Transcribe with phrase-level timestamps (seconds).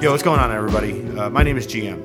[0.00, 1.02] Yo, what's going on, everybody?
[1.16, 2.04] Uh, my name is GM,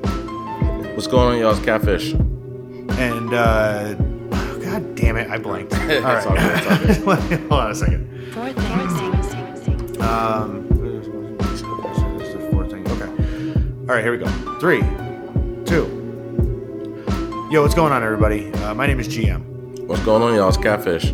[0.94, 1.50] What's going on, y'all?
[1.54, 2.12] It's Catfish.
[2.12, 3.94] and uh,
[4.32, 5.74] oh, god damn it, I blanked.
[5.76, 6.58] All It's all good,
[6.90, 7.40] it's all good.
[7.50, 8.32] hold on a second.
[8.32, 10.00] Four things.
[10.02, 10.68] Um,
[11.38, 11.62] this is
[12.34, 12.72] the fourth.
[12.72, 13.10] Okay.
[13.80, 14.26] All right, here we go.
[14.58, 14.80] Three,
[15.66, 15.98] two.
[17.50, 18.50] Yo, what's going on, everybody?
[18.54, 19.86] Uh, my name is GM.
[19.86, 20.48] What's going on, y'all?
[20.48, 21.12] It's Catfish.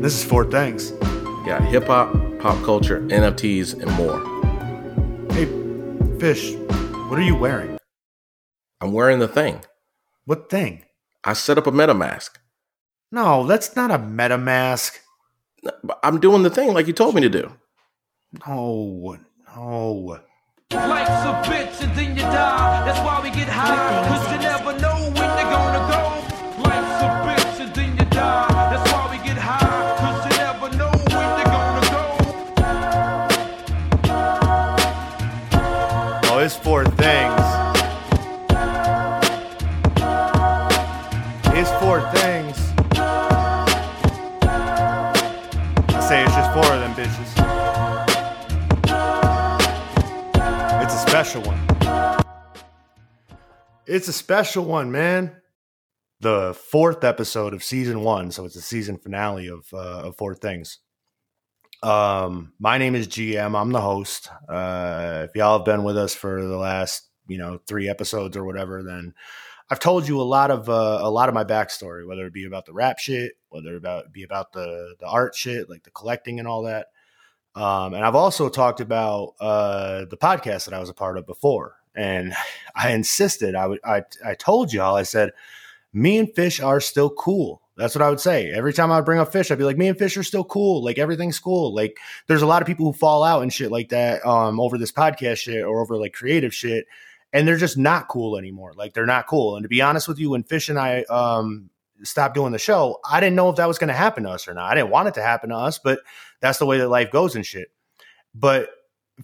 [0.00, 0.92] This is four things.
[0.92, 4.37] We got hip hop, pop culture, NFTs, and more.
[6.18, 6.56] Hey, Fish,
[7.08, 7.78] what are you wearing?
[8.80, 9.60] I'm wearing the thing.
[10.24, 10.84] What thing?
[11.22, 12.30] I set up a MetaMask.
[13.12, 14.98] No, that's not a MetaMask.
[15.62, 17.52] But I'm doing the thing like you told me to do.
[18.48, 19.16] No,
[19.54, 20.18] no.
[20.72, 22.84] Life's a bitch and then you die.
[22.84, 24.08] That's why we get high.
[24.08, 24.87] Cause you never know
[53.88, 55.40] It's a special one, man.
[56.20, 60.34] The fourth episode of season one, so it's a season finale of uh, of Four
[60.34, 60.80] Things.
[61.82, 63.58] Um, my name is GM.
[63.58, 64.28] I'm the host.
[64.46, 68.44] Uh, if y'all have been with us for the last, you know, three episodes or
[68.44, 69.14] whatever, then
[69.70, 72.44] I've told you a lot of uh, a lot of my backstory, whether it be
[72.44, 75.90] about the rap shit, whether it about be about the the art shit, like the
[75.92, 76.88] collecting and all that.
[77.54, 81.26] Um, and I've also talked about uh, the podcast that I was a part of
[81.26, 82.32] before, and
[82.74, 83.54] I insisted.
[83.54, 83.80] I would.
[83.84, 84.94] I I told y'all.
[84.94, 85.32] I said,
[85.92, 87.60] me and Fish are still cool.
[87.76, 88.50] That's what I would say.
[88.50, 90.44] Every time I would bring up Fish, I'd be like, me and Fish are still
[90.44, 90.82] cool.
[90.82, 91.74] Like everything's cool.
[91.74, 94.78] Like there's a lot of people who fall out and shit like that um, over
[94.78, 96.86] this podcast shit or over like creative shit,
[97.32, 98.72] and they're just not cool anymore.
[98.76, 99.56] Like they're not cool.
[99.56, 101.68] And to be honest with you, when Fish and I um,
[102.04, 104.46] stopped doing the show, I didn't know if that was going to happen to us
[104.46, 104.70] or not.
[104.70, 106.00] I didn't want it to happen to us, but
[106.40, 107.72] that's the way that life goes and shit.
[108.34, 108.70] But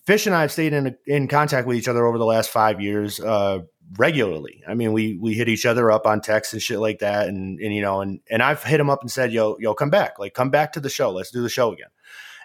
[0.04, 2.80] Fish and I have stayed in in contact with each other over the last five
[2.80, 3.60] years uh,
[3.96, 4.62] regularly.
[4.66, 7.60] I mean, we we hit each other up on text and shit like that, and
[7.60, 10.18] and you know, and and I've hit him up and said, "Yo, yo, come back,
[10.18, 11.10] like come back to the show.
[11.10, 11.88] Let's do the show again."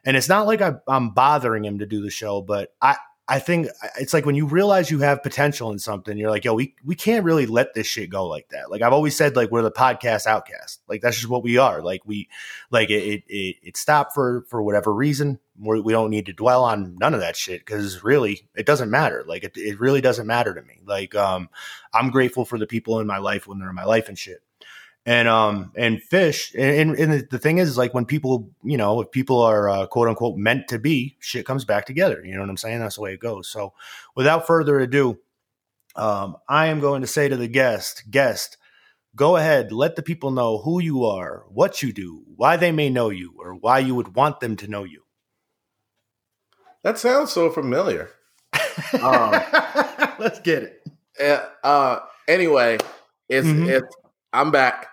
[0.06, 2.96] And it's not like I, I'm bothering him to do the show, but I
[3.32, 3.68] I think
[4.00, 6.96] it's like when you realize you have potential in something, you're like, yo, we we
[6.96, 8.72] can't really let this shit go like that.
[8.72, 10.82] Like I've always said, like we're the podcast outcast.
[10.88, 11.84] Like that's just what we are.
[11.84, 12.28] Like we
[12.72, 15.40] like it it it, it stopped for for whatever reason.
[15.60, 18.90] We're, we don't need to dwell on none of that shit because really it doesn't
[18.90, 19.24] matter.
[19.28, 20.82] Like it, it really doesn't matter to me.
[20.86, 21.50] Like um,
[21.94, 24.42] I'm grateful for the people in my life when they're in my life and shit.
[25.06, 29.02] And um and fish and, and the, the thing is like when people you know
[29.02, 32.42] if people are uh, quote unquote meant to be shit comes back together you know
[32.42, 33.74] what I'm saying that's the way it goes so
[34.16, 35.18] without further ado
[35.96, 38.58] um I am going to say to the guest guest
[39.16, 42.90] go ahead let the people know who you are what you do why they may
[42.90, 45.04] know you or why you would want them to know you
[46.84, 48.10] That sounds so familiar.
[49.02, 49.32] Um,
[50.20, 50.84] let's get it
[51.20, 52.78] eh, uh, anyway,
[53.28, 53.70] it's Mhm.
[53.70, 53.96] it's
[54.34, 54.88] I'm back.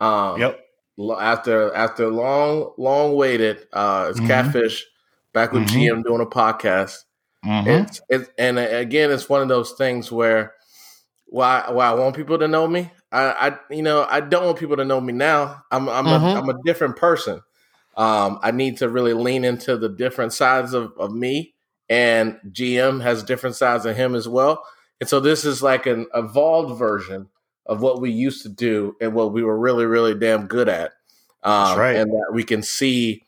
[0.00, 0.60] Um, yep
[1.20, 4.26] After after long long waited, uh, it's Mhm.
[4.28, 4.84] Catfish
[5.32, 5.68] back with Mhm.
[5.68, 6.98] GM doing a podcast.
[7.66, 10.54] It's, it's and uh, again, it's one of those things where
[11.26, 12.90] why why I want people to know me.
[13.12, 15.62] I, I you know I don't want people to know me now.
[15.70, 17.40] I'm I'm a I'm a different person.
[17.96, 21.54] Um, I need to really lean into the different sides of, of me,
[21.88, 24.64] and GM has different sides of him as well.
[25.00, 27.28] And so this is like an evolved version
[27.66, 30.92] of what we used to do and what we were really really damn good at.
[31.42, 31.96] Um, That's right.
[31.96, 33.24] And that we can see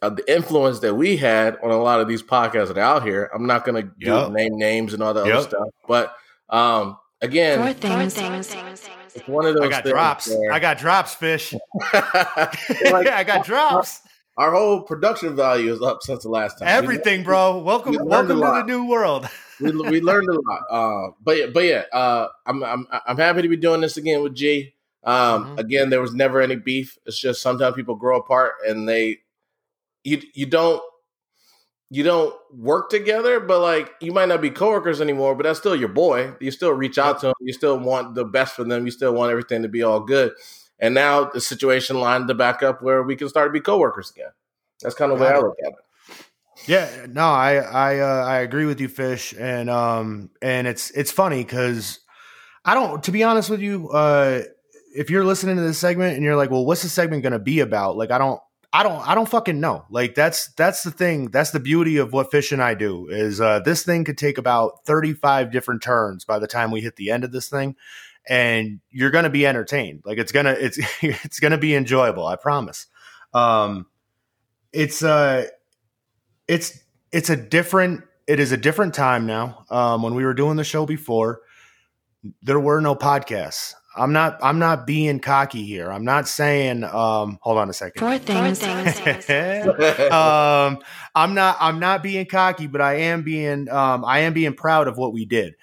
[0.00, 3.04] uh, the influence that we had on a lot of these podcasts that are out
[3.04, 3.30] here.
[3.34, 4.32] I'm not going to Yep.
[4.32, 5.34] name names and all that Yep.
[5.36, 6.14] other stuff, but
[6.48, 8.18] um, again, Four things.
[8.18, 9.64] it's one of those.
[9.64, 11.54] I got things drops where- I got drops fish
[11.94, 11.94] Like,
[13.08, 14.00] I got drops
[14.36, 16.66] Our whole production value is up since the last time.
[16.66, 19.28] We- everything bro welcome we welcome to the new world
[19.60, 20.62] we, we learned a lot.
[20.70, 24.22] Uh, but yeah, but yeah, uh, I'm I'm I'm happy to be doing this again
[24.22, 24.74] with G.
[25.04, 25.58] Um, Mhm.
[25.58, 26.98] Again, there was never any beef.
[27.06, 29.18] It's just sometimes people grow apart and they
[30.04, 30.82] you you don't
[31.92, 35.76] you don't work together, but like you might not be coworkers anymore, but that's still
[35.76, 36.32] your boy.
[36.40, 37.34] You still reach out to them.
[37.42, 38.86] You still want the best for them.
[38.86, 40.32] You still want everything to be all good.
[40.78, 44.10] And now the situation lined the back up where we can start to be coworkers
[44.10, 44.30] again.
[44.80, 46.26] That's kind of the way I look at it.
[46.66, 51.12] Yeah, no, I I uh, I agree with you, Fish, and um and it's it's
[51.12, 52.00] funny because
[52.64, 53.02] I don't.
[53.04, 54.42] To be honest with you, uh,
[54.96, 57.38] if you're listening to this segment and you're like, well, what's the segment going to
[57.38, 57.98] be about?
[57.98, 58.40] Like, I don't.
[58.72, 59.84] I don't I don't fucking know.
[59.90, 61.26] Like that's that's the thing.
[61.26, 64.38] That's the beauty of what Fish and I do is uh this thing could take
[64.38, 67.76] about 35 different turns by the time we hit the end of this thing
[68.26, 70.02] and you're going to be entertained.
[70.06, 72.86] Like it's going to it's it's going to be enjoyable, I promise.
[73.34, 73.86] Um
[74.72, 75.48] it's uh
[76.48, 76.78] it's
[77.10, 79.66] it's a different it is a different time now.
[79.68, 81.42] Um when we were doing the show before,
[82.40, 83.74] there were no podcasts.
[83.94, 85.90] I'm not I'm not being cocky here.
[85.90, 88.00] I'm not saying um hold on a second.
[88.00, 90.10] Four things.
[90.12, 90.78] um,
[91.14, 94.88] I'm not I'm not being cocky, but I am being um, I am being proud
[94.88, 95.54] of what we did.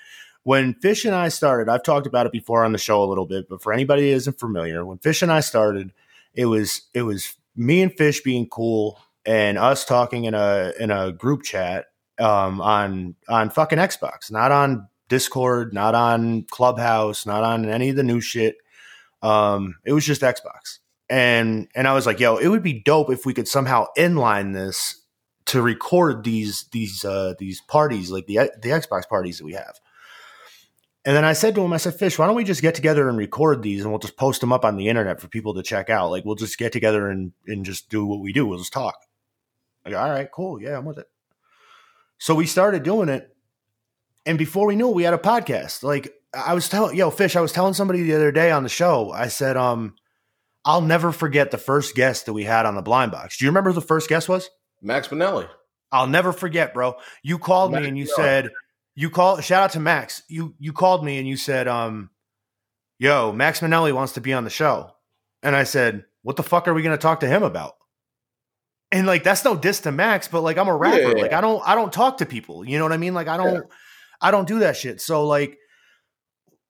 [0.43, 3.25] When Fish and I started, I've talked about it before on the show a little
[3.25, 5.91] bit, but for anybody that isn't familiar, when Fish and I started,
[6.33, 10.91] it was it was me and Fish being cool and us talking in a in
[10.91, 11.87] a group chat
[12.19, 17.97] um, on on fucking Xbox, not on Discord, not on Clubhouse, not on any of
[17.97, 18.55] the new shit.
[19.21, 20.79] Um, it was just Xbox.
[21.09, 24.53] And and I was like, yo, it would be dope if we could somehow inline
[24.53, 25.01] this
[25.47, 29.79] to record these these uh these parties, like the the Xbox parties that we have.
[31.05, 33.09] And then I said to him, I said, Fish, why don't we just get together
[33.09, 35.63] and record these and we'll just post them up on the internet for people to
[35.63, 36.11] check out?
[36.11, 38.45] Like we'll just get together and and just do what we do.
[38.45, 38.95] We'll just talk.
[39.85, 40.61] Like, all right, cool.
[40.61, 41.07] Yeah, I'm with it.
[42.19, 43.35] So we started doing it.
[44.25, 45.83] And before we knew it, we had a podcast.
[45.83, 48.69] Like I was telling yo, Fish, I was telling somebody the other day on the
[48.69, 49.95] show, I said, um,
[50.65, 53.37] I'll never forget the first guest that we had on the blind box.
[53.37, 54.49] Do you remember who the first guest was?
[54.81, 55.47] Max Manelli.
[55.91, 56.95] I'll never forget, bro.
[57.23, 58.15] You called me and you Miller.
[58.15, 58.49] said,
[58.95, 60.21] you called shout out to Max.
[60.27, 62.09] You you called me and you said, um,
[62.99, 64.91] yo, Max Manelli wants to be on the show.
[65.41, 67.75] And I said, What the fuck are we gonna talk to him about?
[68.91, 71.15] And like that's no diss to Max, but like I'm a rapper.
[71.17, 71.23] Yeah.
[71.23, 72.65] Like I don't I don't talk to people.
[72.65, 73.13] You know what I mean?
[73.13, 73.65] Like I don't
[74.21, 75.01] I don't do that shit.
[75.01, 75.57] So like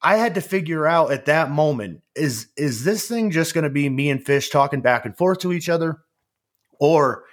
[0.01, 3.69] I had to figure out at that moment is is this thing just going to
[3.69, 5.97] be me and Fish talking back and forth to each other?
[6.79, 7.25] Or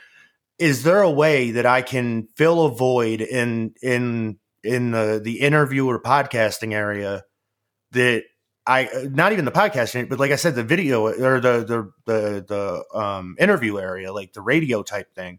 [0.59, 5.41] is there a way that I can fill a void in in in the the
[5.41, 7.25] interview or podcasting area
[7.93, 8.25] that
[8.67, 12.45] I not even the podcasting but like I said the video or the the the
[12.93, 15.39] the um interview area like the radio type thing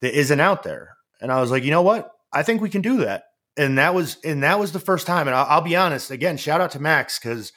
[0.00, 0.96] that isn't out there?
[1.20, 2.10] And I was like you know what?
[2.32, 3.24] I think we can do that
[3.56, 6.36] and that was and that was the first time and I'll, I'll be honest again
[6.36, 7.52] shout out to Max because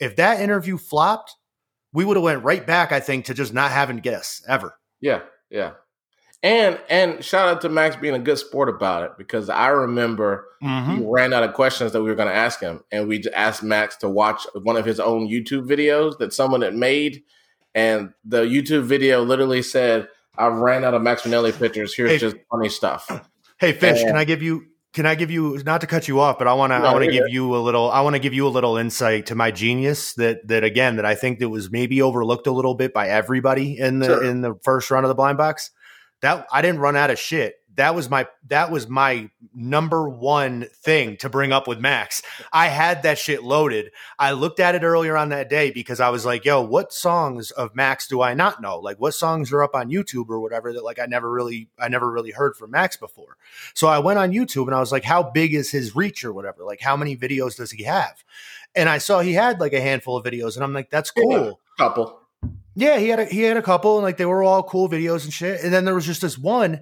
[0.00, 1.34] if that interview flopped
[1.92, 5.20] we would have went right back I think to just not having guests ever Yeah,
[5.50, 5.72] yeah.
[6.42, 10.44] And and shout out to Max being a good sport about it because I remember
[10.62, 10.98] Mm-hmm.
[10.98, 13.62] we ran out of questions that we were going to ask him, and we asked
[13.62, 17.22] Max to watch one of his own YouTube videos that someone had made,
[17.76, 21.94] and the YouTube video literally said, "I ran out of Max Manelli pictures.
[21.94, 22.18] Here's Hey.
[22.18, 23.08] just funny stuff."
[23.60, 24.64] Hey Fish, And- can I give you
[24.98, 26.92] can I give you not to cut you off, but I want to No, I
[26.92, 29.36] want to give you a little I want to give you a little insight to
[29.36, 32.92] my genius that that again that I think that was maybe overlooked a little bit
[32.92, 34.24] by everybody in the Sure.
[34.24, 35.70] in the first run of the blind box.
[36.20, 37.54] That I didn't run out of shit.
[37.78, 42.22] That was my that was my number one thing to bring up with Max.
[42.52, 43.92] I had that shit loaded.
[44.18, 47.52] I looked at it earlier on that day because I was like, yo, what songs
[47.52, 48.78] of Max do I not know?
[48.80, 51.88] Like what songs are up on YouTube or whatever that like I never really I
[51.88, 53.36] never really heard from Max before.
[53.74, 56.32] So I went on YouTube and I was like, how big is his reach or
[56.32, 56.64] whatever?
[56.64, 58.24] Like how many videos does he have?
[58.74, 61.22] And I saw he had like a handful of videos and I'm like, that's Yeah.
[61.22, 61.60] cool.
[61.78, 62.20] Couple.
[62.74, 65.24] Yeah, he had a, he had a couple, and like they were all cool videos
[65.24, 65.62] and shit.
[65.64, 66.80] And then there was just this one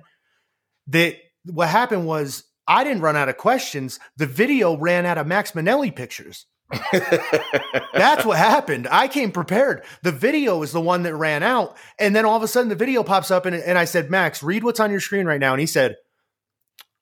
[0.88, 3.98] that what happened was I didn't run out of questions.
[4.16, 6.46] The video ran out of Max Manelli pictures.
[6.92, 8.88] That's what happened.
[8.90, 9.84] I came prepared.
[10.02, 12.74] The video is the one that ran out, and then all of a sudden the
[12.74, 15.52] video pops up, and, and I said, "Max, read what's on your screen right now."
[15.52, 15.96] And he said,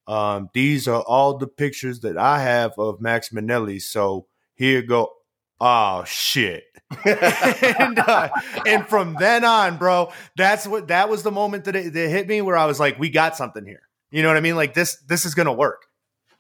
[0.06, 3.80] um, "These are all the pictures that I have of Max Manelli.
[3.80, 5.12] So here you go."
[5.60, 6.64] Oh shit!
[7.04, 8.28] and uh,
[8.66, 12.26] and from then on, bro, that's what that was the moment that it, that hit
[12.28, 14.56] me where I was like, "We got something here." You know what I mean?
[14.56, 15.86] Like this this is gonna work.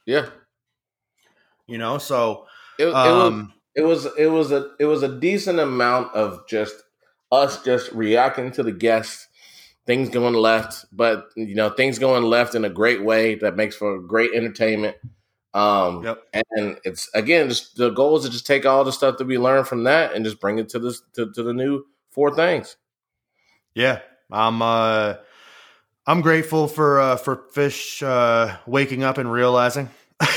[0.06, 0.26] yeah.
[1.66, 2.46] You know, so
[2.78, 6.46] It, it was um, it was it was a it was a decent amount of
[6.46, 6.74] just
[7.32, 9.28] us just reacting to the guests
[9.86, 13.76] things going left but you know things going left in a great way that makes
[13.76, 14.96] for great entertainment
[15.54, 16.22] um Yep.
[16.56, 19.38] and it's again just the goal is to just take all the stuff that we
[19.38, 22.76] learned from that and just bring it to this to, to the new four things
[23.74, 25.14] Yeah, I'm uh
[26.06, 29.88] I'm grateful for uh for fish uh waking up and realizing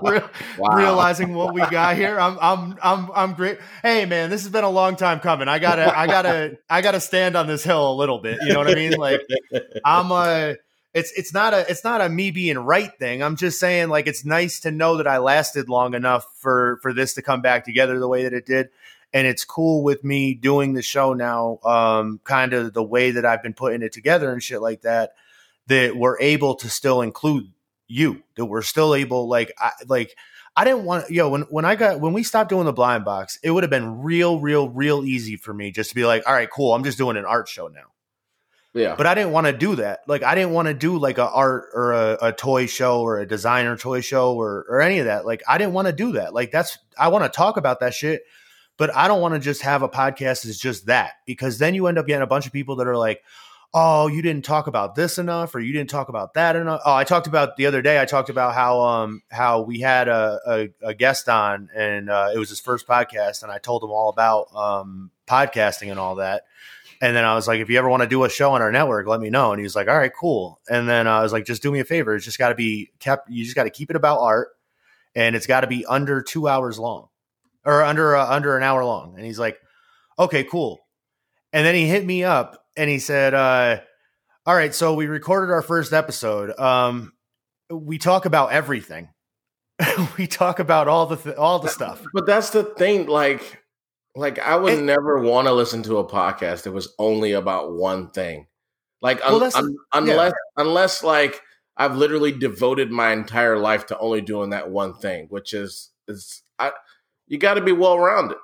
[0.00, 0.22] Re-
[0.56, 0.76] Wow.
[0.76, 2.18] realizing what we got here.
[2.18, 3.58] I'm I'm I'm I'm great.
[3.82, 5.48] Hey man, this has been a long time coming.
[5.48, 8.18] I got to I got to I got to stand on this hill a little
[8.20, 8.42] bit.
[8.42, 8.96] You know what I mean?
[8.96, 9.22] Like
[9.84, 10.54] I'm uh
[10.94, 13.22] it's it's not a it's not a me being right thing.
[13.22, 16.92] I'm just saying like it's nice to know that I lasted long enough for for
[16.92, 18.68] this to come back together the way that it did.
[19.12, 21.58] and it's cool with me doing the show now.
[21.64, 25.14] Um, kind of the way that I've been putting it together and shit like that.
[25.68, 27.52] That we're able to still include
[27.86, 28.22] you.
[28.36, 30.16] That we're still able, like, I, like.
[30.54, 33.38] I didn't want yo when when I got when we stopped doing the blind box,
[33.42, 36.34] it would have been real, real, real easy for me just to be like, all
[36.34, 37.91] right, cool, I'm just doing an art show now.
[38.74, 38.94] Yeah.
[38.96, 40.00] But I didn't want to do that.
[40.06, 43.18] Like I didn't want to do like a art or a, a toy show or
[43.18, 45.26] a designer toy show or or any of that.
[45.26, 46.32] Like I didn't want to do that.
[46.32, 48.22] Like that's I want to talk about that shit,
[48.78, 51.86] but I don't want to just have a podcast that's just that because then you
[51.86, 53.22] end up getting a bunch of people that are like,
[53.74, 56.80] oh, you didn't talk about this enough, or you didn't talk about that enough.
[56.84, 58.00] Oh, I talked about the other day.
[58.00, 62.30] I talked about how um how we had a a, a guest on, and uh,
[62.34, 66.14] it was his first podcast, and I told him all about um podcasting and all
[66.16, 66.44] that.
[67.02, 68.70] And then I was like, if you ever want to do a show on our
[68.70, 69.50] network, let me know.
[69.50, 70.60] And he was like, all right, cool.
[70.70, 72.14] And then I was like, just do me a favor.
[72.14, 73.28] It's just got to be kept.
[73.28, 74.50] You just got to keep it about art,
[75.16, 77.08] and it's got to be under two hours long,
[77.64, 79.16] or under uh, under an hour long.
[79.16, 79.58] And he's like,
[80.16, 80.78] okay, cool.
[81.52, 83.80] And then he hit me up and he said, uh,
[84.46, 86.56] "All right, so we recorded our first episode.
[86.56, 87.12] Um,
[87.68, 89.08] we talk about everything.
[90.16, 92.00] we talk about all the th- all the stuff.
[92.14, 93.61] But that's the thing, like
[94.14, 97.72] like I would And- never want to listen to a podcast that was only about
[97.72, 98.46] one thing.
[99.00, 101.40] Like un- Well, that's- un- unless unless like
[101.76, 106.42] I've literally devoted my entire life to only doing that one thing, which is is
[106.58, 106.72] I
[107.26, 108.36] you got to be well rounded.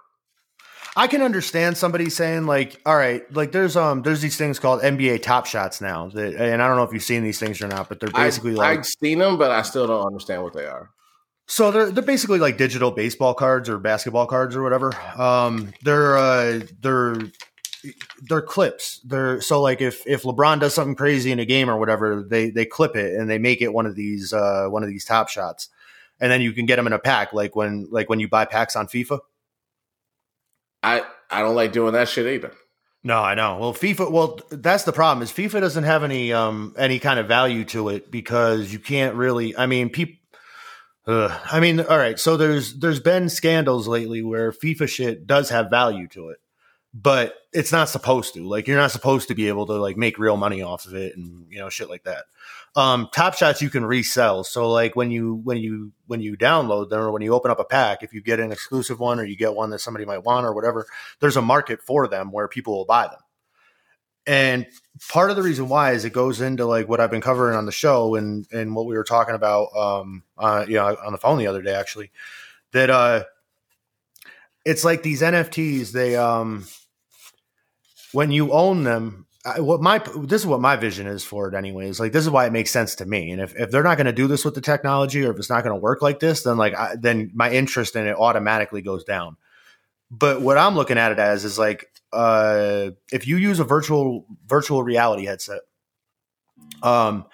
[0.96, 4.80] I can understand somebody saying like, all right, like there's um there's these things called
[4.82, 7.68] NBA Top Shots now, that, and I don't know if you've seen these things or
[7.68, 10.54] not, but they're basically I've, like I've seen them, but I still don't understand what
[10.54, 10.90] they are.
[11.48, 14.92] So they're they're basically like digital baseball cards or basketball cards or whatever.
[15.16, 17.16] Um, they're uh, they're
[18.22, 19.00] they're clips.
[19.00, 22.50] They're so like if if LeBron does something crazy in a game or whatever, they
[22.50, 25.30] they clip it and they make it one of these uh, one of these top
[25.30, 25.70] shots,
[26.20, 28.44] and then you can get them in a pack like when like when you buy
[28.44, 29.20] packs on FIFA.
[30.82, 32.52] I I don't like doing that shit either.
[33.02, 33.56] No, I know.
[33.56, 34.10] Well, FIFA.
[34.10, 37.88] Well, that's the problem is FIFA doesn't have any um any kind of value to
[37.88, 39.56] it because you can't really.
[39.56, 40.16] I mean, people.
[41.08, 42.18] I mean, all right.
[42.18, 46.38] So there's there's been scandals lately where FIFA shit does have value to it,
[46.92, 48.46] but it's not supposed to.
[48.46, 51.16] Like you're not supposed to be able to like make real money off of it
[51.16, 52.24] and you know shit like that.
[52.76, 54.44] Um, Top Shots you can resell.
[54.44, 57.58] So like when you when you when you download them or when you open up
[57.60, 60.24] a pack, if you get an exclusive one or you get one that somebody might
[60.24, 60.86] want or whatever,
[61.20, 63.20] there's a market for them where people will buy them.
[64.28, 64.66] And
[65.08, 67.66] part of the reason why is it goes into like what I've been covering on
[67.66, 71.18] the show and and what we were talking about um uh you know on the
[71.18, 72.10] phone the other day actually
[72.72, 73.24] that uh
[74.64, 76.66] it's like these NFTs they um
[78.12, 81.54] when you own them I, what my this is what my vision is for it
[81.54, 83.30] anyways like this is why it makes sense to me.
[83.30, 85.48] And if, if they're not going to do this with the technology or if it's
[85.48, 88.82] not going to work like this then like I, then my interest in it automatically
[88.82, 89.36] goes down.
[90.10, 94.26] But what i'm looking at it as is like uh if you use a virtual
[94.46, 95.60] virtual reality headset
[96.82, 97.24] um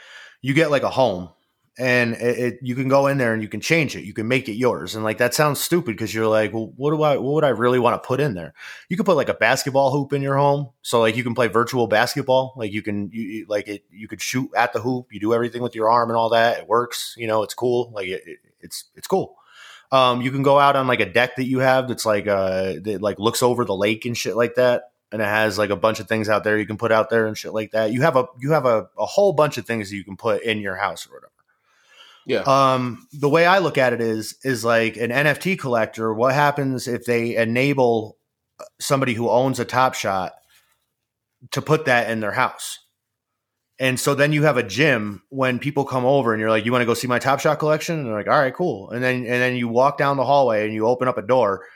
[0.43, 1.29] you get like a home
[1.77, 4.05] and it, it you can go in there and you can change it.
[4.05, 4.95] You can make it yours.
[4.95, 7.49] And like that sounds stupid because you're like well what do i what would i
[7.49, 8.55] really want to put in there?
[8.89, 10.71] You could put like a basketball hoop in your home.
[10.83, 12.55] So like you can play virtual basketball.
[12.57, 15.07] Like you can you, like it you could shoot at the hoop.
[15.11, 16.59] You do everything with your arm and all that.
[16.59, 17.15] It works.
[17.17, 17.91] You know it's cool.
[17.95, 18.23] Like it-
[18.61, 19.37] it's it's cool
[19.93, 22.75] um you can go out on like a deck that you have that's like uh
[22.83, 25.77] that like looks over the lake and shit like that and it has like a
[25.77, 28.03] bunch of things out there you can put out there and shit like that you
[28.03, 30.59] have a you have a, a whole bunch of things that you can put in
[30.59, 31.31] your house or whatever
[32.27, 32.41] Yeah.
[32.75, 36.13] um, the way I look at it is is like an NFT collector.
[36.15, 38.17] What happens if they enable
[38.81, 40.33] somebody who owns a Top Shot
[41.51, 42.79] to put that in their house?
[43.79, 46.71] And so then you have a gym when people come over and you're like, you
[46.71, 47.99] want to go see my Top Shot collection?
[47.99, 48.91] And they're like, all right, cool.
[48.91, 51.67] And then and then you walk down the hallway and you open up a door,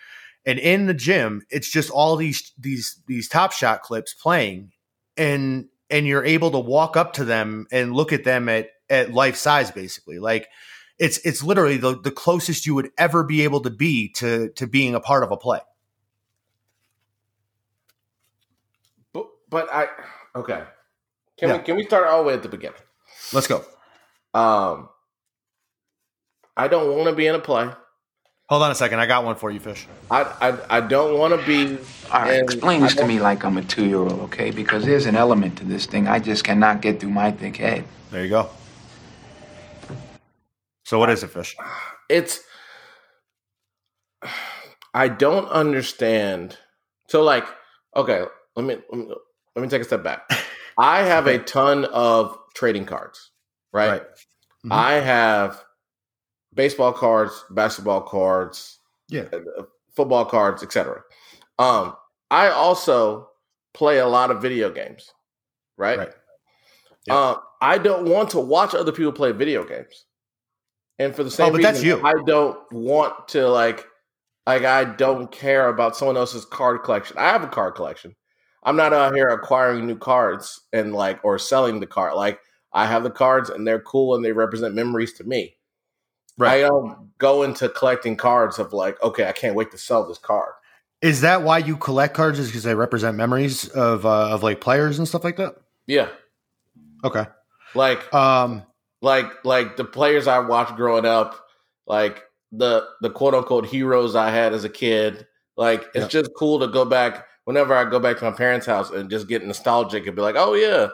[0.47, 4.71] and in the gym, it's just all these these these Top Shot clips playing,
[5.17, 9.13] and and you're able to walk up to them and look at them at at
[9.13, 10.21] life size, basically.
[10.21, 10.49] Like
[10.99, 14.67] it's it's literally the, the closest you would ever be able to be to to
[14.67, 15.61] being a part of a play.
[19.13, 19.89] But but I
[20.37, 20.63] okay.
[21.39, 21.57] Can Yeah.
[21.59, 22.79] we can we start all the way at the beginning?
[23.33, 23.65] Let's go.
[24.35, 24.89] Um,
[26.57, 27.71] I don't want to be in a play.
[28.49, 28.99] Hold on a second.
[28.99, 29.87] I got one for you, Fish.
[30.11, 31.79] I I, I don't want to be.
[32.11, 34.51] All right, in- explain this to me like I'm a two year old, okay?
[34.51, 37.85] Because there's an element to this thing I just cannot get through my thick head.
[38.11, 38.49] There you go.
[40.85, 41.55] So what is it, Fish?
[42.09, 42.41] It's.
[44.95, 46.57] I don't understand.
[47.09, 47.45] So like,
[47.95, 48.25] okay,
[48.57, 49.15] let me let me,
[49.55, 50.23] let me take a step back.
[50.79, 53.31] I have a ton of trading cards,
[53.73, 53.89] right?
[53.91, 54.03] Right.
[54.67, 54.73] Mhm.
[54.73, 55.65] I have
[56.55, 59.25] baseball cards, basketball cards, Yeah.
[59.33, 59.65] uh,
[59.97, 61.03] football cards, etc.
[61.59, 61.97] Um,
[62.31, 63.31] I also
[63.75, 65.13] play a lot of video games,
[65.77, 65.99] right?
[65.99, 66.15] Right.
[67.11, 70.07] Uh, I don't want to watch other people play video games,
[70.99, 72.01] and for the same Oh, but reason, that's you.
[72.05, 73.87] I don't want to like,
[74.47, 77.19] like I don't care about someone else's card collection.
[77.19, 78.15] I have a card collection.
[78.63, 82.15] I'm not out here acquiring new cards and like or selling the card.
[82.15, 82.41] Like
[82.73, 85.57] I have the cards and they're cool and they represent memories to me.
[86.37, 86.65] Right.
[86.65, 90.19] I don't go into collecting cards of like, okay, I can't wait to sell this
[90.19, 90.53] card.
[91.01, 92.39] Is that why you collect cards?
[92.41, 95.55] Is because they represent memories of uh, of like players and stuff like that?
[95.87, 96.09] Yeah,
[97.05, 97.25] Okay.
[97.75, 98.65] like Um.
[99.01, 101.37] like like the players I watched growing up,
[101.87, 105.25] like the the quote unquote heroes I had as a kid.
[105.57, 106.21] Like it's Yeah.
[106.21, 109.27] just cool to go back whenever I go back to my parents' house and just
[109.27, 110.89] get nostalgic and be like, oh yeah,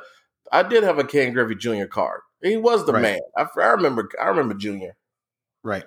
[0.53, 1.87] I did have a Ken Griffey Jr.
[1.87, 2.21] card.
[2.45, 3.03] He was the Right.
[3.03, 3.19] man.
[3.37, 4.09] I, I remember.
[4.23, 4.95] I remember Junior.
[5.65, 5.83] Right.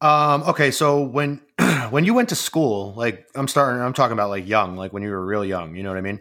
[0.00, 1.40] Um, okay, so when
[1.90, 5.04] when you went to school, like I'm starting I'm talking about like young, like when
[5.04, 6.18] you were real young, you know what I mean?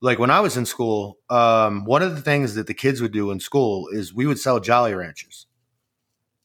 [0.00, 3.12] Like when I was in school, um, one of the things that the kids would
[3.12, 5.47] do in school is we would sell Jolly Ranchers.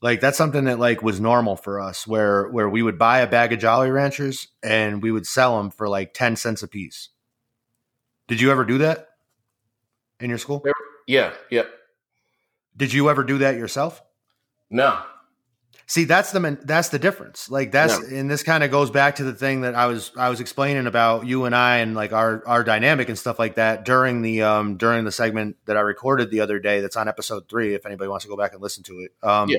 [0.04, 3.28] Like that's something that like was normal for us where where we would buy a
[3.28, 7.08] bag of Jolly Ranchers and we would sell them for like 10 cents a piece.
[8.28, 9.08] Did you ever do that
[10.20, 10.62] in your school?
[11.08, 11.64] Yeah, yeah.
[12.76, 14.04] Did you ever do that yourself?
[14.70, 15.02] No,
[15.86, 17.50] See, that's the that's the difference.
[17.50, 20.30] Like that's and this kind of goes back to the thing that I was I
[20.30, 23.84] was explaining about you and I and like our our dynamic and stuff like that
[23.84, 27.50] during the um during the segment that I recorded the other day that's on episode
[27.50, 29.12] 3 if anybody wants to go back and listen to it.
[29.22, 29.58] Um Yeah.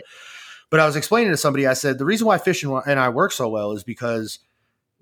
[0.71, 3.11] but I was explaining to somebody I said the reason why Fish and, and I
[3.11, 4.39] work so well is because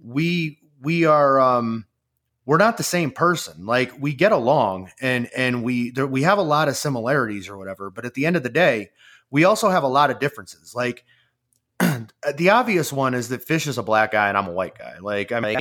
[0.03, 1.87] we we are um
[2.45, 3.65] we're not the same person.
[3.65, 7.57] Like we get along and and we there, we have a lot of similarities or
[7.57, 8.91] whatever, but at the end of the day,
[9.31, 10.75] we also have a lot of differences.
[10.75, 11.05] Like
[12.37, 14.99] the obvious one is that Fish is a black guy and I'm a white guy.
[15.01, 15.59] Like I mean,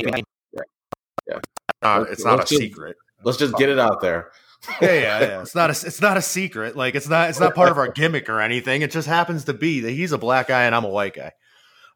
[1.28, 1.40] Yeah.
[1.82, 2.98] uh, it's not a Let's just- secret.
[3.24, 4.32] let's just get it out there.
[4.80, 5.42] Yeah, yeah, yeah.
[5.42, 6.76] It's not a it's not a secret.
[6.78, 8.84] Like it's not it's not part of our gimmick or anything.
[8.84, 11.32] It just happens to be that he's a black guy and I'm a white guy.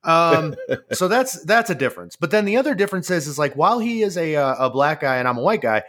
[0.04, 0.56] Um,
[0.92, 2.16] so that's that's a difference.
[2.16, 5.02] But then the other difference is is like while he is a uh, a black
[5.02, 5.84] guy and I'm a white guy,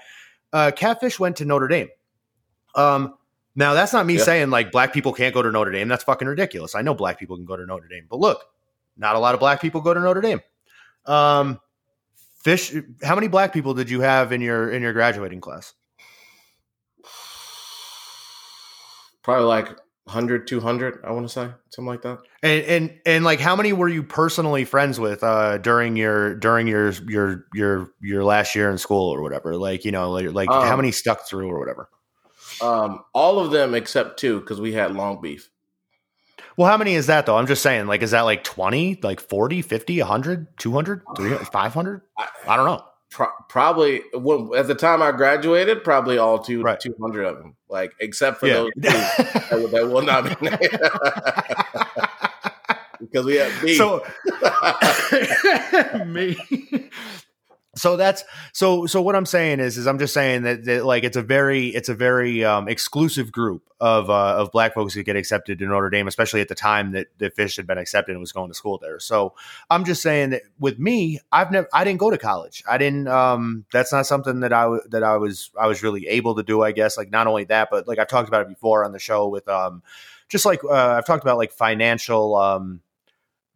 [0.53, 1.89] uh, Catfish went to Notre Dame.
[2.75, 3.15] Um,
[3.57, 4.23] now that's not me Yeah.
[4.23, 5.89] saying like black people can't go to Notre Dame.
[5.89, 6.75] That's fucking ridiculous.
[6.77, 8.45] I know black people can go to Notre Dame, but look,
[8.97, 10.41] not a lot of black people go to Notre Dame.
[11.07, 11.59] Um,
[12.45, 15.75] Fish, how many black people did you have in your in your graduating class?
[19.23, 19.67] Probably like
[20.05, 22.19] 100, 200, I want to say something like that.
[22.45, 26.69] And and and like how many were you personally friends with uh during your during
[26.69, 29.57] your your your your last year in school or whatever?
[29.57, 31.89] Like, you know, like, like how Um, many stuck through or whatever?
[32.61, 35.51] Um, all of them except two because we had long beef.
[36.57, 37.37] Well, how many is that though?
[37.37, 42.01] I'm just saying like is that like 20, like 40, 50, 100, 200, 300, 500?
[42.19, 42.83] I, I don't know.
[43.11, 46.81] pro- probably well, at the time I graduated, probably all two Right.
[46.81, 48.55] two hundred of them, like except for Yeah.
[48.55, 50.47] those two that, will- that will not be
[53.01, 53.77] because we have beef.
[53.77, 54.03] so
[56.07, 56.37] me
[57.77, 61.05] so that's so so what i'm saying is is i'm just saying that, that like
[61.05, 65.03] it's a very it's a very um exclusive group of uh of black folks that
[65.03, 68.13] get accepted to Notre Dame especially at the time that the fish had been accepted
[68.13, 68.99] and was going to school there.
[68.99, 69.35] So
[69.71, 72.63] i'm just saying that with me i've never i didn't go to college.
[72.69, 76.35] I didn't um that's not something that i that i was i was really able
[76.37, 76.97] to do i guess.
[76.97, 79.47] Like not only that but like i've talked about it before on the show with
[79.49, 79.83] um
[80.29, 82.81] just like uh, i've talked about like financial um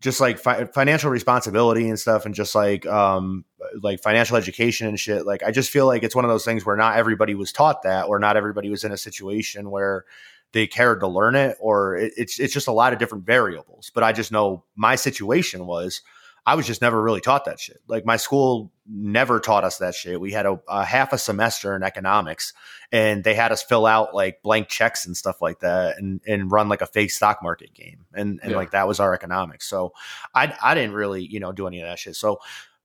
[0.01, 3.45] just like fi- financial responsibility and stuff and just like um
[3.83, 5.27] like financial education and shit.
[5.27, 7.83] Like i just feel like it's one of those things where not everybody was taught
[7.83, 10.05] that or not everybody was in a situation where
[10.53, 13.91] they cared to learn it or it, it's it's just a lot of different variables.
[13.95, 16.03] But i just know my situation was
[16.47, 17.81] i was just never really taught that shit.
[17.87, 20.21] Like my school never taught us that shit.
[20.21, 22.53] We had a, a half a semester in economics
[22.91, 26.51] and they had us fill out like blank checks and stuff like that and and
[26.51, 28.57] run like a fake stock market game and and Yeah.
[28.57, 29.69] like that was our economics.
[29.69, 29.93] So
[30.35, 32.17] i i didn't really you know do any of that shit.
[32.17, 32.41] So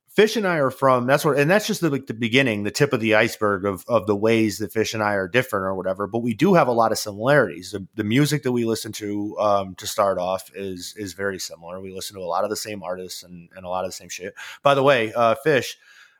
[0.07, 2.71] fish and i are from that's where and that's just the, like the beginning the
[2.71, 5.75] tip of the iceberg of of the ways that fish and i are different or
[5.75, 7.71] whatever but we do have a lot of similarities.
[7.71, 11.81] The, the music that we listen to um to start off is is very similar.
[11.81, 13.95] We listen to a lot of the same artists and and a lot of the
[13.97, 14.35] same shit.
[14.63, 15.77] By the way uh fish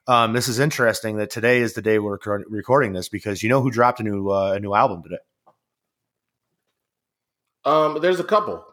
[0.08, 3.62] um, this is interesting that today is the day we're recording this because you know
[3.62, 5.18] who dropped a new uh, a new album today.
[7.65, 8.63] um, there's a couple.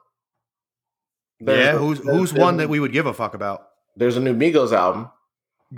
[1.40, 3.68] There's yeah, a- who's who's one that we would give a fuck about?
[3.96, 5.10] There's a new Migos album.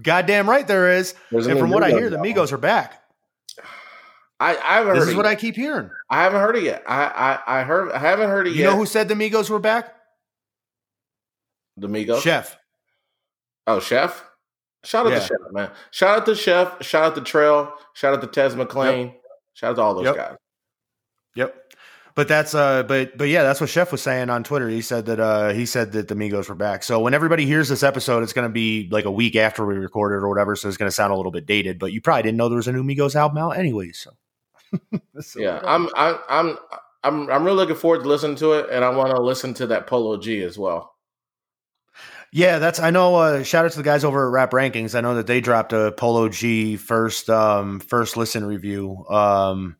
[0.03, 1.15] Goddamn right there is.
[1.31, 2.33] There's and from what I Migos hear, the album.
[2.33, 3.01] Migos are back.
[4.41, 5.89] I, I haven't This is what I keep hearing.
[6.11, 6.83] I haven't heard it yet.
[6.89, 8.65] I, I, I heard I haven't heard it You yet.
[8.65, 9.95] You know who said the Migos were back?
[11.77, 12.21] the Migos?
[12.23, 12.57] Chef.
[13.67, 14.25] Oh, Chef.
[14.85, 15.19] Shout out Yeah.
[15.19, 15.71] to Chef, man.
[15.91, 16.83] Shout out to Chef.
[16.85, 17.73] Shout out to Trail.
[17.95, 19.15] Shout out to Tez McClain.
[19.55, 20.17] Shout out to all those Yep.
[20.17, 20.37] guys.
[21.37, 21.55] Yep.
[22.17, 24.69] But that's uh but but yeah, that's what Chef was saying on Twitter.
[24.69, 26.85] He said that uh he said that the Migos were back.
[26.85, 30.17] So when everybody hears this episode, it's gonna be like a week after we recorded
[30.17, 31.81] or whatever, so it's gonna sound a little bit dated.
[31.81, 34.13] But you probably didn't know there was a new Migos album out anyway, so,
[35.21, 36.59] So, Yeah, I'm I'm I'm
[37.03, 39.67] I'm I'm really looking forward to listening to it, and I want to listen to
[39.69, 40.94] that Polo G as well.
[42.37, 44.97] Yeah, that's I know uh shout out to the guys over at Rap Rankings.
[44.97, 49.07] I know that they dropped a Polo G first um first listen review.
[49.09, 49.77] Um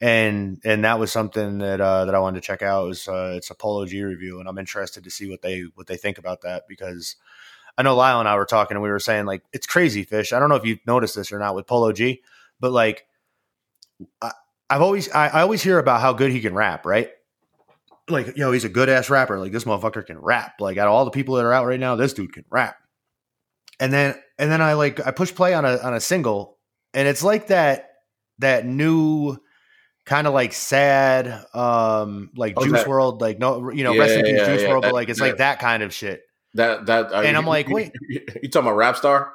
[0.00, 2.84] and and that was something that uh that I wanted to check out.
[2.84, 5.62] It was uh it's a Polo G review and I'm interested to see what they
[5.74, 7.16] what they think about that because
[7.76, 10.32] I know Lyle and I were talking and we were saying like it's crazy fish.
[10.32, 12.22] I don't know if you've noticed this or not with Polo G,
[12.60, 13.04] but like
[14.22, 14.30] I,
[14.70, 17.10] I've always I, I always hear about how good he can rap, right?
[18.08, 19.38] Like, yo, he's a good ass rapper.
[19.38, 20.54] Like this motherfucker can rap.
[20.60, 22.76] Like out of all the people that are out right now, this dude can rap.
[23.80, 26.58] And then and then I like I push play on a on a single,
[26.94, 27.90] and it's like that
[28.38, 29.36] that new
[30.04, 34.12] kind of like sad um like Oh, Juice that- World, like no you know, rest
[34.14, 35.92] in Yeah, peace yeah, Juice yeah, World, but like it's that- like that kind of
[35.92, 36.22] shit.
[36.54, 37.92] That that uh, And you- I'm like, wait.
[38.08, 39.32] you, you talking about Rap Star?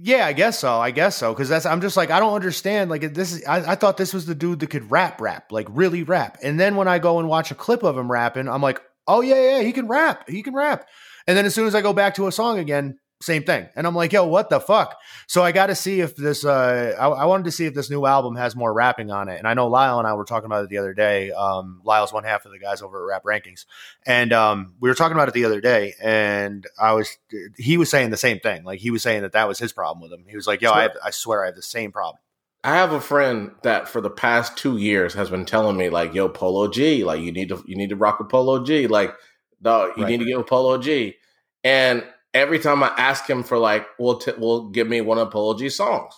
[0.00, 0.80] Yeah, I guess so.
[0.80, 1.34] I guess so.
[1.34, 2.90] Cause that's, I'm just like, I don't understand.
[2.90, 5.66] Like, this is, I, I thought this was the dude that could rap, rap, like
[5.70, 6.38] really rap.
[6.42, 9.20] And then when I go and watch a clip of him rapping, I'm like, oh,
[9.20, 10.28] yeah, yeah, he can rap.
[10.28, 10.86] He can rap.
[11.26, 13.68] And then as soon as I go back to a song again, same thing.
[13.74, 14.96] And I'm like, yo, what the fuck?
[15.26, 17.90] So I got to see if this, uh, I, I wanted to see if this
[17.90, 19.38] new album has more rapping on it.
[19.38, 21.32] And I know Lyle and I were talking about it the other day.
[21.32, 23.64] Um, Lyle's one half of the guys over at Rap Rankings.
[24.06, 25.94] And um, we were talking about it the other day.
[26.00, 27.16] And I was,
[27.56, 28.62] he was saying the same thing.
[28.62, 30.24] Like he was saying that that was his problem with him.
[30.28, 32.18] He was like, yo, I, have, I swear I have the same problem.
[32.64, 36.12] I have a friend that for the past two years has been telling me like,
[36.12, 39.14] "Yo, Polo G, like you need to you need to rock with Polo G, like
[39.62, 40.10] dog, you Right.
[40.10, 41.14] need to get with Polo G."
[41.62, 42.04] And
[42.34, 45.56] every time I ask him for like, will t- well, give me one of Polo
[45.58, 46.14] G's songs,"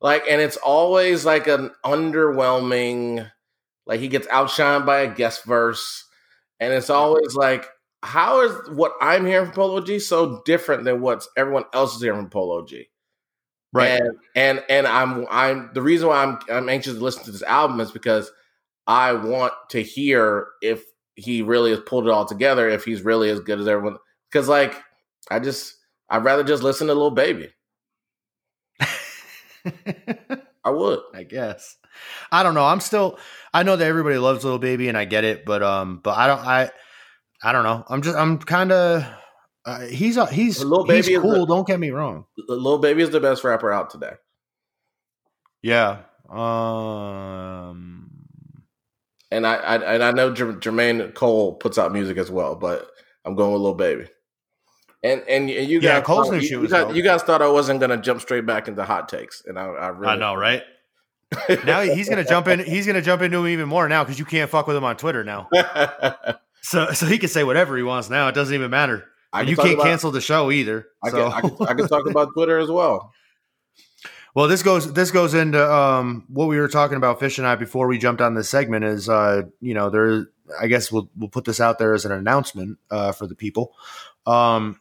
[0.00, 3.30] like, and it's always like an underwhelming,
[3.86, 6.04] like he gets outshined by a guest verse,
[6.60, 7.66] and it's always like,
[8.02, 12.02] how is what I'm hearing from Polo G so different than what everyone else is
[12.02, 12.88] hearing from Polo G?
[13.90, 17.42] And and and I'm I'm the reason why I'm I'm anxious to listen to this
[17.42, 18.30] album is because
[18.86, 23.30] I want to hear if he really has pulled it all together, if he's really
[23.30, 23.96] as good as everyone.
[24.30, 24.74] Because like
[25.30, 25.76] I just
[26.10, 27.48] I'd rather just listen to Lil Baby.
[30.64, 31.00] I would.
[31.14, 31.76] I guess.
[32.30, 32.64] I don't know.
[32.64, 33.18] I'm still.
[33.52, 36.26] I know that everybody loves Lil Baby, and I get it, but um, but I
[36.26, 36.40] don't.
[36.40, 36.70] I
[37.42, 37.84] I don't know.
[37.88, 38.16] I'm just.
[38.16, 39.04] I'm kind of.
[39.64, 41.32] Uh, he's a, he's he's Baby is cool.
[41.32, 42.24] the- don't get me wrong.
[42.48, 44.12] Lil Baby is the best rapper out today.
[45.62, 45.98] Yeah.
[46.28, 48.10] Um.
[49.30, 52.88] And I, I and I know Jer- Jermaine Cole puts out music as well, but
[53.24, 54.06] I'm going with Lil Baby.
[55.02, 57.42] And and, and you Yeah, guys, Cole's thought, new you, you guys, you guys thought
[57.42, 60.34] I wasn't gonna jump straight back into hot takes, and I, I really I know,
[60.34, 60.62] right?
[61.64, 62.60] now he's gonna jump in.
[62.60, 64.96] He's gonna jump into him even more now because you can't fuck with him on
[64.96, 65.48] Twitter now.
[66.62, 68.28] So so he can say whatever he wants now.
[68.28, 69.08] It doesn't even matter.
[69.34, 70.86] Can you can't about- cancel the show either.
[71.02, 71.28] I so.
[71.28, 73.12] can, I can I can talk about Twitter as well.
[74.34, 77.56] Well, this goes this goes into um, what we were talking about, Fish and I,
[77.56, 78.84] before we jumped on this segment.
[78.84, 80.28] Is uh, you know there?
[80.60, 83.74] I guess we'll we'll put this out there as an announcement uh, for the people.
[84.24, 84.80] Um,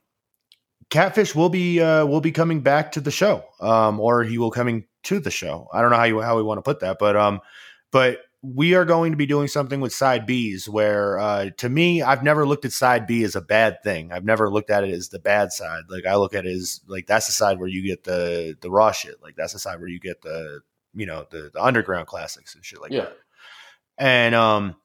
[0.92, 4.52] Catfish will be uh, will be coming back to the show, um, or he will
[4.52, 5.68] coming to the show.
[5.74, 7.40] I don't know how you how we want to put that, but um,
[7.92, 12.02] but we are going to be doing something with side B's where uh, to me
[12.02, 14.12] I've never looked at side B as a bad thing.
[14.12, 15.84] I've never looked at it as the bad side.
[15.90, 18.70] Like I look at it as like that's the side where you get the the
[18.70, 19.16] raw shit.
[19.24, 20.60] Like that's the side where you get the
[20.94, 23.02] you know the, the underground classics and shit like Yeah.
[23.02, 23.18] that.
[23.98, 24.76] And um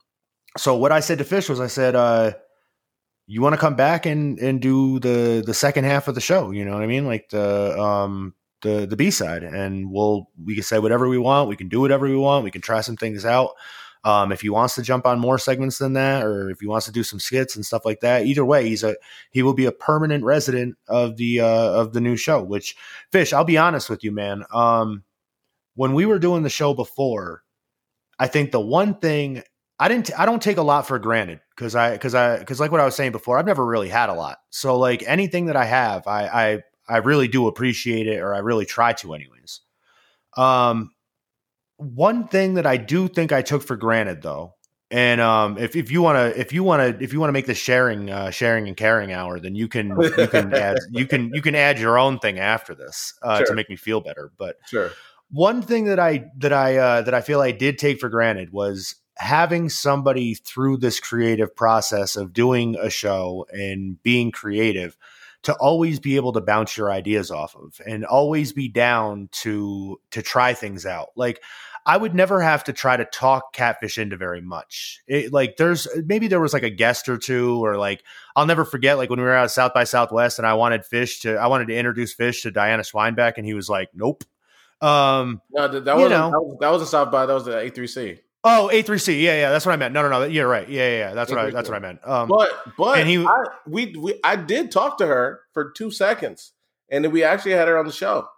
[0.57, 2.35] so what I said to Fish was I said uh
[3.27, 6.51] you want to come back and and do the the second half of the show,
[6.51, 7.07] you know what I mean?
[7.07, 11.49] Like the um the the B side, and we'll we can say whatever we want.
[11.49, 12.45] We can do whatever we want.
[12.45, 13.51] We can try some things out.
[14.05, 16.87] Um, if he wants to jump on more segments than that, or if he wants
[16.87, 18.95] to do some skits and stuff like that, either way, he's a
[19.33, 22.43] he will be a permanent resident of the uh, of the new show.
[22.43, 22.77] Which
[23.11, 24.45] Fish, I'll be honest with you, man.
[24.53, 25.03] Um,
[25.75, 27.43] when we were doing the show before,
[28.19, 29.43] I think the one thing
[29.81, 32.71] I didn't I don't take a lot for granted because I because I because like
[32.71, 34.39] what I was saying before, I've never really had a lot.
[34.51, 38.39] So like anything that I have, I I I really do appreciate it, or I
[38.39, 39.61] really try to, anyways.
[40.37, 40.93] Um,
[41.79, 44.55] one thing that I do think I took for granted, though,
[44.91, 47.33] and um, if if you want to if you want to if you want to
[47.33, 51.07] make the sharing uh, sharing and caring hour, then you can you can add you
[51.07, 54.31] can you can add your own thing after this uh, to make me feel better.
[54.37, 54.93] But Sure.
[55.31, 58.53] one thing that I that I uh, that I feel I did take for granted
[58.53, 64.97] was having somebody through this creative process of doing a show and being creative
[65.43, 70.01] to always be able to bounce your ideas off of and always be down to
[70.11, 71.09] to try things out.
[71.17, 71.41] Like
[71.87, 75.03] I would never have to try to talk catfish into very much.
[75.07, 78.03] It, like there's maybe there was like a guest or two, or like
[78.35, 81.21] I'll never forget like when we were out South by Southwest and I wanted fish
[81.21, 84.25] to I wanted to introduce fish to Diana Swinebeck and he was like, nope.
[84.81, 86.31] Um, No, that, You wasn't know.
[86.31, 87.25] that, was, that wasn't South by.
[87.25, 88.19] That was the A3C.
[88.47, 89.93] Oh A3C, yeah, yeah, that's what I meant.
[89.93, 90.69] No, no, no, you're right.
[90.69, 92.07] Yeah, yeah, yeah that's what I that's what I meant.
[92.07, 95.91] Um, But but And he- I, we we I did talk to her for two
[95.91, 96.53] seconds,
[96.91, 98.29] and then we actually had her on the show.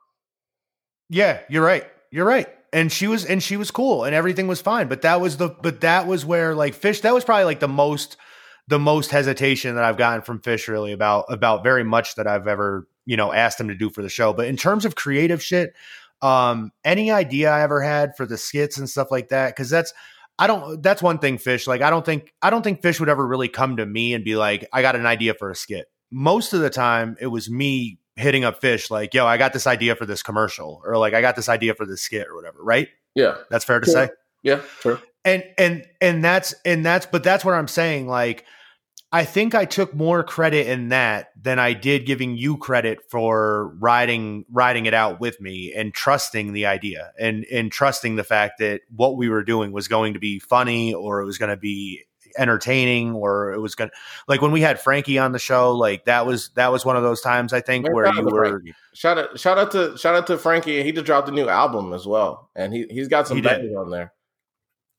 [1.11, 1.87] Yeah, you're right.
[2.11, 2.49] You're right.
[2.73, 4.89] And she was and she was cool and everything was fine.
[4.89, 7.69] But that was the but that was where like fish that was probably like the
[7.69, 8.17] most
[8.69, 12.47] the most hesitation that I've gotten from Fish really about about very much that I've
[12.47, 14.35] ever, you know, asked him to do for the show.
[14.35, 15.73] But in terms of creative shit,
[16.23, 19.93] um, any idea I ever had for the skits and stuff like that, because that's
[20.39, 21.67] I don't that's one thing, Fish.
[21.67, 24.25] Like I don't think I don't think Fish would ever really come to me and
[24.25, 25.87] be like, I got an idea for a skit.
[26.11, 29.67] Most of the time it was me hitting up Fish, like, yo, I got this
[29.67, 32.59] idea for this commercial, or like I got this idea for this skit or whatever,
[32.63, 32.89] right?
[33.15, 34.07] Yeah, That's fair to Sure.
[34.07, 34.11] say
[34.43, 34.99] yeah, true.
[35.25, 38.45] and and and that's and that's but that's what i'm saying like
[39.13, 43.75] i think i took more credit in that than i did giving you credit for
[43.79, 48.59] riding riding it out with me and trusting the idea and and trusting the fact
[48.59, 51.57] that what we were doing was going to be funny or it was going to
[51.57, 52.03] be
[52.39, 53.97] entertaining or it was going to
[54.29, 57.03] like when we had frankie on the show like that was that was one of
[57.03, 58.75] those times i think where you were Frankie.
[58.99, 60.83] Shout out shout out to shout out to Frankie.
[60.83, 63.91] He just dropped a new album as well, and he he's got some bangers on
[63.91, 64.13] there.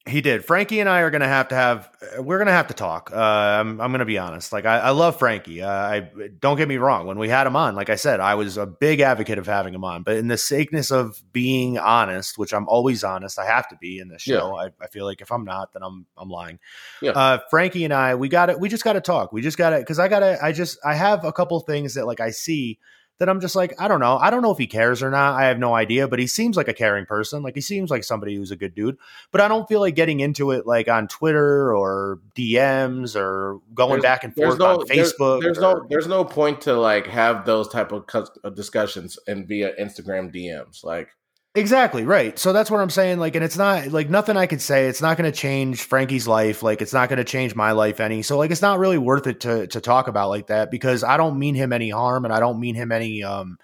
[0.10, 0.44] He did.
[0.44, 1.90] Frankie and I are going to have to have.
[2.18, 3.12] We're going to have to talk.
[3.14, 3.80] Uh, I'm.
[3.80, 4.52] I'm going to be honest.
[4.52, 5.62] Like I, I love Frankie.
[5.62, 7.08] Uh, I don't get me wrong.
[7.08, 9.74] When we had him on, like I said, I was a big advocate of having
[9.74, 10.04] him on.
[10.04, 14.00] But in the sakeness of being honest, which I'm always honest, I have to be
[14.00, 14.58] in this show.
[14.58, 16.60] I, I feel like if I'm not, then I'm I'm lying.
[17.02, 17.12] Yeah.
[17.12, 18.60] Uh, Frankie and I, we got it.
[18.60, 19.32] We just got to talk.
[19.32, 20.44] We just got to because I got to.
[20.44, 22.80] I just I have a couple things that like I see
[23.20, 24.18] that I'm just like, I don't know.
[24.18, 25.36] I don't know if he cares or not.
[25.36, 27.44] I have no idea, but he seems like a caring person.
[27.44, 28.98] Like he seems like somebody who's a good dude.
[29.32, 34.02] But I don't feel like getting into it like on Twitter or DMs or going
[34.02, 35.42] There's- back and forth no on Facebook.
[35.42, 38.06] There's, there's or- no there's no point to like have those type of
[38.44, 40.84] uh, discussions and via Instagram DMs.
[40.84, 41.10] Like
[41.60, 42.40] Exactly, right.
[42.40, 43.20] So that's what I'm saying.
[43.20, 44.88] Like, and it's not like nothing I could say.
[44.88, 46.64] It's not going to change Frankie's life.
[46.64, 48.22] Like, it's not going to change my life any.
[48.22, 51.18] So, like, it's not really worth it to to talk about like that because I
[51.18, 53.58] don't mean him any harm and I don't mean him any um,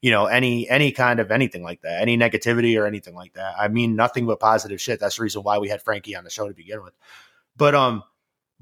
[0.00, 3.54] you know, any any kind of anything like that, any negativity or anything like that.
[3.58, 4.98] I mean nothing but positive shit.
[4.98, 6.94] That's the reason why we had Frankie on the show to begin with.
[7.56, 8.02] But um,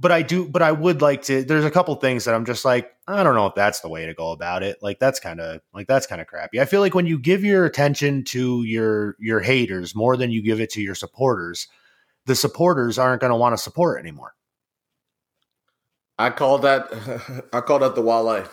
[0.01, 1.45] but I do, but I would like to.
[1.45, 4.07] There's a couple things that I'm just like, I don't know if that's the way
[4.07, 4.79] to go about it.
[4.81, 6.59] Like that's kind of like that's kind of crappy.
[6.59, 10.43] I feel like when you give your attention to your your haters more than you
[10.43, 11.69] give it to your supporters,
[12.25, 14.35] the supporters aren't going to want to support anymore.
[16.19, 16.89] I call that
[17.53, 18.47] I call that the Wale.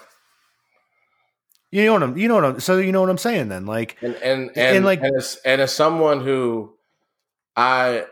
[1.71, 3.65] You know what I'm, you know what I'm, so you know what I'm saying then.
[3.65, 6.73] Like, And and and, And, like- and as and as someone who
[7.55, 8.05] I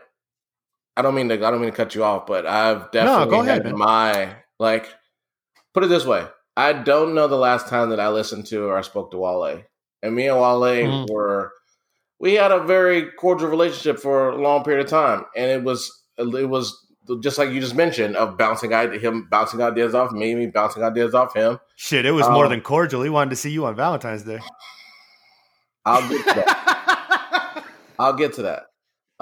[0.96, 3.42] I don't mean to I don't mean to cut you off, but I've definitely go
[3.42, 3.78] ahead, had man.
[3.78, 4.88] my like
[5.74, 6.26] put it this way.
[6.56, 9.62] I don't know the last time that I listened to or I spoke to Wale.
[10.02, 11.10] And me and Wale Mhm.
[11.10, 11.52] were
[12.18, 15.26] we had a very cordial relationship for a long period of time.
[15.36, 16.74] And it was it was
[17.20, 20.82] just like you just mentioned of bouncing ide- him bouncing ideas off me, me bouncing
[20.82, 21.60] ideas off him.
[21.76, 23.02] shit, it was more Um, than cordial.
[23.02, 24.40] He wanted to see you on Valentine's Day.
[25.84, 27.64] I'll get to that.
[27.98, 28.66] I'll get to that.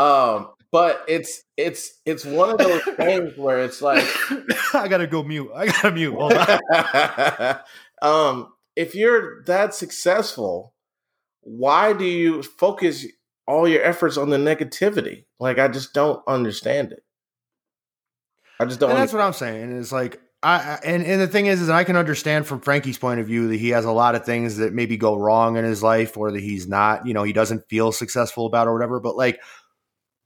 [0.02, 4.04] Um, but it's it's it's one of those things where it's like
[4.74, 5.48] I gotta go mute.
[5.54, 6.16] I gotta mute.
[6.18, 7.60] Hold on.
[8.02, 10.74] um, if you're that successful,
[11.42, 13.06] why do you focus
[13.46, 15.26] all your efforts on the negativity?
[15.38, 17.04] Like I just don't understand it.
[18.58, 18.90] I just don't.
[18.90, 19.20] and that's understand.
[19.20, 19.78] what I'm saying.
[19.78, 22.98] Is like I I- and and the thing is, is I can understand from Frankie's
[22.98, 25.64] point of view that he has a lot of things that maybe go wrong in
[25.64, 28.98] his life, or that he's not, you know, he doesn't feel successful about or whatever.
[28.98, 29.38] But like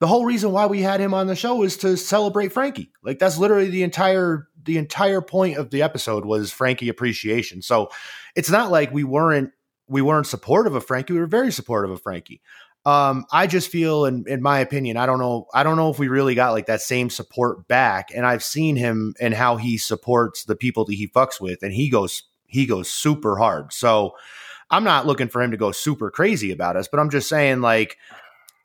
[0.00, 2.92] the whole reason why we had him on the show is to celebrate Frankie.
[3.02, 7.62] Like that's literally the entire the entire point of the episode was Frankie appreciation.
[7.62, 7.90] So
[8.36, 9.52] it's not like we weren't
[9.88, 11.14] we weren't supportive of Frankie.
[11.14, 12.40] We were very supportive of Frankie.
[12.84, 15.46] Um, I just feel, in, in my opinion, I don't know.
[15.52, 18.08] I don't know if we really got like that same support back.
[18.14, 21.72] And I've seen him and how he supports the people that he fucks with, and
[21.72, 23.72] he goes he goes super hard.
[23.72, 24.14] So
[24.70, 27.60] I'm not looking for him to go super crazy about us, but I'm just saying
[27.60, 27.96] like.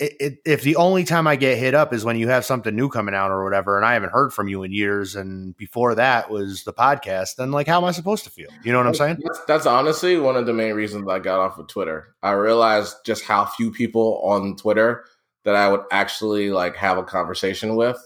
[0.04, 2.76] It, it, if the only time I get hit up is when you have something
[2.76, 5.96] new coming out or whatever, and I haven't heard from you in years, and before
[5.96, 8.50] that was the podcast, then like, how am I supposed to feel?
[8.63, 9.18] You know what I'm saying?
[9.24, 12.16] That's, that's honestly one of the main reasons I got off of Twitter.
[12.22, 15.06] I realized just how few people on Twitter
[15.46, 17.98] that I would actually like have a conversation with.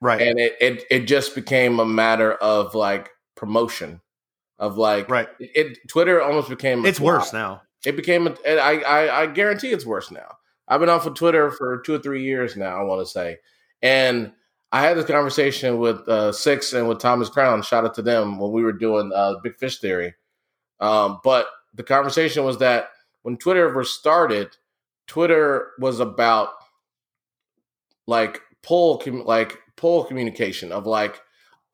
[0.00, 0.22] Right.
[0.22, 4.00] and it, it it just became a matter of like promotion
[4.60, 5.28] of like Right.
[5.40, 7.62] it, it- Twitter almost became It's worse now.
[7.84, 10.36] It became a, I, I I guarantee it's worse now.
[10.68, 12.78] I've been off of Twitter for two or three years now.
[12.78, 13.38] I want to say,
[13.82, 14.32] and
[14.70, 17.62] I had this conversation with uh, Six and with Thomas Crown.
[17.62, 20.14] Shout out to them when we were doing uh, Big Fish Theory.
[20.80, 22.90] Um, but the conversation was that
[23.22, 24.56] when Twitter first started,
[25.06, 26.50] Twitter was about
[28.06, 31.20] like pull com- like pull communication of like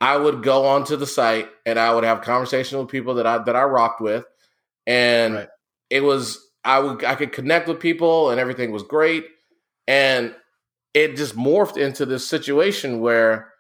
[0.00, 3.38] I would go onto the site and I would have conversation with people that I
[3.38, 4.24] that I rocked with,
[4.86, 5.48] and Right.
[5.90, 9.26] it was I would I could connect with people and everything was great,
[9.86, 10.34] and
[10.94, 13.52] it just morphed into this situation where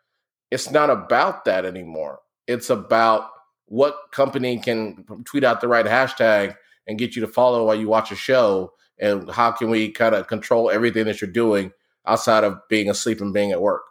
[0.50, 2.20] it's not about that anymore.
[2.46, 3.30] It's about
[3.66, 7.88] what company can tweet out the right hashtag and get you to follow while you
[7.88, 11.72] watch a show, and how can we kind of control everything that you're doing
[12.06, 13.82] outside of being asleep and being at work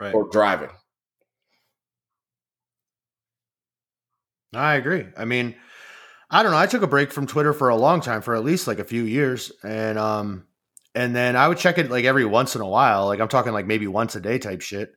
[0.00, 0.14] Right.
[0.14, 0.70] or driving.
[4.54, 5.06] I agree.
[5.16, 5.54] I mean,
[6.34, 6.58] I don't know.
[6.58, 8.84] I took a break from Twitter for a long time, for at least like a
[8.84, 10.44] few years, and um,
[10.92, 13.06] and then I would check it like every once in a while.
[13.06, 14.96] Like I'm talking like maybe once a day type shit,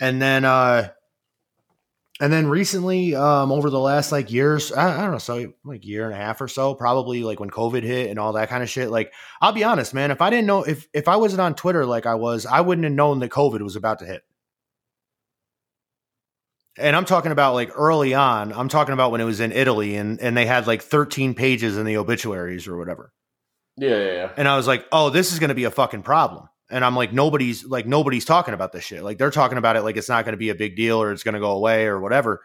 [0.00, 0.90] and then uh,
[2.20, 5.84] and then recently, um, over the last like years, I, I don't know, so like
[5.84, 8.62] year and a half or so, probably like when COVID hit and all that kind
[8.62, 8.88] of shit.
[8.88, 11.84] Like I'll be honest, man, if I didn't know if if I wasn't on Twitter
[11.84, 14.22] like I was, I wouldn't have known that COVID was about to hit.
[16.78, 18.52] And I'm talking about like early on.
[18.52, 21.76] I'm talking about when it was in Italy and and they had like 13 pages
[21.76, 23.12] in the obituaries or whatever.
[23.76, 24.30] Yeah, yeah, yeah.
[24.36, 26.96] And I was like, "Oh, this is going to be a fucking problem." And I'm
[26.96, 29.02] like, "Nobody's like nobody's talking about this shit.
[29.02, 31.12] Like they're talking about it like it's not going to be a big deal or
[31.12, 32.42] it's going to go away or whatever."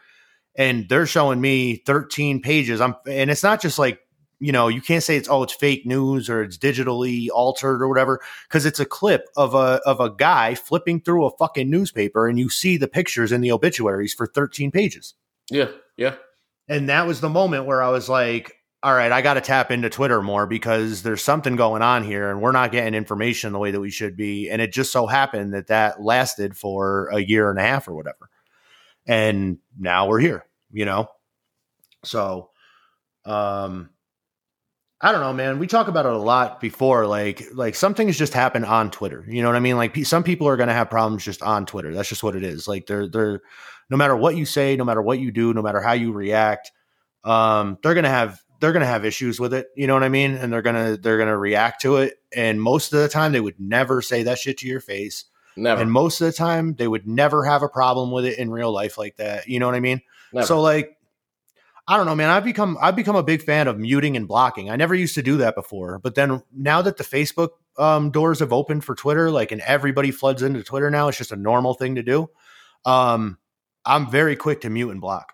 [0.58, 2.82] And they're showing me 13 pages.
[2.82, 4.00] I'm and it's not just like,
[4.40, 7.88] you know, you can't say it's oh, it's fake news or it's digitally altered or
[7.88, 12.28] whatever because it's a clip of a of a guy flipping through a fucking newspaper
[12.28, 15.16] and you see the pictures in the obituaries for 13 pages.
[15.50, 16.16] Yeah, yeah.
[16.70, 19.72] And that was the moment where I was like, all right, I got to tap
[19.72, 23.60] into Twitter more because there's something going on here and we're not getting information the
[23.60, 24.50] way that we should be.
[24.50, 27.96] And it just so happened that that lasted for a year and a half or
[27.96, 28.30] whatever.
[29.08, 31.08] And now we're here, you know?
[32.04, 32.52] So,
[33.26, 33.90] um,
[35.00, 35.60] I don't know, man.
[35.60, 37.06] We talk about it a lot before.
[37.06, 39.24] Like, like some things just happen on Twitter.
[39.28, 39.78] You know what I mean?
[39.78, 41.94] Like, some people are going to have problems just on Twitter.
[41.94, 42.68] That's just what it is.
[42.68, 43.42] Like, they're they're
[43.90, 46.72] no matter what you say, no matter what you do, no matter how you react,
[47.24, 49.68] um, they're gonna have they're gonna have issues with it.
[49.76, 50.36] You know what I mean?
[50.36, 52.16] And they're gonna they're gonna react to it.
[52.36, 55.26] And most of the time, they would never say that shit to your face.
[55.56, 55.82] Never.
[55.82, 58.72] And most of the time, they would never have a problem with it in real
[58.72, 59.48] life like that.
[59.48, 60.02] You know what I mean?
[60.34, 60.46] Never.
[60.46, 60.97] So like
[61.88, 62.30] I don't know, man.
[62.30, 64.70] I've become I've become a big fan of muting and blocking.
[64.70, 68.40] I never used to do that before, but then now that the Facebook um, doors
[68.40, 71.74] have opened for Twitter, like and everybody floods into Twitter now, it's just a normal
[71.74, 72.30] thing to do.
[72.86, 73.38] Um,
[73.86, 75.34] I'm very quick to mute and block.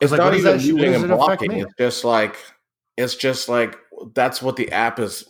[0.00, 1.52] it's like, not even that- muting and blocking.
[1.52, 2.36] It's just like
[2.96, 3.78] it's just like
[4.14, 5.24] that's what the app is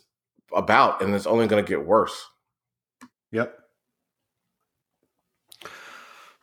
[0.54, 2.26] about, and it's only going to get worse.
[3.32, 3.59] Yep.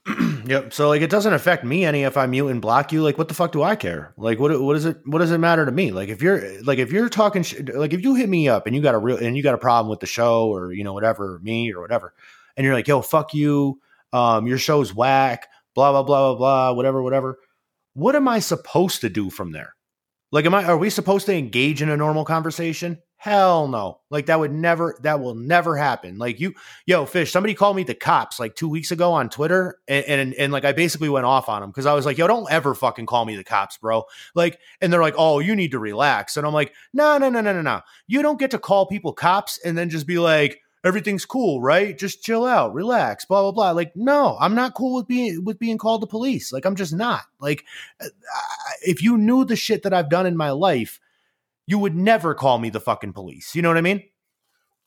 [0.46, 0.74] yep.
[0.74, 3.04] So like it doesn't affect me any if I mute and block you.
[3.04, 4.14] Like what the fuck do I care?
[4.18, 5.92] Like what what does it what does it matter to me?
[5.92, 8.76] Like if you're like if you're talking sh- like if you hit me up and
[8.76, 10.94] you got a real and you got a problem with the show or you know
[10.94, 12.14] whatever me or whatever
[12.56, 13.80] and you're like yo fuck you
[14.14, 17.40] um your show's whack blah blah blah blah blah whatever whatever
[17.94, 19.76] what am I supposed to do from there?
[20.32, 23.00] Like am I are we supposed to engage in a normal conversation?
[23.20, 24.00] Hell no.
[24.12, 26.20] Like that would never that will never happen.
[26.20, 26.54] Like you
[26.86, 30.34] yo fish somebody called me the cops like two weeks ago on twitter and and,
[30.36, 32.76] and like i basically went off on them because i was like yo don't ever
[32.76, 34.04] fucking call me the cops bro.
[34.36, 36.38] Like and they're like oh you need to relax.
[36.38, 37.82] And i'm like no no no no no no.
[38.06, 41.98] You don't get to call people cops and then just be like everything's cool right?
[41.98, 43.72] Just chill out relax blah blah blah.
[43.72, 46.54] Like no i'm not cool with being with being called the police.
[46.54, 47.24] Like i'm just not.
[47.40, 47.66] Like
[48.00, 48.10] uh,
[48.84, 51.00] if you knew the shit that i've done in my life
[51.68, 54.04] you would never call me the fucking police you know what i mean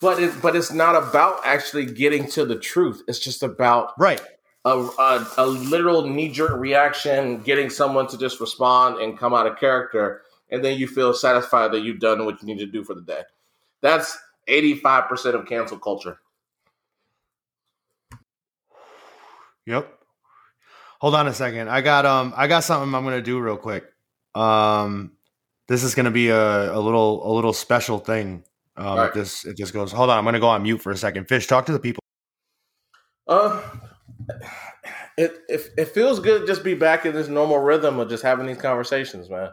[0.01, 3.03] But it, but it's not about actually getting to the truth.
[3.07, 4.21] It's just about right
[4.65, 9.47] a, a, a literal knee jerk reaction, getting someone to just respond and come out
[9.47, 12.83] of character, and then you feel satisfied that you've done what you need to do
[12.83, 13.23] for the day.
[13.83, 14.17] That's
[14.49, 16.19] eighty five percent of cancel culture.
[19.67, 19.99] Yep.
[21.01, 21.69] Hold on a second.
[21.69, 23.85] I got um I got something I'm gonna do real quick.
[24.35, 25.13] Um
[25.71, 28.43] this is gonna be a, a little a little special thing.
[28.77, 29.15] Um right.
[29.15, 31.29] this if this goes hold on, I'm gonna go on mute for a second.
[31.29, 32.03] Fish, talk to the people.
[33.29, 33.63] Uh,
[35.17, 38.25] it, it it feels good to just be back in this normal rhythm of just
[38.25, 39.51] having these conversations, man.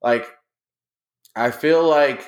[0.00, 0.30] Like,
[1.34, 2.24] I feel like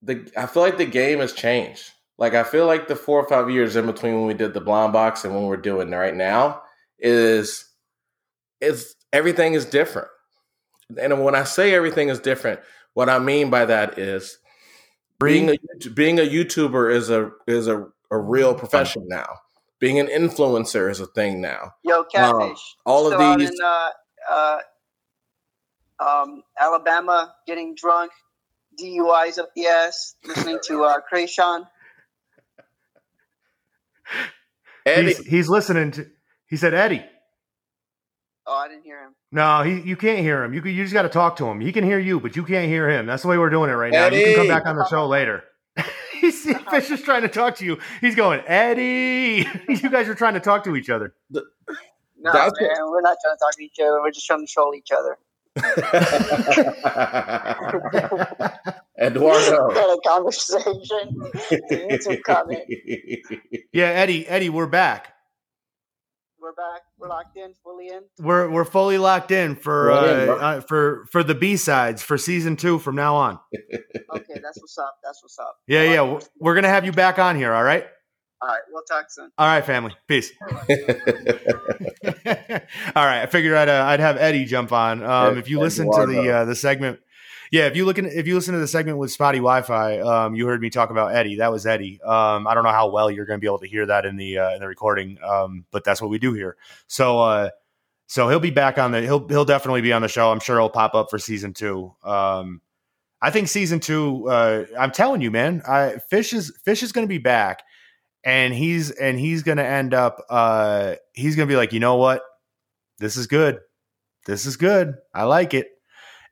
[0.00, 1.92] the I feel like the game has changed.
[2.16, 4.60] Like I feel like the four or five years in between when we did the
[4.60, 6.62] blind box and when we're doing it right now
[6.98, 7.64] is
[8.60, 10.08] is everything is different.
[10.96, 12.60] And when I say everything is different,
[12.94, 14.38] what I mean by that is
[15.20, 19.26] being a being a YouTuber is a is a, a real profession now.
[19.80, 21.72] Being an influencer is a thing now.
[21.84, 22.58] Yo, catfish.
[22.84, 23.90] all of Still out these- in uh,
[24.30, 24.58] uh,
[26.00, 28.10] um, Alabama, getting drunk,
[28.80, 31.66] DUIs up the ass, listening to uh, Kreayshawn.
[34.86, 36.06] Eddie, He's, he's listening to.
[36.46, 37.04] He said, Eddie.
[38.50, 39.14] Oh, I didn't hear him.
[39.30, 40.54] No, he, you can't hear him.
[40.54, 41.60] You you just got to talk to him.
[41.60, 43.04] He can hear you, but you can't hear him.
[43.04, 44.06] That's the way we're doing it right now.
[44.06, 45.44] You can come back on the show later.
[46.18, 46.94] He's Fish oh.
[46.94, 47.78] is trying to talk to you.
[48.00, 49.46] He's going, Eddie.
[49.68, 51.14] you guys are trying to talk to each other.
[51.30, 51.42] No,
[52.24, 54.00] That's man, we're not trying to talk to each other.
[54.00, 55.18] We're just trying to troll each other.
[58.98, 59.70] Eduardo.
[59.74, 61.20] Had a conversation.
[61.70, 62.62] YouTube comment.
[63.72, 64.26] Yeah, Eddie.
[64.26, 65.17] Eddie, we're back.
[66.40, 66.82] We're back.
[66.98, 68.02] We're locked in, fully in.
[68.20, 70.38] We're we're fully locked in for uh, yeah, bro.
[70.38, 73.38] uh, for for the B sides for season two from now on.
[74.10, 74.94] Okay, that's what's up.
[75.04, 75.56] That's what's up.
[75.66, 76.02] Yeah, I yeah.
[76.02, 76.06] it.
[76.10, 77.52] We're, we're gonna have you back on here.
[77.52, 77.84] All right.
[78.40, 79.30] All right, we'll talk soon.
[79.36, 79.94] All right, family.
[80.06, 80.32] Peace.
[80.40, 80.46] all
[83.04, 83.22] right.
[83.22, 85.02] I figured I'd uh, I'd have Eddie jump on.
[85.02, 87.00] Um, if you listen to the uh, the segment,
[87.50, 87.66] yeah.
[87.66, 90.46] If you look in, if you listen to the segment with Spotty Wi-Fi, um, you
[90.46, 91.36] heard me talk about Eddie.
[91.36, 92.00] That was Eddie.
[92.02, 94.16] Um, I don't know how well you're going to be able to hear that in
[94.16, 96.56] the uh, in the recording, um, but that's what we do here.
[96.86, 97.50] So uh,
[98.06, 100.32] so he'll be back on the he'll he'll definitely be on the show.
[100.32, 101.94] I'm sure he'll pop up for season two.
[102.02, 102.62] Um,
[103.20, 104.28] I think season two.
[104.28, 105.62] Uh, I'm telling you, man.
[105.68, 107.62] I, Fish is Fish is going to be back,
[108.24, 110.24] and he's and he's going to end up.
[110.30, 112.22] Uh, he's going to be like, you know what?
[112.98, 113.60] This is good.
[114.26, 114.94] This is good.
[115.14, 115.68] I like it.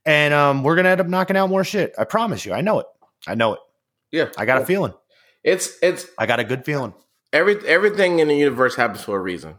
[0.07, 1.93] And um, we're to end up knocking out more shit.
[1.99, 2.53] I promise you.
[2.55, 2.87] I know it.
[3.27, 3.61] I know it.
[4.13, 4.95] yeah, I got a feeling.
[5.43, 6.95] It's it's I got a good feeling.
[7.33, 9.57] every everything in the universe happens for a reason,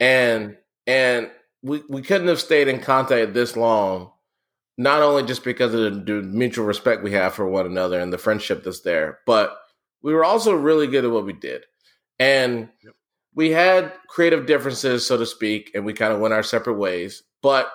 [0.00, 0.56] and
[0.86, 1.30] and
[1.62, 4.12] we we couldn't have stayed in contact this long,
[4.78, 8.12] not only just because of the, the mutual respect we have for one another and
[8.12, 9.58] the friendship that's there, but
[10.02, 11.64] we were also really good at what we did,
[12.18, 12.68] and
[13.34, 17.22] we had creative differences, so to speak, and we kind of went our separate ways,
[17.42, 17.68] but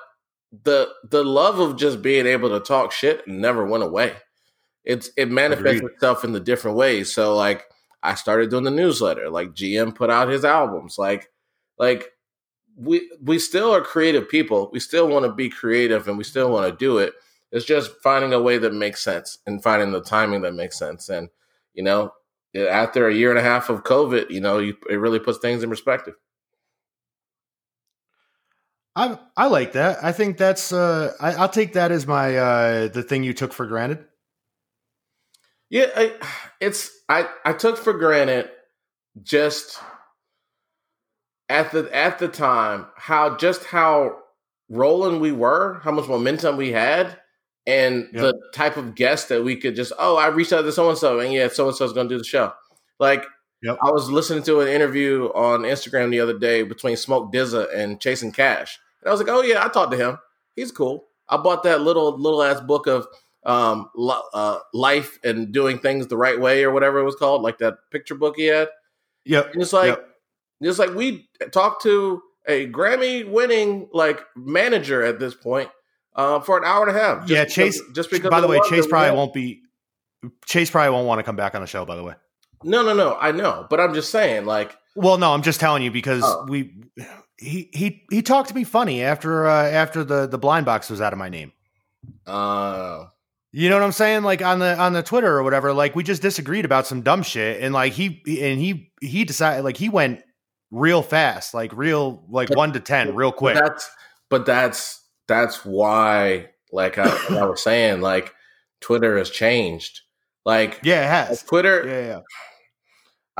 [0.63, 4.13] the the love of just being able to talk shit never went away.
[4.83, 5.93] It's it manifests Agreed.
[5.93, 7.13] itself in the different ways.
[7.13, 7.65] So like
[8.03, 9.29] I started doing the newsletter.
[9.29, 10.97] Like GM put out his albums.
[10.97, 11.29] Like
[11.77, 12.11] like
[12.75, 14.69] we we still are creative people.
[14.73, 17.13] We still want to be creative and we still want to do it.
[17.51, 21.09] It's just finding a way that makes sense and finding the timing that makes sense.
[21.09, 21.29] And
[21.73, 22.11] you know,
[22.55, 25.63] after a year and a half of COVID, you know, you, it really puts things
[25.63, 26.15] in perspective.
[28.95, 30.03] I I like that.
[30.03, 30.73] I think that's.
[30.73, 34.05] Uh, I, I'll take that as my uh, the thing you took for granted.
[35.69, 36.13] Yeah, I,
[36.59, 38.49] it's I I took for granted
[39.23, 39.79] just
[41.47, 44.17] at the at the time how just how
[44.69, 47.17] rolling we were, how much momentum we had,
[47.65, 48.21] and Yep.
[48.21, 50.97] the type of guest that we could just oh I reached out to so and
[50.97, 52.51] so and yeah so and so is going to do the show.
[52.99, 53.25] Like
[53.63, 53.77] Yep.
[53.83, 57.99] I was listening to an interview on Instagram the other day between Smoke DZA and
[57.99, 58.31] Chase N.
[58.31, 60.17] Cashe, and I was like oh yeah I talked to him.
[60.55, 61.05] He's cool.
[61.29, 63.07] I bought that little little ass book of
[63.45, 63.89] um
[64.33, 67.75] uh, life and doing things the right way or whatever it was called, like that
[67.91, 68.69] picture book he had.
[69.25, 69.53] Yep.
[69.53, 70.09] And it's like Yep.
[70.61, 75.69] it's like we talked to a Grammy winning like manager at this point
[76.15, 77.19] uh, for an hour and a half.
[77.21, 77.81] just yeah, because- Chase.
[77.93, 78.29] Just because.
[78.31, 79.61] By the way, Chase probably won't be.
[80.45, 81.85] Chase probably won't want to come back on the show.
[81.85, 82.13] By the way.
[82.63, 83.17] No, no, no.
[83.19, 86.45] I know, but I'm just saying, like, Well, no, I'm just telling you because Oh.
[86.47, 86.73] we
[87.37, 91.01] he he he talked to me funny after uh, after the the blind box was
[91.01, 91.51] out of my name.
[92.27, 93.05] uh,
[93.51, 94.23] You know what I'm saying?
[94.23, 95.73] Like on the on the Twitter or whatever.
[95.73, 99.63] Like we just disagreed about some dumb shit, and like he and he he decided
[99.63, 100.21] like he went
[100.69, 103.55] real fast, like real like But- one to ten, real but quick.
[103.55, 103.89] that's
[104.29, 107.09] but that's that's why, like I,
[107.39, 108.33] I was saying, like
[108.81, 110.01] Twitter has changed.
[110.45, 111.43] Like Yeah, it has.
[111.43, 112.19] Twitter, Yeah, yeah.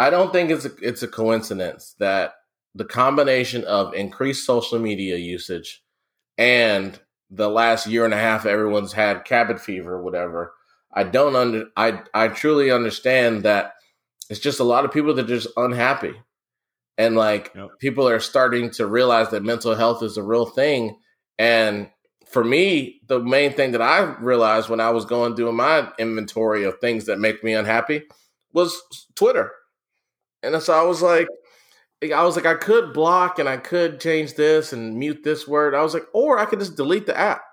[0.02, 2.34] I don't think it's a, it's a coincidence that
[2.74, 5.84] the combination of increased social media usage
[6.40, 7.00] and
[7.30, 10.54] the last year and a half everyone's had cabin fever or whatever.
[10.92, 13.76] I don't under I I truly understand that
[14.30, 16.16] it's just a lot of people that are just unhappy.
[16.98, 17.70] And like Yep.
[17.80, 20.98] people are starting to realize that mental health is a real thing.
[21.38, 21.92] And
[22.28, 26.64] for me, the main thing that I realized when I was going through my inventory
[26.64, 28.04] of things that make me unhappy
[28.52, 28.82] was
[29.16, 29.52] Twitter.
[30.44, 31.28] And so I was like,
[32.04, 35.76] I was like, I could block and I could change this and mute this word.
[35.76, 37.44] I was like, or I could just delete the app.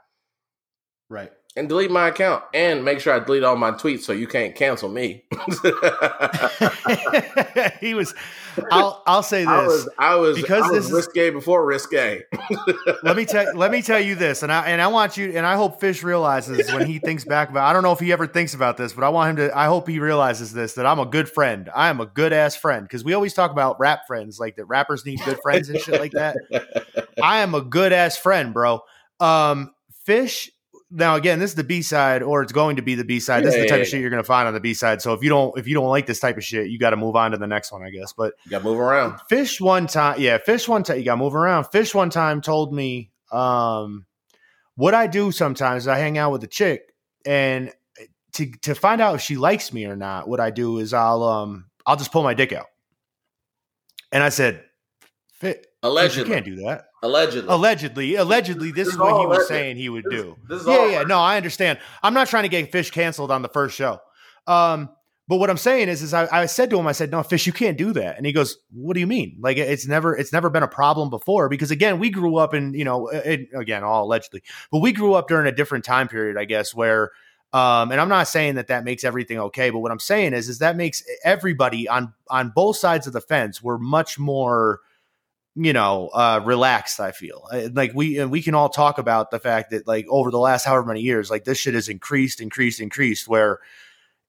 [1.10, 1.32] Right.
[1.58, 4.54] And delete my account and make sure I delete all my tweets so you can't
[4.54, 5.24] cancel me.
[7.80, 8.14] he was.
[8.72, 9.48] I'll I'll say this.
[9.48, 12.22] I was I was Because I was this is- risque before risque.
[13.02, 15.46] let me tell let me tell you this, and I and I want you, and
[15.46, 17.68] I hope Fish realizes when he thinks back about.
[17.68, 19.56] I don't know if he ever thinks about this, but I want him to.
[19.56, 21.70] I hope he realizes this that I'm a good friend.
[21.74, 24.64] I am a good ass friend because we always talk about rap friends, like that
[24.64, 26.36] rappers need good friends and shit like that.
[27.22, 28.80] I am a good ass friend, bro.
[29.20, 29.72] Um,
[30.04, 30.50] Fish.
[30.90, 33.44] Now again, this is the B side, or it's going to be the B side.
[33.44, 35.02] This is the type yeah, of shit you're going to find on the B side.
[35.02, 36.96] So if you don't, if you don't like this type of shit, you got to
[36.96, 38.14] move on to the next one, I guess.
[38.14, 39.20] But You got to move around.
[39.28, 40.98] Fish one time, yeah, Fish one time.
[40.98, 41.64] You got to move around.
[41.64, 44.06] Fish one time told me, um,
[44.76, 46.94] what I do sometimes is I hang out with a chick,
[47.26, 47.70] and
[48.32, 51.22] to to find out if she likes me or not, what I do is I'll
[51.22, 52.66] um I'll just pull my dick out,
[54.10, 54.64] and I said,
[55.82, 56.86] Fish, you can't do that.
[57.02, 57.48] Allegedly.
[57.54, 59.48] Allegedly, allegedly, this This is is what all he was alleged.
[59.48, 60.36] saying he would This- do.
[60.48, 61.78] this is yeah, all yeah, no, I understand.
[62.02, 64.00] I'm not trying to get Fish canceled on the first show.
[64.46, 64.90] Um,
[65.28, 67.46] but what I'm saying is, is I, I said to him, I said, "No, Fish,
[67.46, 69.36] you can't do that." And he goes, "What do you mean?
[69.40, 72.72] Like it's never, it's never been a problem before because again, we grew up in,
[72.74, 76.36] you know, it, again, all allegedly, but we grew up during a different time period,
[76.36, 77.10] I guess, where."
[77.50, 80.50] Um, and I'm not saying that that makes everything okay, but what I'm saying is,
[80.50, 83.62] is that makes everybody on on both sides of the fence.
[83.62, 84.80] We're much more,
[85.60, 87.00] you know, uh, relaxed.
[87.00, 90.30] I feel Uh, like we we can all talk about the fact that like over
[90.30, 93.26] the last however many years, like this shit has increased, increased, increased.
[93.26, 93.58] Where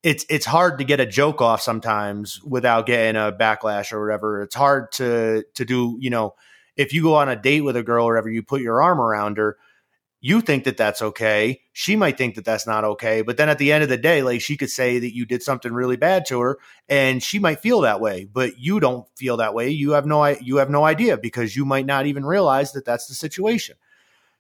[0.02, 4.42] it's it's hard to get a joke off sometimes without getting a backlash or whatever.
[4.42, 5.98] It's hard to to do.
[6.00, 6.36] You know,
[6.76, 9.00] if you go on a date with a girl or whatever, you put your arm
[9.00, 9.58] around her.
[10.22, 11.62] You think that that's okay.
[11.72, 13.22] She might think that that's not okay.
[13.22, 15.42] But then at the end of the day, like she could say that you did
[15.42, 16.58] something really bad to her,
[16.90, 19.70] and she might feel that way but you don't feel that way.
[19.70, 23.08] You have no you have no idea because you might not even realize that that's
[23.08, 23.76] the situation.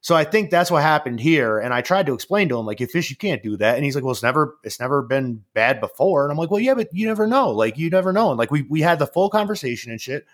[0.01, 2.80] So i think that's what happened here and i tried to explain to him like
[2.80, 3.75] if fish you can't do that.
[3.75, 6.23] And he's like well it's never it's never been bad before.
[6.23, 7.51] And i'm like well yeah but you never know.
[7.51, 8.30] Like you never know.
[8.32, 10.25] And like we we had the full conversation and shit.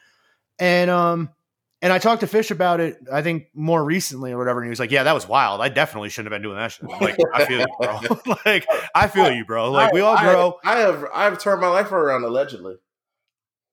[0.60, 1.30] And um
[1.82, 4.60] and I talked to Fish about it, I think more recently or whatever.
[4.60, 5.62] And he was like, Yeah, that was wild.
[5.62, 6.90] I definitely shouldn't have been doing that shit.
[6.92, 8.00] I'm like, I feel you, bro.
[8.46, 9.72] like, I feel you, bro.
[9.72, 10.60] Like, we all I- grow.
[10.64, 12.76] I, have I have turned my life around allegedly.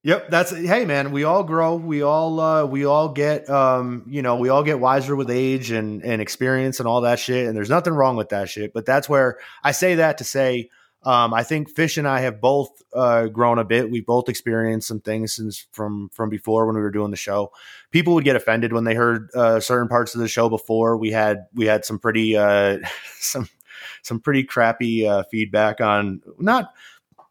[0.05, 4.21] Yep, that's hey man, we all grow, we all uh we all get um you
[4.21, 7.57] know, we all get wiser with age and and experience and all that shit and
[7.57, 10.71] there's nothing wrong with that shit, but that's where I say that to say
[11.05, 13.93] um I think Fish and I have both uh grown a bit.
[13.93, 17.53] We've both experienced some things since from from before when we were doing the show.
[17.93, 20.97] People would get offended when they heard uh certain parts of the show before.
[20.97, 22.79] We had we had some pretty uh
[23.19, 23.49] some
[24.03, 26.73] some pretty crappy uh feedback on not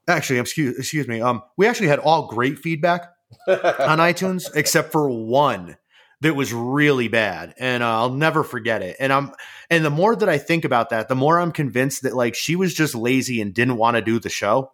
[0.07, 3.13] actually excuse excuse me um we actually had all great feedback
[3.47, 3.57] on
[3.99, 5.77] iTunes except for one
[6.21, 9.31] that was really bad and uh, I'll never forget it and I'm
[9.69, 12.55] and the more that I think about that the more I'm convinced that like she
[12.55, 14.71] was just lazy and didn't want to do the show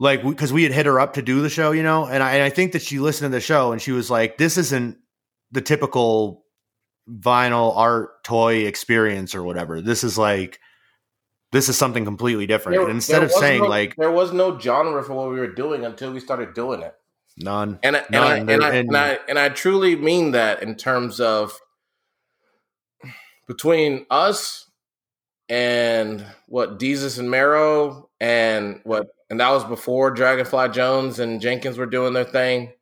[0.00, 2.06] like because we had hit her up to do the show you know?
[2.06, 4.36] And I, and I think that she listened to the show and she was like
[4.38, 4.96] this isn't
[5.52, 6.44] the typical
[7.08, 9.80] vinyl art toy experience or whatever.
[9.80, 10.58] This is like
[11.52, 12.76] this is something completely different.
[12.78, 15.52] There- and instead of saying no- like there was no genre for what we were
[15.52, 16.94] doing until we started doing it.
[17.36, 17.78] none.
[17.82, 20.76] And I, and, I, and, I, and- and I and I truly mean that in
[20.76, 21.58] terms of
[23.46, 24.66] between us
[25.48, 31.78] and what Desus and Mero and what and that was before Dragonfly Jones and Jenkins
[31.78, 32.72] were doing their thing.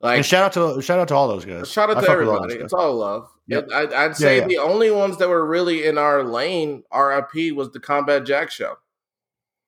[0.00, 1.70] Like and shout out to shout out to all those guys.
[1.70, 2.54] Shout out I to everybody.
[2.56, 3.28] It's all love.
[3.46, 3.68] Yep.
[3.68, 4.46] It- I, I'd say yeah.
[4.46, 8.76] the only ones that were really in our lane, RIP, was the Combat Jack show.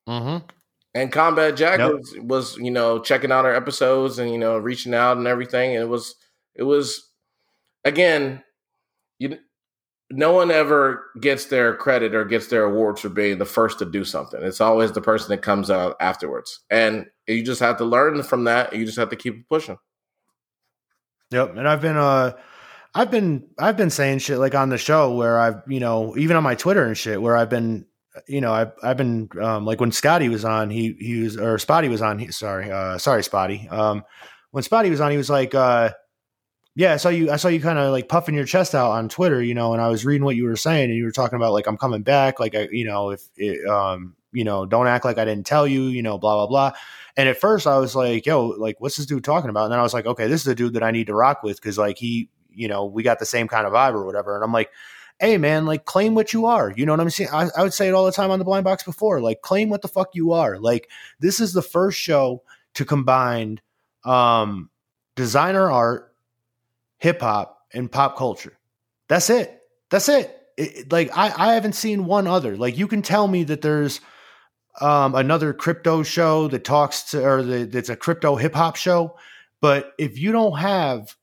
[0.08, 0.42] Mhm.
[0.94, 1.92] And Combat Jack Yep.
[1.92, 5.74] was, was, you know, checking out our episodes and you know reaching out and everything.
[5.74, 6.14] And it was,
[6.54, 7.10] it was,
[7.84, 8.42] again,
[9.18, 9.38] you,
[10.10, 13.84] no one ever gets their credit or gets their awards for being the first to
[13.84, 14.40] do something.
[14.42, 18.44] It's always the person that comes out afterwards, and you just have to learn from
[18.44, 18.72] that.
[18.72, 19.78] You just have to keep pushing.
[21.30, 21.56] Yep.
[21.56, 22.32] And I've been uh
[22.94, 26.36] I've been I've been saying shit like on the show where I've you know even
[26.36, 27.86] on my Twitter and shit where I've been
[28.28, 31.58] you know I've I've been um like when Scotty was on he he was or
[31.58, 34.04] Spotty was on he, sorry uh sorry Spotty um
[34.52, 35.90] when Spotty was on he was like uh
[36.76, 39.08] yeah I saw you I saw you kind of like puffing your chest out on
[39.08, 41.36] Twitter you know and I was reading what you were saying and you were talking
[41.36, 44.86] about like I'm coming back like I you know if it, um you know don't
[44.86, 46.78] act like I didn't tell you you know blah blah blah
[47.16, 49.64] and at first I was like, yo, like, what's this dude talking about?
[49.64, 51.42] And then I was like, okay, this is the dude that I need to rock
[51.42, 54.34] with because, like, he, you know, we got the same kind of vibe or whatever.
[54.34, 54.70] And I'm like,
[55.18, 56.70] hey, man, like, claim what you are.
[56.76, 57.30] You know what I'm saying?
[57.32, 59.22] I, I would say it all the time on the blind box before.
[59.22, 60.58] Like, claim what the fuck you are.
[60.58, 62.42] Like, this is the first show
[62.74, 63.62] to combine
[64.04, 64.68] um,
[65.14, 66.05] designer art,
[66.98, 68.58] hip hop, and pop culture.
[69.08, 69.60] That's it.
[69.90, 70.36] That's it.
[70.56, 72.56] it, like I, I haven't seen one other.
[72.56, 74.00] Like you can tell me that there's
[74.80, 79.16] um, another crypto show that talks to, or that, that's a crypto hip hop show.
[79.60, 81.14] But if you don't have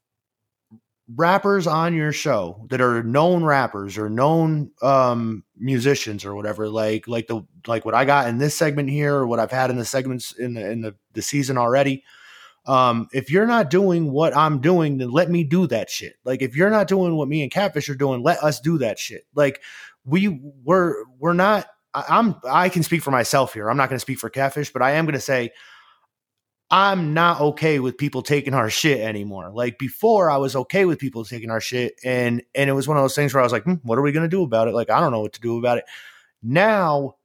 [1.16, 7.08] rappers on your show that are known rappers or known um, musicians or whatever, like
[7.08, 9.78] like the like what I got in this segment here or what I've had in
[9.78, 12.04] the segments in the in the, the season already.
[12.66, 16.16] Um, if you're not doing what I'm doing, then let me do that shit.
[16.24, 18.98] Like if you're not doing what me and Catfish are doing, let us do that
[18.98, 19.26] shit.
[19.36, 19.62] Like
[20.06, 20.28] we
[20.64, 21.68] we're we're not.
[21.94, 23.70] I, I'm I can speak for myself here.
[23.70, 25.52] I'm not going to speak for Catfish, but I am going to say
[26.74, 29.52] I'm not okay with people taking our shit anymore.
[29.54, 32.98] Like before, I was okay with people taking our shit, and and it was one
[32.98, 34.74] of those things where I was like, hmm, "What are we gonna do about it?"
[34.74, 35.86] Like I don't know what to do about it.
[36.42, 37.18] Now,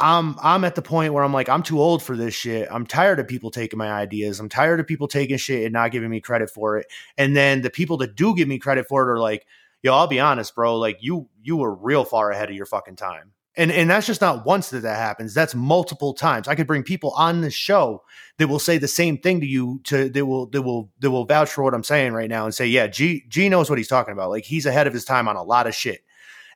[0.00, 2.68] I'm I'm at the point where I'm like, I'm too old for this shit.
[2.70, 4.40] I'm tired of people taking my ideas.
[4.40, 6.86] I'm tired of people taking shit and not giving me credit for it.
[7.18, 9.46] And then the people that do give me credit for it are like,
[9.82, 10.76] "Yo, I'll be honest, bro.
[10.78, 14.20] Like you you were real far ahead of your fucking time." And and that's just
[14.20, 15.34] not once that that happens.
[15.34, 16.48] That's multiple times.
[16.48, 18.02] I could bring people on the show
[18.38, 19.80] that will say the same thing to you.
[19.84, 22.54] To they will they will they will vouch for what I'm saying right now and
[22.54, 24.30] say, yeah, G G knows what he's talking about.
[24.30, 26.02] Like he's ahead of his time on a lot of shit.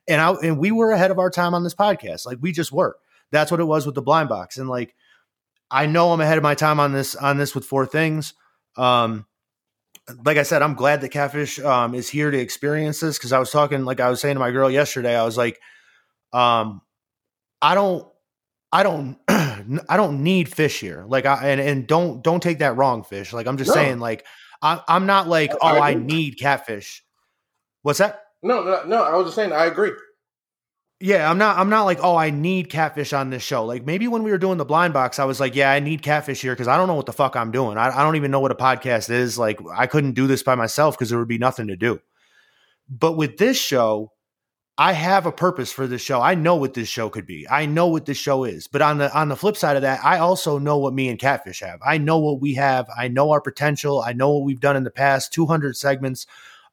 [0.07, 2.25] And I and we were ahead of our time on this podcast.
[2.25, 2.97] Like we just were.
[3.31, 4.57] That's what it was with the blind box.
[4.57, 4.95] And like
[5.71, 8.33] I know I'm ahead of my time on this on this with four things.
[8.77, 9.25] Um,
[10.23, 13.39] like I said, I'm glad that Catfish um, is here to experience this because I
[13.39, 15.59] was talking, like I was saying to my girl yesterday, I was like,
[16.33, 16.81] um,
[17.61, 18.07] I don't,
[18.71, 21.05] I don't, I don't need fish here.
[21.07, 23.33] Like I and and don't don't take that wrong, fish.
[23.33, 23.73] Like I'm just No.
[23.73, 24.25] saying, like
[24.61, 27.03] I, I'm not like, I- oh, I I need catfish.
[27.81, 28.21] What's that?
[28.43, 29.03] No, no, no.
[29.03, 29.51] I was just saying.
[29.53, 29.91] I agree.
[31.01, 31.57] Yeah, I'm not.
[31.57, 33.65] I'm not like, oh, I need catfish on this show.
[33.65, 36.01] Like maybe when we were doing the blind box, I was like, yeah, I need
[36.01, 37.77] catfish here because I don't know what the fuck I'm doing.
[37.77, 39.37] I, I don't even know what a podcast is.
[39.37, 41.99] Like I couldn't do this by myself because there would be nothing to do.
[42.87, 44.13] But with this show,
[44.77, 46.21] I have a purpose for this show.
[46.21, 47.47] I know what this show could be.
[47.49, 48.67] I know what this show is.
[48.67, 51.19] But on the on the flip side of that, I also know what me and
[51.19, 51.79] Catfish have.
[51.85, 52.87] I know what we have.
[52.97, 54.01] I know our potential.
[54.01, 55.33] I know what we've done in the past.
[55.33, 56.25] 200 segments,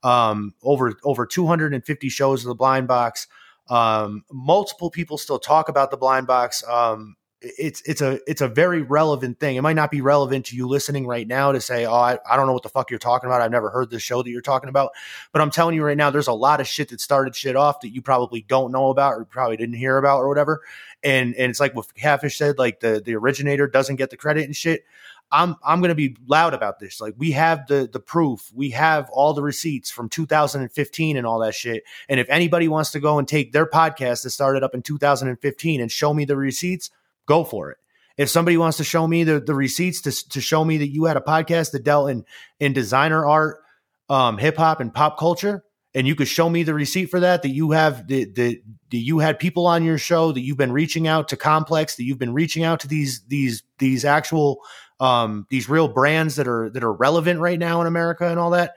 [0.05, 3.27] um, over over 250 shows of the Blind Box.
[3.73, 6.63] Um, multiple people still talk about the Blind Box.
[6.69, 9.57] Um, it's it's a it's a very relevant thing.
[9.57, 12.37] It might not be relevant to you listening right now to say, oh, I, I
[12.37, 13.41] don't know what the fuck you're talking about.
[13.41, 14.91] I've never heard this show that you're talking about.
[15.33, 17.81] But I'm telling you right now, there's a lot of shit that started shit off
[17.81, 20.61] that you probably don't know about or probably didn't hear about or whatever.
[21.03, 24.45] And and it's like what Catfish said, like the the originator doesn't get the credit
[24.45, 24.85] and shit.
[25.33, 27.01] I'm I'm gonna be loud about this.
[27.01, 31.41] Like we have the the proof, we have all the receipts from 2015 and all
[31.41, 31.85] that shit.
[32.09, 35.81] And if anybody wants to go and take their podcast that started up in 2015
[35.81, 36.91] and show me the receipts,
[37.27, 37.79] go for it.
[38.19, 41.07] If somebody wants to show me the, the receipts to, to show me that you
[41.07, 42.25] had a podcast that dealt in
[42.61, 43.63] in designer art,
[44.11, 45.65] um, hip hop, and pop culture,
[45.95, 48.99] and you could show me the receipt for that, that you have the, the that
[48.99, 52.19] you had people on your show, that you've been reaching out to Complex, that you've
[52.19, 54.61] been reaching out to these these these actual
[55.01, 58.51] um, these real brands that are that are relevant right now in America and all
[58.51, 58.75] that.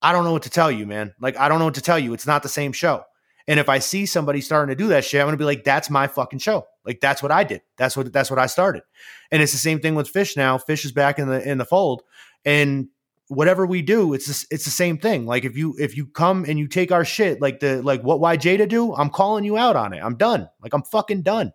[0.00, 1.14] I don't know what to tell you, man.
[1.20, 2.14] Like I don't know what to tell you.
[2.14, 3.02] It's not the same show.
[3.48, 5.90] And if I see somebody starting to do that shit, I'm gonna be like, that's
[5.90, 6.66] my fucking show.
[6.84, 7.62] Like that's what I did.
[7.76, 8.82] That's what that's what I started.
[9.30, 10.58] And it's the same thing with Fish now.
[10.58, 12.02] Fish is back in the in the fold.
[12.44, 12.88] And
[13.28, 15.26] whatever we do, it's the- it's the same thing.
[15.26, 18.20] Like if you if you come and you take our shit, like the like what
[18.20, 20.00] why Jada do, I'm calling you out on it.
[20.02, 20.48] I'm done.
[20.62, 21.52] Like I'm fucking done.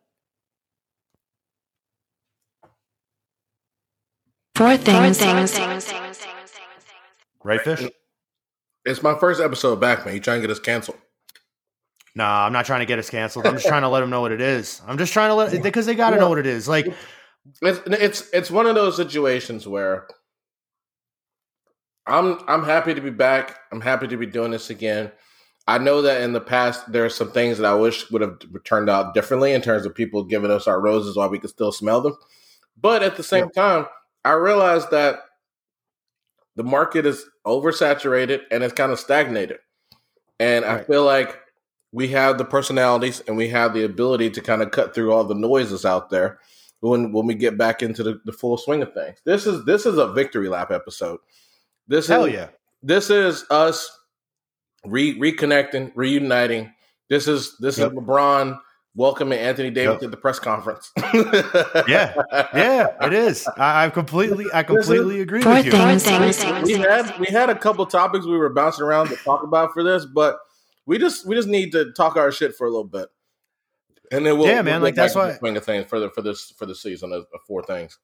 [4.55, 5.19] Four things.
[7.43, 7.89] Right, Fish?
[8.85, 10.13] It's my first episode back, man.
[10.13, 10.97] You trying to get us canceled?
[12.15, 13.47] Nah, I'm not trying to get us canceled.
[13.47, 14.81] I'm just trying to let them know what it is.
[14.87, 16.67] I'm just trying to let because they got to know what it is.
[16.67, 16.93] Like
[17.61, 20.07] It's it's it's one of those situations where
[22.05, 23.57] I'm I'm happy to be back.
[23.71, 25.11] I'm happy to be doing this again.
[25.67, 28.37] I know that in the past there are some things that I wish would have
[28.63, 31.71] turned out differently in terms of people giving us our roses while we could still
[31.71, 32.15] smell them.
[32.79, 33.87] But at the same time,
[34.25, 35.19] I realized that
[36.55, 39.57] the market is oversaturated and it's kind of stagnated.
[40.39, 41.39] And I feel like
[41.91, 45.23] we have the personalities and we have the ability to kind of cut through all
[45.23, 46.39] the noises out there
[46.81, 49.19] when when we get back into the, the full swing of things.
[49.25, 51.19] This is this is a victory lap episode.
[51.87, 52.47] This hell is yeah.
[52.81, 53.89] this is us
[54.85, 56.73] re- reconnecting, reuniting.
[57.09, 57.91] This is this Yep.
[57.91, 58.59] is LeBron
[58.95, 60.01] welcoming Anthony Davis Yep.
[60.01, 60.91] to the press conference.
[61.87, 62.13] Yeah.
[62.53, 63.47] Yeah, it is.
[63.57, 65.71] I, I completely I completely agree Four with you.
[65.71, 66.05] things.
[66.63, 69.83] we had we had a couple topics we were bouncing around to talk about for
[69.83, 70.37] this, but
[70.85, 73.07] we just we just need to talk our shit for a little bit,
[74.11, 75.85] and then we'll Yeah, man, we'll like, that's back to why- the swing of things
[75.89, 77.97] for the for this for the season of, of four things.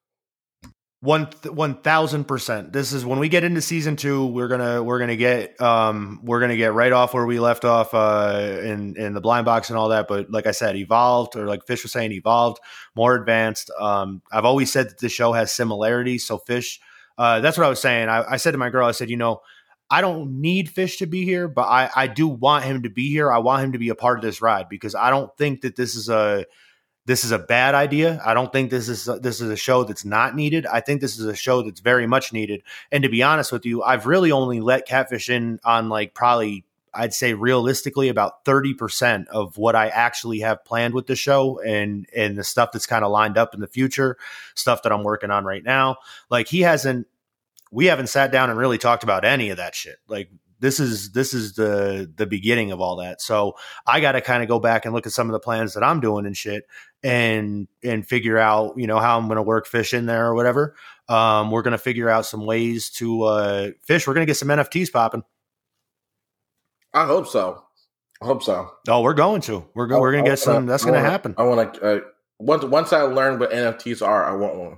[1.02, 2.74] One one thousand percent.
[2.74, 4.26] This is when we get into season two.
[4.26, 7.94] We're gonna we're gonna get um we're gonna get right off where we left off
[7.94, 10.10] uh in in the blind box and all that.
[10.10, 12.60] But like I said, evolved or like Fish was saying, evolved,
[12.96, 13.72] more advanced.
[13.80, 16.28] Um, I've always said that the show has similarities.
[16.28, 16.82] So Fish,
[17.18, 18.10] uh, that's what I was saying.
[18.10, 19.40] I, I said to my girl, I said, you know,
[19.90, 23.08] I don't need Fish to be here, but I I do want him to be
[23.08, 23.32] here.
[23.32, 25.78] I want him to be a part of this ride because I don't think that
[25.78, 26.46] this is a
[27.10, 28.22] this is a bad idea.
[28.24, 30.68] I don't think this is this is a show that's not needed.
[30.68, 32.62] I think this is a show that's very much needed.
[32.92, 36.66] And to be honest with you, I've really only let Catfish in on like probably
[36.94, 42.08] I'd say realistically about 30% of what I actually have planned with the show and
[42.16, 44.16] and the stuff that's kind of lined up in the future,
[44.54, 45.98] stuff that I'm working on right now.
[46.30, 47.08] Like he hasn't
[47.72, 49.98] we haven't sat down and really talked about any of that shit.
[50.08, 50.30] Like
[50.60, 53.22] this is this is the the beginning of all that.
[53.22, 53.56] So
[53.88, 55.84] I got to kind of go back and look at some of the plans that
[55.84, 56.68] I'm doing and shit
[57.04, 60.36] and and figure out you know how I'm going to work fish in there or
[60.36, 60.76] whatever.
[61.08, 64.06] Um, we're going to figure out some ways to uh, fish.
[64.06, 65.24] We're going to get some NFTs popping.
[66.94, 67.64] I hope so.
[68.22, 68.72] I hope so.
[68.88, 69.66] Oh, we're going to.
[69.74, 70.66] We're go- we're going to get some.
[70.66, 71.36] That's going to happen.
[71.38, 71.82] I want to.
[71.82, 72.00] Uh,
[72.38, 74.78] once once I learn what NFTs are, I want one.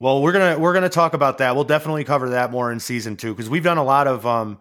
[0.00, 1.54] Well, we're gonna we're gonna talk about that.
[1.54, 4.58] We'll definitely cover that more in season two because we've done a lot of um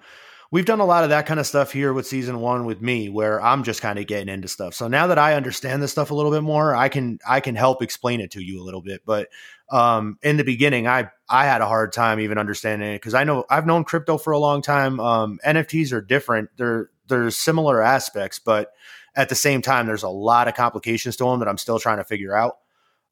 [0.51, 3.09] we've done a lot of that kind of stuff here with season one with me
[3.09, 4.75] where I'm just kind of getting into stuff.
[4.75, 7.55] So now that I understand this stuff a little bit more, I can I can
[7.55, 9.01] help explain it to you a little bit.
[9.05, 9.29] But
[9.71, 13.23] um in the beginning I I had a hard time even understanding it because I
[13.23, 14.99] know I've known crypto for a long time.
[14.99, 16.49] Um NFTs are different.
[16.57, 18.71] They're there's similar aspects, but
[19.15, 21.97] at the same time there's a lot of complications to them that I'm still trying
[21.97, 22.57] to figure out.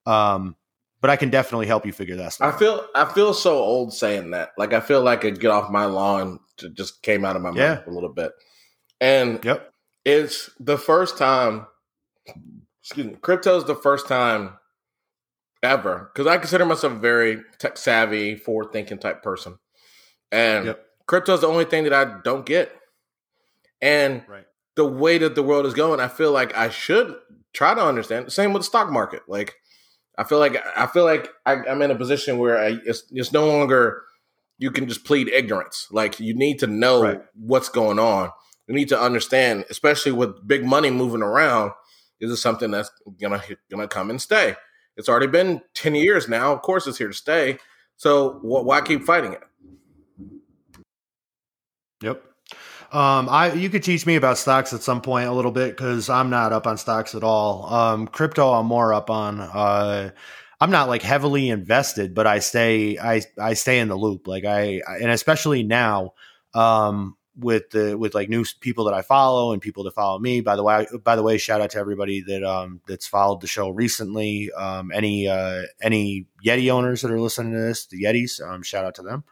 [0.05, 0.55] Um
[1.01, 2.53] but I can definitely help you figure that stuff.
[2.53, 4.51] I feel I feel so old saying that.
[4.57, 6.39] Like I feel like a get off my lawn
[6.73, 7.75] just came out of my Yeah.
[7.75, 8.31] mouth a little bit.
[8.99, 9.73] And Yep.
[10.05, 11.65] it's the first time
[12.83, 14.57] excuse me, crypto's the first time
[15.63, 19.57] ever because I consider myself a very tech savvy, forward thinking type person.
[20.31, 20.85] And Yep.
[21.07, 22.71] crypto's the only thing that I don't get.
[23.81, 24.45] And Right.
[24.75, 27.15] the way that the world is going, I feel like I should
[27.53, 28.31] try to understand.
[28.31, 29.23] Same with the stock market.
[29.27, 29.55] Like
[30.21, 33.31] I feel like I feel like I, I'm in a position where I, it's it's
[33.31, 34.03] no longer
[34.59, 35.87] you can just plead ignorance.
[35.89, 37.21] Like you need to know Right.
[37.33, 38.29] what's going on.
[38.67, 41.71] You need to understand, especially with big money moving around.
[42.19, 43.41] Is this something that's gonna
[43.71, 44.55] gonna come and stay?
[44.95, 46.53] It's already been ten years now.
[46.53, 47.57] Of course, it's here to stay.
[47.97, 49.41] So wh- why keep fighting it?
[52.03, 52.23] Yep.
[52.91, 56.09] Um, I you could teach me about stocks at some point a little bit because
[56.09, 57.73] I'm not up on stocks at all.
[57.73, 59.39] Um, crypto I'm more up on.
[59.39, 60.11] Uh,
[60.59, 64.27] I'm not like heavily invested, but I stay I I stay in the loop.
[64.27, 66.15] Like I and especially now,
[66.53, 70.41] um, with the with like new people that I follow and people that follow me.
[70.41, 73.47] By the way, by the way, shout out to everybody that um that's followed the
[73.47, 74.51] show recently.
[74.51, 78.85] Um, any uh any Yeti owners that are listening to this, the Yetis, um, shout
[78.85, 79.23] out to them.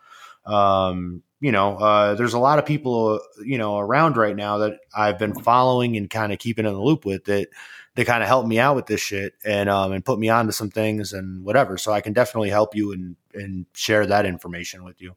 [0.46, 4.80] Um, you know, uh, there's a lot of people, you know, around right now that
[4.96, 7.48] I've been following and kind of keeping in the loop with that,
[7.96, 10.52] they kind of help me out with this shit and, um, and put me onto
[10.52, 11.78] some things and whatever.
[11.78, 15.16] So I can definitely help you and, and share that information with you.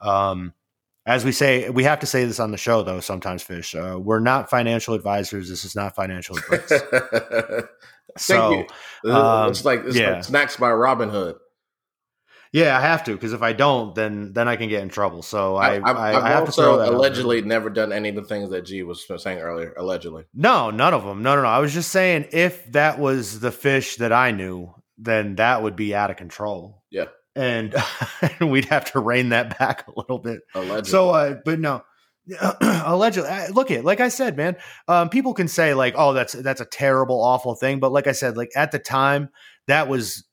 [0.00, 0.52] Um,
[1.04, 3.98] as we say, we have to say this on the show though, sometimes fish, uh,
[4.00, 5.48] we're not financial advisors.
[5.48, 6.68] This is not financial advice.
[8.18, 8.66] Thank so
[9.04, 9.12] you.
[9.12, 10.14] um, it's like it's yeah.
[10.16, 11.38] like snacks by Robinhood.
[12.52, 15.22] Yeah, I have to, cause if I don't, then, then I can get in trouble.
[15.22, 18.14] So I, I, I, I have to throw also out allegedly never done any of
[18.14, 19.72] the things that G was saying earlier.
[19.76, 21.22] Allegedly, No, none of them.
[21.22, 21.48] No, no, no.
[21.48, 25.76] I was just saying if that was the fish that I knew, then that would
[25.76, 26.82] be out of control.
[26.90, 27.06] Yeah.
[27.34, 27.74] And
[28.40, 30.42] we'd have to rein that back a little bit.
[30.54, 30.90] allegedly.
[30.90, 31.82] So, uh, but no,
[32.60, 33.30] allegedly.
[33.52, 34.56] Look at, like I said, man.
[34.86, 38.12] Um, people can say like, "Oh, that's that's a terrible, awful thing," but like I
[38.12, 39.30] said, like at the time,
[39.66, 40.24] that was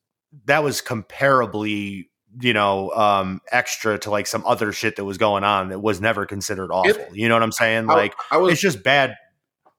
[0.44, 2.06] that was comparably,
[2.40, 6.00] you know, um, extra to like some other shit that was going on that was
[6.00, 7.04] never considered awful.
[7.12, 7.86] you know what I'm saying?
[7.86, 9.16] Like, I was it's just bad,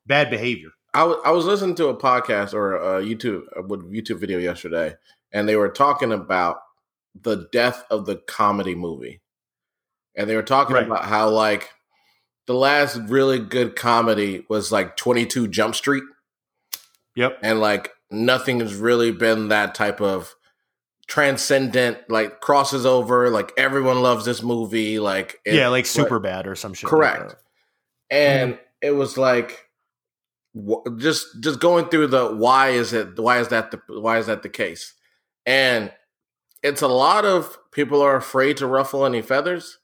[0.06, 0.70] bad behavior.
[0.94, 4.96] I was I was listening to a podcast or a YouTube a YouTube video yesterday,
[5.32, 6.58] and they were talking about
[7.20, 9.22] the death of the comedy movie,
[10.16, 10.86] and they were talking Right.
[10.86, 11.70] about how like
[12.48, 16.04] the last really good comedy was like Twenty Two Jump Street,
[17.16, 17.40] Yep.
[17.42, 20.36] and like nothing has really been that type of
[21.12, 26.48] transcendent like crosses over like everyone loves this movie like it- yeah, like super bad
[26.48, 26.86] or some shit.
[26.86, 27.30] like Correct.
[27.32, 27.38] that.
[28.16, 28.62] and mm-hmm.
[28.82, 29.68] it was like
[30.56, 34.28] wh- just just going through the why is it why is that the why is
[34.28, 34.94] that the case
[35.46, 35.92] and
[36.64, 39.80] it's a lot of people are afraid to ruffle any feathers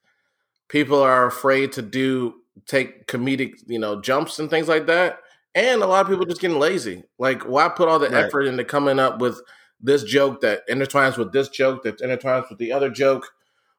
[0.69, 2.35] people are afraid to do
[2.67, 5.19] take comedic you know jumps and things like that
[5.55, 8.23] and a lot of people just getting lazy like why put all the Right.
[8.27, 9.41] effort into coming up with
[9.79, 13.33] this joke that intertwines with this joke that intertwines with the other joke.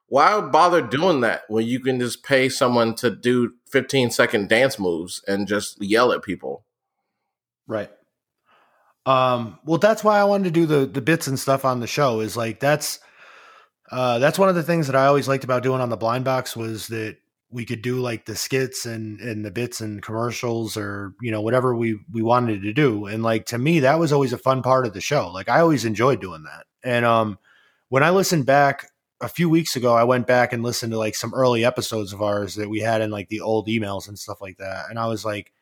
[0.07, 4.79] Why bother doing that when you can just pay someone to do 15 second dance
[4.79, 6.65] moves and just yell at people?
[7.67, 7.91] Right.
[9.05, 11.87] Um, well, that's why I wanted to do the the bits and stuff on the
[11.87, 12.21] show.
[12.21, 13.01] Is like that's
[13.91, 16.25] uh, that's one of the things that I always liked about doing on the blind
[16.25, 17.17] box was that
[17.51, 21.41] we could do like the skits and and the bits and commercials or you know
[21.41, 23.07] whatever we we wanted to do.
[23.07, 25.31] And like to me, that was always a fun part of the show.
[25.31, 26.67] Like I always enjoyed doing that.
[26.83, 27.39] And um,
[27.89, 28.91] when I listened back
[29.21, 32.23] a few weeks ago, I went back and listened to like some early episodes of
[32.23, 34.91] ours that we had in like the old emails and stuff like that.
[34.91, 35.53] And I was like,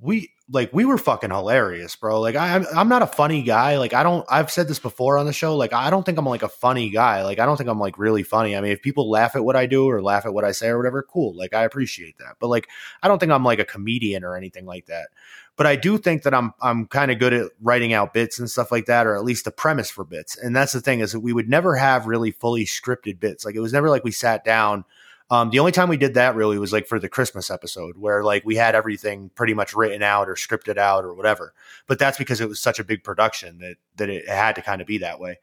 [0.00, 2.20] we like we were fucking hilarious, bro.
[2.20, 3.78] Like I, I'm not a funny guy.
[3.78, 4.24] Like I don't.
[4.30, 5.56] I've said this before on the show.
[5.56, 7.24] Like I don't think I'm like a funny guy.
[7.24, 8.56] Like I don't think I'm like really funny.
[8.56, 10.68] I mean, if people laugh at what I do or laugh at what I say
[10.68, 11.34] or whatever, cool.
[11.36, 12.36] Like I appreciate that.
[12.38, 12.68] But like
[13.02, 15.08] I don't think I'm like a comedian or anything like that.
[15.56, 18.48] But I do think that I'm I'm kind of good at writing out bits and
[18.48, 20.38] stuff like that, or at least the premise for bits.
[20.38, 23.44] And that's the thing is that we would never have really fully scripted bits.
[23.44, 24.84] Like it was never like we sat down
[25.30, 28.22] um, the only time we did that really was like for the Christmas episode where
[28.22, 31.52] like we had everything pretty much written out or scripted out or whatever.
[31.88, 34.80] But that's because it was such a big production that that it had to kind
[34.80, 35.38] of be that way.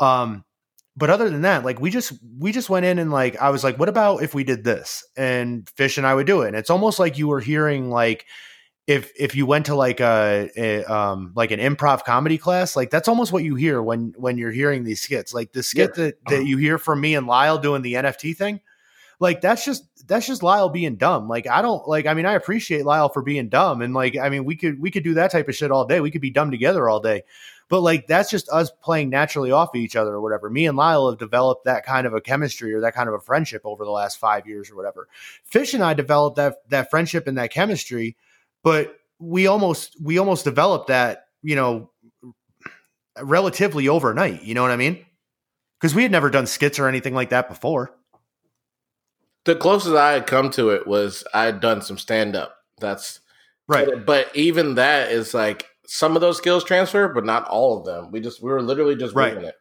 [0.00, 0.44] Um,
[0.96, 3.62] but other than that, like we just we just went in and like I was
[3.62, 5.06] like, what about if we did this?
[5.16, 6.48] And Fish and I would do it.
[6.48, 8.26] And it's almost like you were hearing like
[8.88, 12.90] if if you went to like a, a um like an improv comedy class, like
[12.90, 15.32] that's almost what you hear when when you're hearing these skits.
[15.32, 16.04] Like the skit Yeah.
[16.06, 18.60] that that you hear from me and Lyle doing the NFT thing
[19.20, 21.28] like that's just that's just Lyle being dumb.
[21.28, 24.30] Like I don't like I mean I appreciate Lyle for being dumb and like I
[24.30, 26.00] mean we could we could do that type of shit all day.
[26.00, 27.22] We could be dumb together all day.
[27.68, 30.48] But like that's just us playing naturally off of each other or whatever.
[30.48, 33.20] Me and Lyle have developed that kind of a chemistry or that kind of a
[33.20, 35.06] friendship over the last 5 years or whatever.
[35.44, 38.16] Fish and I developed that that friendship and that chemistry,
[38.64, 41.90] but we almost we almost developed that, you know,
[43.20, 45.04] relatively overnight, you know what I mean?
[45.78, 47.94] Cuz we had never done skits or anything like that before.
[49.50, 52.54] The closest I had come to it was I had done some stand up.
[52.78, 53.18] That's
[53.66, 54.06] Right.
[54.06, 58.12] But even that is like some of those skills transfer, but not all of them.
[58.12, 59.36] We just we were literally just Right.
[59.36, 59.56] it.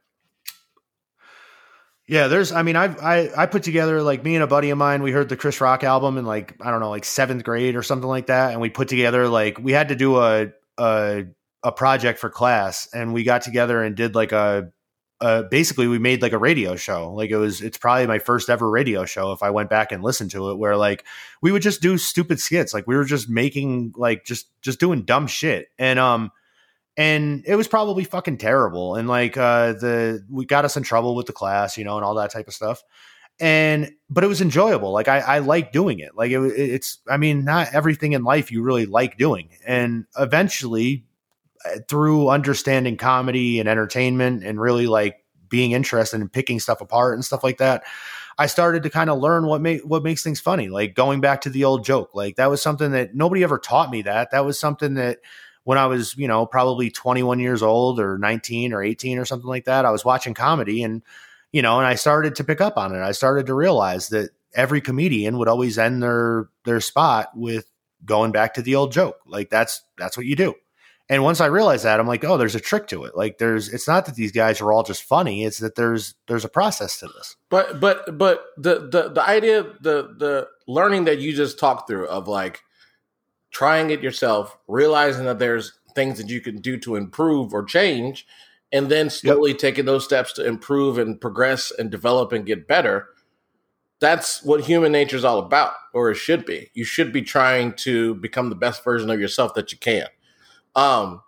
[2.07, 2.51] Yeah, there's.
[2.51, 5.01] I mean, I I I put together like me and a buddy of mine.
[5.01, 7.81] We heard the Chris Rock album in like I don't know, like seventh grade or
[7.81, 11.23] something like that, and we put together like we had to do a a
[11.63, 14.69] a project for class, and we got together and did like a.
[15.21, 17.11] Uh, basically, we made like a radio show.
[17.11, 19.33] Like it was, it's probably my first ever radio show.
[19.33, 21.05] If I went back and listened to it, where like
[21.41, 25.03] we would just do stupid skits, like we were just making like just just doing
[25.03, 26.31] dumb shit, and um,
[26.99, 28.95] and it was probably fucking terrible.
[28.95, 32.05] And like uh the we got us in trouble with the class you know and
[32.05, 32.83] all that type of stuff.
[33.39, 34.91] And but it was enjoyable.
[34.91, 36.15] Like i i like doing it.
[36.15, 39.49] Like it, it's i mean not everything in life you really like doing.
[39.65, 41.05] And eventually
[41.65, 47.15] Uh, through understanding comedy and entertainment and really like being interested in picking stuff apart
[47.15, 47.83] and stuff like that
[48.39, 51.41] I started to kind of learn what make what makes things funny, like going back
[51.41, 52.11] to the old joke.
[52.15, 54.31] Like that was something that nobody ever taught me that.
[54.31, 55.19] That was something that
[55.65, 59.47] when I was, you know, probably 21 years old or 19 or 18 or something
[59.47, 61.03] like that, I was watching comedy and
[61.51, 63.01] you know, and I started to pick up on it.
[63.01, 67.65] I started to realize that every comedian would always end their their spot with
[68.05, 69.19] going back to the old joke.
[69.27, 70.55] Like that's that's what you do.
[71.11, 73.17] And once I realized that, I'm like, oh, there's a trick to it.
[73.17, 76.45] Like there's it's not that these guys are all just funny, it's that there's there's
[76.45, 77.35] a process to this.
[77.49, 82.07] But but but the the the idea the the learning that you just talked through
[82.07, 82.61] of like
[83.49, 88.27] trying it yourself, realizing that there's things that you can do to improve or change,
[88.71, 93.07] and then slowly taking those steps to improve and progress and develop and get better.
[93.99, 96.69] That's what human nature is all about, or it should be.
[96.75, 100.05] You should be trying to become the best version of yourself that you can.
[100.75, 101.21] Um,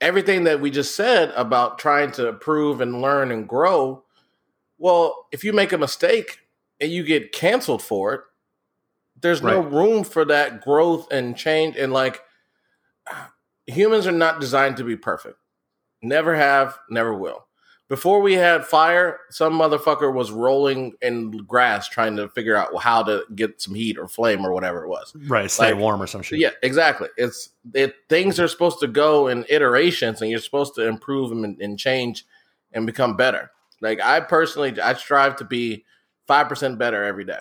[0.00, 4.04] everything that we just said about trying to improve and learn and grow.
[4.78, 6.38] Well, if you make a mistake
[6.80, 8.20] and you get canceled for it,
[9.20, 11.76] there's no room for that growth and change.
[11.76, 12.22] And like,
[13.66, 15.36] humans are not designed to be perfect.
[16.00, 17.47] Never have, never will.
[17.88, 23.02] Before we had fire, some motherfucker was rolling in grass trying to figure out how
[23.02, 25.14] to get some heat or flame or whatever it was.
[25.26, 25.50] Right.
[25.50, 26.38] Stay Like- warm or some shit.
[26.38, 27.08] Yeah, exactly.
[27.16, 31.44] It's it things are supposed to go in iterations, and you're supposed to improve them
[31.44, 32.26] and, and change
[32.72, 33.50] and become better.
[33.80, 35.84] Like I personally, I strive to be
[36.26, 37.40] five percent better every day.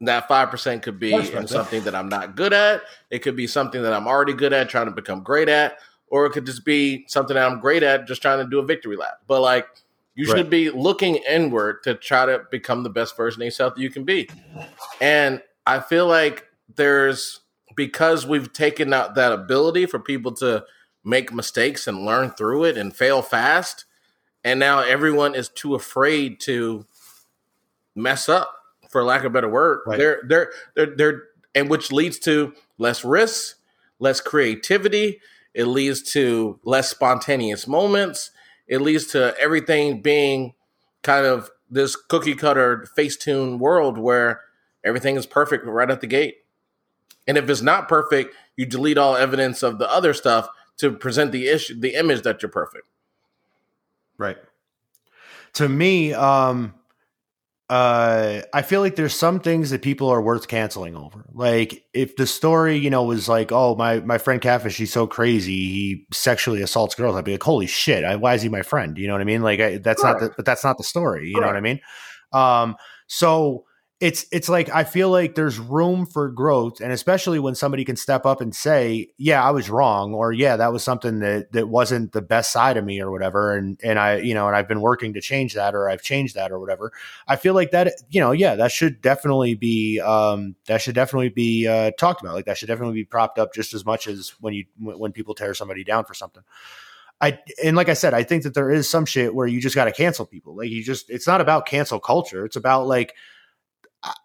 [0.00, 1.48] That five percent could be in right.
[1.48, 2.82] something that I'm not good at.
[3.10, 5.78] It could be something that I'm already good at, trying to become great at,
[6.10, 8.64] or it could just be something that I'm great at, just trying to do a
[8.64, 9.20] victory lap.
[9.26, 9.66] But like,
[10.14, 10.50] you should Right.
[10.50, 14.04] be looking inward to try to become the best version of yourself that you can
[14.04, 14.28] be.
[15.00, 17.40] And I feel like there's
[17.76, 20.64] because we've taken out that ability for people to
[21.04, 23.84] make mistakes and learn through it and fail fast.
[24.42, 26.84] And now everyone is too afraid to
[27.94, 28.52] mess up,
[28.90, 29.80] for lack of a better word.
[29.86, 29.98] Right.
[29.98, 31.22] They're they're they're they're
[31.54, 33.56] and which leads to less risks,
[33.98, 35.20] less creativity.
[35.58, 38.30] It leads to less spontaneous moments.
[38.68, 40.54] It leads to everything being
[41.02, 44.42] kind of this cookie cutter Facetune world where
[44.84, 46.36] everything is perfect right at the gate.
[47.26, 51.32] And if it's not perfect, you delete all evidence of the other stuff to present
[51.32, 52.86] the issue, the image that you're perfect.
[54.16, 54.38] Right.
[55.54, 56.72] To me, um,
[57.68, 61.26] uh, I feel like there's some things that people are worth canceling over.
[61.34, 65.06] Like if the story, you know, was like, oh, my my friend Catfish, he's so
[65.06, 67.14] crazy, he sexually assaults girls.
[67.14, 68.96] I'd be like, holy shit, I, why is he my friend?
[68.96, 69.42] You know what I mean?
[69.42, 71.28] Like I, that's not the, but that's not the story.
[71.28, 71.80] You know what I mean?
[72.32, 73.64] Um, so
[74.00, 77.96] it's it's like I feel like there's room for growth, and especially when somebody can
[77.96, 81.68] step up and say, "Yeah, I was wrong," or "Yeah, that was something that that
[81.68, 83.56] wasn't the best side of me," or whatever.
[83.56, 86.36] And and I, you know, and I've been working to change that, or I've changed
[86.36, 86.92] that, or whatever.
[87.26, 91.30] I feel like that, you know, yeah, that should definitely be um, that should definitely
[91.30, 92.34] be uh, talked about.
[92.34, 95.34] Like that should definitely be propped up just as much as when you when people
[95.34, 96.44] tear somebody down for something.
[97.20, 99.74] I and like I said, I think that there is some shit where you just
[99.74, 100.54] got to cancel people.
[100.54, 102.44] Like you just, it's not about cancel culture.
[102.44, 103.12] It's about like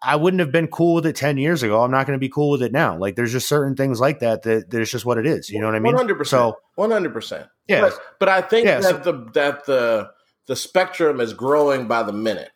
[0.02, 1.82] I- wouldn't have been cool with it ten years ago.
[1.82, 2.96] I'm not going to be cool with it now.
[2.96, 5.50] Like there's just certain things like that that, that it's just what it is.
[5.50, 5.92] You know what I mean?
[5.92, 6.40] One hundred percent.
[6.40, 7.46] So One hundred percent.
[7.66, 10.10] yeah, But, but I think Yeah, that the that the
[10.46, 12.52] the spectrum is growing by the minute,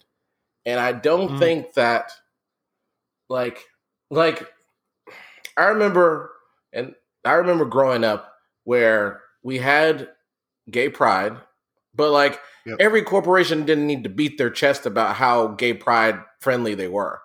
[0.65, 1.39] and I don't Mhm.
[1.39, 2.13] think that
[3.29, 3.65] like
[4.11, 4.47] like
[5.57, 6.31] I remember
[6.73, 6.95] and
[7.25, 8.33] I remember growing up
[8.65, 10.09] where we had
[10.71, 11.37] gay pride,
[11.99, 12.77] but like Yep.
[12.81, 17.21] every corporation didn't need to beat their chest about how gay pride friendly they were.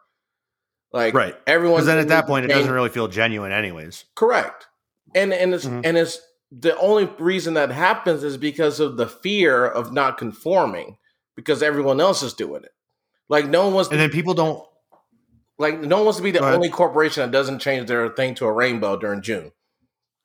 [0.93, 1.36] Like right.
[1.47, 4.05] everyone then at that point, it doesn't really feel genuine, anyways.
[4.15, 4.67] Correct.
[5.15, 5.82] And and it's Mhm.
[5.86, 6.19] and it's
[6.51, 10.97] the only reason that happens is because of the fear of not conforming
[11.36, 12.71] because everyone else is doing it.
[13.28, 14.63] Like no one wants to And then people don't.
[15.57, 18.45] like no one wants to be the only corporation that doesn't change their thing to
[18.45, 19.51] a rainbow during June.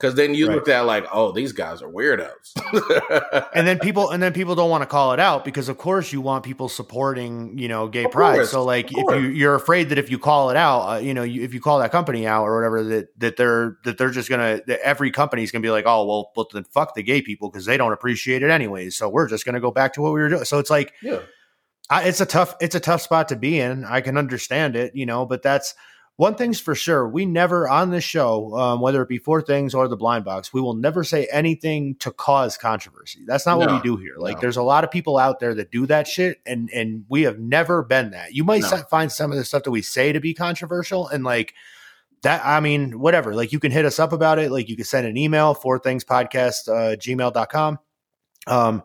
[0.01, 0.55] Cuz then you Right.
[0.55, 2.55] look at like, "Oh, these guys are weirdos."
[3.55, 6.13] And then people, and then people don't want to call it out because, of course,
[6.13, 8.35] you want people supporting, you know, gay Of pride.
[8.37, 11.15] course, So, like, if you you're afraid that if you call it out, uh, you
[11.15, 14.11] know, you, if you call that company out or whatever, that that they're that they're
[14.11, 17.21] just gonna that every company's gonna be like, oh, well, well, then fuck the gay
[17.21, 18.97] people because they don't appreciate it anyways.
[18.97, 20.45] So we're just gonna go back to what we were doing.
[20.45, 21.21] So it's like, yeah.
[21.91, 23.85] I, it's a tough it's a tough spot to be in.
[23.85, 25.75] I can understand it, you know, but that's
[26.19, 27.09] one thing's for sure.
[27.09, 30.53] We never on this show, um, whether it be Four Things or the Blind Box,
[30.53, 33.21] we will never say anything to cause controversy.
[33.25, 34.17] That's not what we do here.
[34.19, 34.41] Like, no.
[34.41, 37.39] there's a lot of people out there that do that shit, and and we have
[37.39, 38.35] never been that.
[38.35, 38.67] You might No.
[38.69, 41.55] sa- find some of the stuff that we say to be controversial, and like
[42.23, 42.45] that.
[42.45, 43.33] I mean, whatever.
[43.33, 44.51] Like, you can hit us up about it.
[44.51, 47.79] Like, you can send an email, Four Things Podcast, uh, gmail.com.
[48.49, 48.83] Um,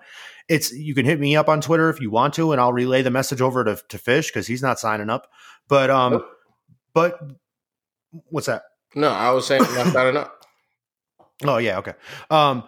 [0.48, 3.02] it's you can hit me up on Twitter if you want to, and I'll relay
[3.02, 5.30] the message over to, to Fish because he's not signing up.
[5.68, 6.28] But um, Nope.
[6.94, 7.20] But
[8.30, 8.64] what's that?
[8.96, 9.64] No, I was saying
[9.94, 10.30] not enough.
[11.46, 11.94] Oh yeah, okay.
[12.30, 12.64] Um,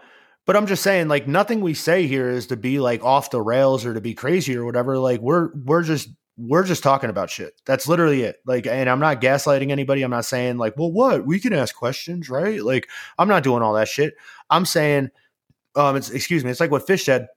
[0.46, 3.42] but I'm just saying, like, nothing we say here is to be like off the
[3.42, 4.98] rails or to be crazy or whatever.
[4.98, 7.54] Like, we're we're just we're just talking about shit.
[7.66, 8.38] That's literally it.
[8.46, 10.04] Like, and I'm not gaslighting anybody.
[10.04, 12.62] I'm not saying like, well, what we can ask questions, right?
[12.62, 14.16] Like, I'm not doing all that shit.
[14.50, 15.10] I'm saying,
[15.76, 16.52] um, it's excuse me.
[16.52, 17.28] It's like what Fish said.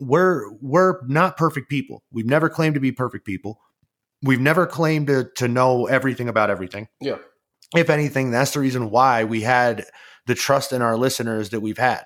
[0.00, 2.04] We're we're not perfect people.
[2.12, 3.60] We've never claimed to be perfect people.
[4.22, 7.16] We've never claimed to to know everything about everything Yeah.
[7.76, 9.84] if anything, that's the reason why we had
[10.26, 12.04] the trust in our listeners that we've had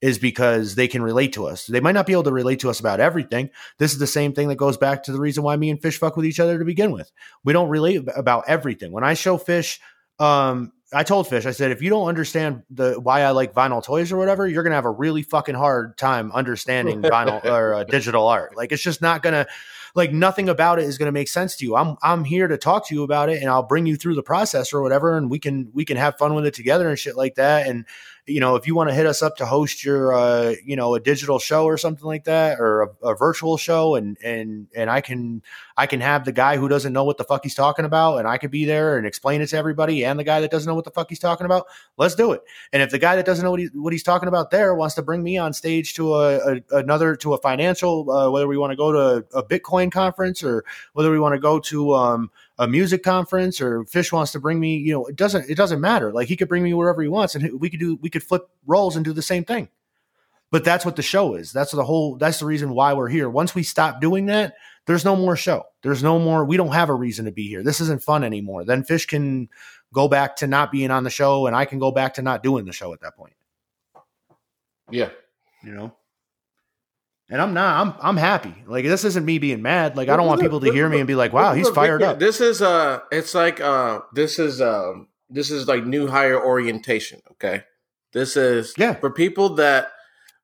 [0.00, 1.66] is because they can relate to us.
[1.66, 3.50] They might not be able to relate to us about everything.
[3.78, 5.98] This is the same thing that goes back to the reason why me and Fish
[5.98, 7.12] fuck with each other to begin with.
[7.44, 8.92] We don't relate about everything.
[8.92, 9.78] When I show Fish,
[10.18, 13.84] um, I told Fish, I said, if you don't understand the why I like vinyl
[13.84, 17.84] toys or whatever, you're gonna have a really fucking hard time understanding vinyl or uh,
[17.84, 18.56] digital art.
[18.56, 19.46] Like it's just not gonna
[19.94, 21.76] like nothing about it is going to make sense to you.
[21.76, 24.22] I'm I'm here to talk to you about it and I'll bring you through the
[24.22, 27.16] process or whatever and we can we can have fun with it together and shit
[27.16, 27.84] like that and
[28.30, 30.94] you know if you want to hit us up to host your uh you know
[30.94, 34.88] a digital show or something like that or a, a virtual show and and and
[34.88, 35.42] I can
[35.76, 38.28] I can have the guy who doesn't know what the fuck he's talking about and
[38.28, 40.74] I could be there and explain it to everybody and the guy that doesn't know
[40.74, 41.66] what the fuck he's talking about
[41.96, 42.42] let's do it.
[42.72, 44.94] And if the guy that doesn't know what, he, what he's talking about there wants
[44.94, 48.56] to bring me on stage to a, a another to a financial uh, whether we
[48.56, 52.30] want to go to a bitcoin conference or whether we want to go to um,
[52.60, 55.80] a music conference or fish wants to bring me you know it doesn't it doesn't
[55.80, 56.12] matter.
[56.12, 58.48] Like he could bring me wherever he wants and we could do we could flip
[58.66, 59.68] roles and do the same thing.
[60.50, 61.52] But that's what the show is.
[61.52, 63.30] That's the whole that's the reason why we're here.
[63.30, 64.54] Once we stop doing that
[64.86, 65.64] there's no more show.
[65.82, 67.62] There's no more we don't have a reason to be here.
[67.62, 68.64] This isn't fun anymore.
[68.64, 69.48] Then fish can
[69.94, 72.42] go back to not being on the show and i can go back to not
[72.42, 73.34] doing the show at that point.
[74.90, 75.08] Yeah.
[75.64, 75.96] You know.
[77.30, 77.80] And I'm not.
[77.86, 78.54] I'm I'm happy.
[78.66, 79.96] Like this isn't me being mad.
[79.96, 82.18] Like I don't want people to hear me and be like, "Wow, he's fired up."
[82.18, 87.20] This is uh it's like uh this is um this is like new hire orientation,
[87.32, 87.62] okay?
[88.12, 88.94] This is Yeah.
[88.94, 89.92] for people that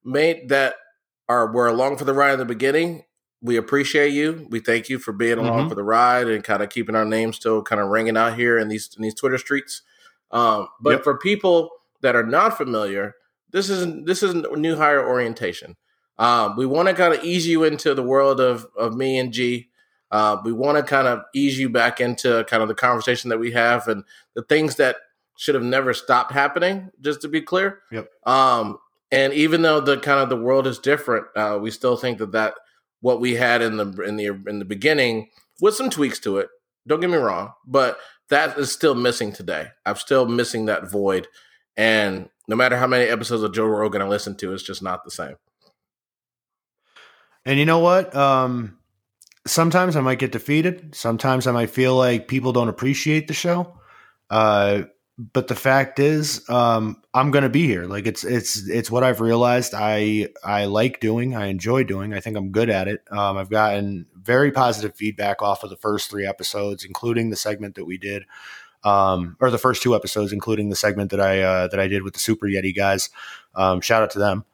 [0.05, 0.76] made that
[1.28, 3.03] are were along for the ride in the beginning.
[3.43, 4.47] We appreciate you.
[4.49, 5.68] We thank you for being along Mhm.
[5.70, 8.59] for the ride and kind of keeping our name still kind of ringing out here
[8.59, 9.82] in these in these Twitter streets.
[10.30, 11.03] Um, but Yep.
[11.05, 11.70] for people
[12.03, 13.16] that are not familiar,
[13.51, 15.76] this isn't this isn't new hire orientation.
[16.18, 19.32] Um, we want to kind of ease you into the world of of me and
[19.32, 19.68] G.
[20.10, 23.38] Uh, we want to kind of ease you back into kind of the conversation that
[23.38, 24.04] we have and
[24.34, 24.96] the things that
[25.36, 26.90] should have never stopped happening.
[27.00, 27.80] Just to be clear.
[27.90, 28.08] Yep.
[28.24, 28.78] Um,
[29.10, 32.32] and even though the kind of the world is different, uh, we still think that
[32.32, 32.54] that
[33.00, 36.48] what we had in the in the in the beginning with some tweaks to it.
[36.86, 37.98] Don't get me wrong, but
[38.30, 39.68] that is still missing today.
[39.84, 41.28] I'm still missing that void,
[41.76, 45.04] and no matter how many episodes of Joe Rogan I listen to, it's just not
[45.04, 45.36] the same.
[47.47, 48.14] And you know what?
[48.14, 48.76] Um,
[49.47, 50.94] sometimes I might get defeated.
[50.94, 53.78] Sometimes I might feel like people don't appreciate the show.
[54.28, 54.82] Uh,
[55.16, 57.84] but the fact is, um, I'm going to be here.
[57.84, 59.72] Like it's it's it's what I've realized.
[59.74, 61.34] I I like doing.
[61.34, 62.12] I enjoy doing.
[62.12, 63.03] I think I'm good at it.
[63.11, 67.76] Um, I've gotten very positive feedback off of the first three episodes, including the segment
[67.76, 68.24] that we did,
[68.84, 72.03] um, or the first two episodes, including the segment that I uh, that I did
[72.03, 73.09] with the Super Yeti guys.
[73.55, 74.44] Um, shout out to them.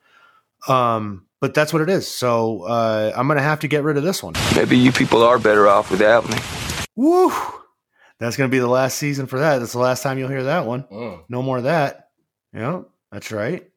[0.68, 2.06] Um, but that's what it is.
[2.06, 4.34] So uh, I'm gonna have to get rid of this one.
[4.54, 6.36] Maybe you people are better off without me.
[6.94, 7.32] Woo!
[8.20, 9.58] That's gonna be the last season for that.
[9.58, 10.84] That's the last time you'll hear that one.
[10.84, 11.24] Mm.
[11.28, 12.10] No more of that.
[12.54, 13.68] Yeah, that's right.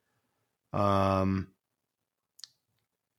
[0.74, 1.48] Um,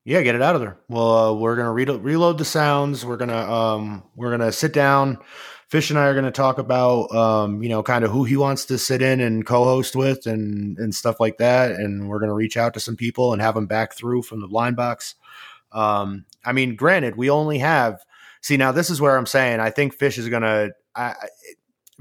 [0.04, 0.78] yeah, get it out of there.
[0.88, 3.04] Well, uh, we're gonna re- reload the sounds.
[3.04, 5.18] We're gonna um, we're gonna sit down.
[5.68, 8.64] Fish and I are gonna talk about um, you know, kind of who he wants
[8.66, 11.72] to sit in and co-host with, and and stuff like that.
[11.72, 14.48] And we're gonna reach out to some people and have them back through from the
[14.48, 15.14] blind box.
[15.72, 18.04] Um, I mean, granted, we only have.
[18.40, 20.32] See, now this is where I'm saying I think Fish is.
[20.32, 21.14] I, I-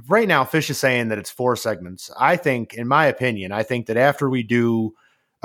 [0.07, 2.11] right now, Fish is saying that it's four segments.
[2.19, 4.93] I think, in my opinion, I think that after we do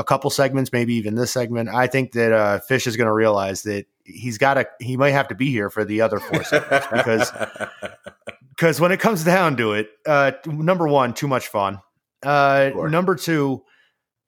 [0.01, 3.13] a couple segments, maybe even this segment, I think that uh, Fish is going to
[3.13, 4.67] realize that he's got to.
[4.81, 7.31] He might have to be here for the other four segments because
[8.49, 11.81] because when it comes down to it, uh, number one, too much fun.
[12.23, 13.63] Uh, Number two,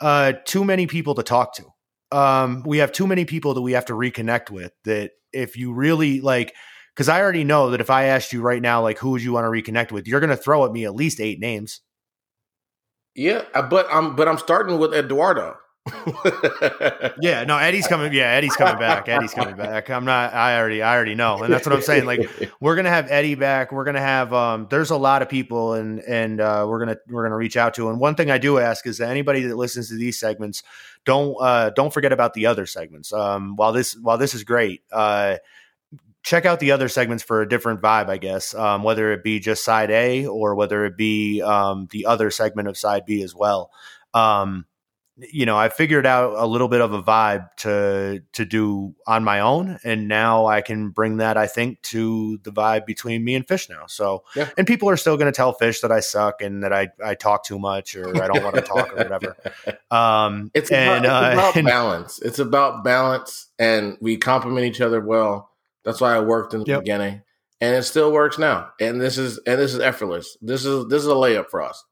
[0.00, 1.64] uh, too many people to talk to.
[2.10, 4.72] Um, we have too many people that we have to reconnect with.
[4.84, 6.54] That if you really like,
[6.94, 9.32] because I already know that if I asked you right now, like, who would you
[9.32, 11.80] want to reconnect with, you're going to throw at me at least eight names.
[13.14, 15.56] Yeah, uh, but I'm but I'm starting with Eduardo.
[17.20, 18.12] Yeah, no, Eddie's coming.
[18.12, 19.08] Yeah, Eddie's coming back.
[19.08, 19.90] Eddie's coming back.
[19.90, 20.32] I'm not.
[20.32, 22.04] I already, I already know, and that's what I'm saying.
[22.04, 22.28] Like,
[22.60, 23.70] we're gonna have Eddie back.
[23.70, 24.32] We're gonna have.
[24.32, 27.74] Um, there's a lot of people, and and uh, we're gonna we're gonna reach out
[27.74, 27.90] to.
[27.90, 30.62] And one thing I do ask is that anybody that listens to these segments,
[31.04, 33.12] don't uh, don't forget about the other segments.
[33.12, 35.36] Um, while this while this is great, uh,
[36.22, 38.08] check out the other segments for a different vibe.
[38.08, 42.06] I guess um, whether it be just side A or whether it be um, the
[42.06, 43.70] other segment of side B as well.
[44.14, 44.66] Um,
[45.30, 49.22] you know, I figured out a little bit of a vibe to to do on
[49.22, 51.36] my own, and now I can bring that.
[51.36, 53.84] I think to the vibe between me and Fish now.
[53.86, 54.48] So, Yeah.
[54.56, 57.14] and people are still going to tell Fish that I suck and that I I
[57.14, 59.36] talk too much or I don't want to talk or whatever.
[59.92, 62.18] Um, It's and, about, it's uh, about and- balance.
[62.22, 65.50] It's about balance, and we complement each other well.
[65.84, 66.80] That's why it worked in the Yep.
[66.80, 67.22] beginning,
[67.60, 68.70] and it still works now.
[68.80, 70.36] And this is and this is effortless.
[70.40, 71.82] This is this is a layup for us.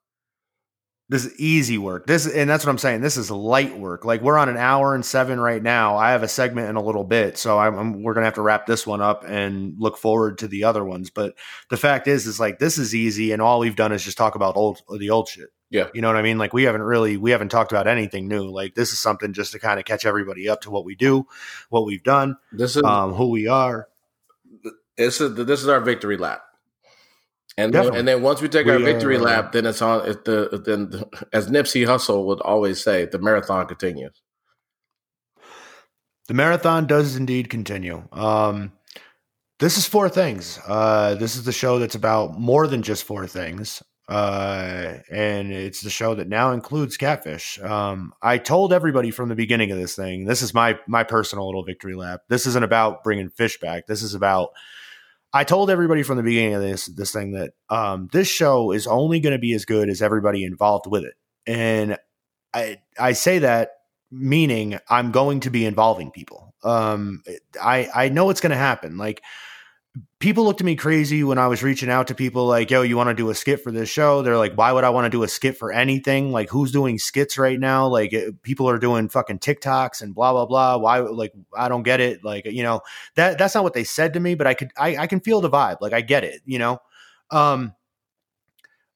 [1.09, 2.07] This is easy work.
[2.07, 3.01] This and that's what I'm saying.
[3.01, 4.05] This is light work.
[4.05, 5.97] Like we're on an hour and seven right now.
[5.97, 8.43] I have a segment in a little bit, so I'm, I'm- we're gonna have to
[8.43, 11.11] wrap this one up and look forward to the other ones.
[11.11, 11.35] But
[11.69, 14.37] the fact is, is like this is easy, and all we've done is just talk
[14.37, 15.49] about old the old shit.
[15.71, 15.87] Yeah.
[15.95, 16.37] you know what I mean.
[16.37, 18.51] Like we haven't really we haven't talked about anything new.
[18.51, 21.27] Like this is something just to kind of catch everybody up to what we do,
[21.69, 23.89] what we've done, This is um, who we are.
[24.97, 26.43] this is this is our victory lap.
[27.57, 30.09] And then, and then once we take our victory lap, then it's on.
[30.09, 34.23] It, the then the, as Nipsey Hussle would always say, the marathon continues.
[36.29, 38.05] The marathon does indeed continue.
[38.13, 38.73] Um,
[39.59, 40.59] this is four things.
[40.67, 43.83] Uh, this is the show that's about more than just four things.
[44.11, 47.61] Uh, and it's the show that now includes catfish.
[47.61, 51.47] Um, I told everybody from the beginning of this thing, this is my, my personal
[51.47, 52.23] little victory lap.
[52.29, 53.87] This isn't about bringing fish back.
[53.87, 54.51] This is about,
[55.33, 58.89] I told everybody from the beginning of this, this thing that, um, this show is
[58.89, 61.15] only going to be as good as everybody involved with it.
[61.47, 61.97] And
[62.53, 63.71] I, I say that
[64.11, 66.55] meaning I'm going to be involving people.
[66.63, 67.23] Um,
[67.63, 68.99] I I know it's going to happen.
[68.99, 69.23] Like
[70.21, 72.97] people looked at me crazy when I was reaching out to people like, yo, you
[72.97, 74.23] want to do a skit for this show?
[74.23, 76.31] They're like, why would I want to do a skit for anything?
[76.31, 77.89] Like, who's doing skits right now?
[77.89, 80.77] Like, it, people are doing fucking TikToks and blah, blah, blah.
[80.77, 82.23] Why, like, I don't get it.
[82.23, 82.83] Like, you know,
[83.17, 85.41] that that's not what they said to me, but I could, I, I can feel
[85.41, 85.79] the vibe.
[85.81, 86.79] Like, I get it, you know?
[87.31, 87.75] Um,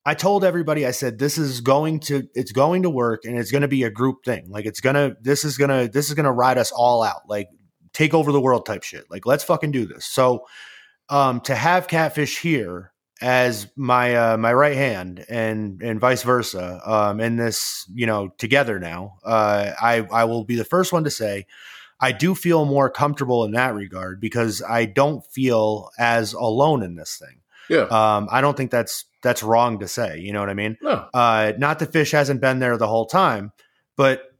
[0.07, 3.51] I told everybody, I said, this is going to, it's going to work and it's
[3.51, 4.51] going to be a group thing.
[4.51, 7.03] Like, it's going to, this is going to, this is going to ride us all
[7.03, 7.23] out.
[7.27, 7.49] Like,
[7.95, 9.11] take over the world type shit.
[9.11, 10.05] Like, let's fucking do this.
[10.05, 10.45] So,
[11.09, 16.81] um, to have Catfish here as my uh, my right hand and and vice versa
[16.85, 21.05] um, in this you know together now, uh, I I will be the first one
[21.05, 21.47] to say
[22.01, 26.97] I do feel more comfortable in that regard because I don't feel as alone in
[26.97, 27.41] this thing.
[27.71, 27.85] Yeah.
[27.85, 30.19] Um, I don't think that's that's wrong to say.
[30.19, 30.77] You know what I mean?
[30.83, 31.09] No.
[31.15, 33.53] Uh, not the Fish hasn't been there the whole time,
[33.97, 34.34] but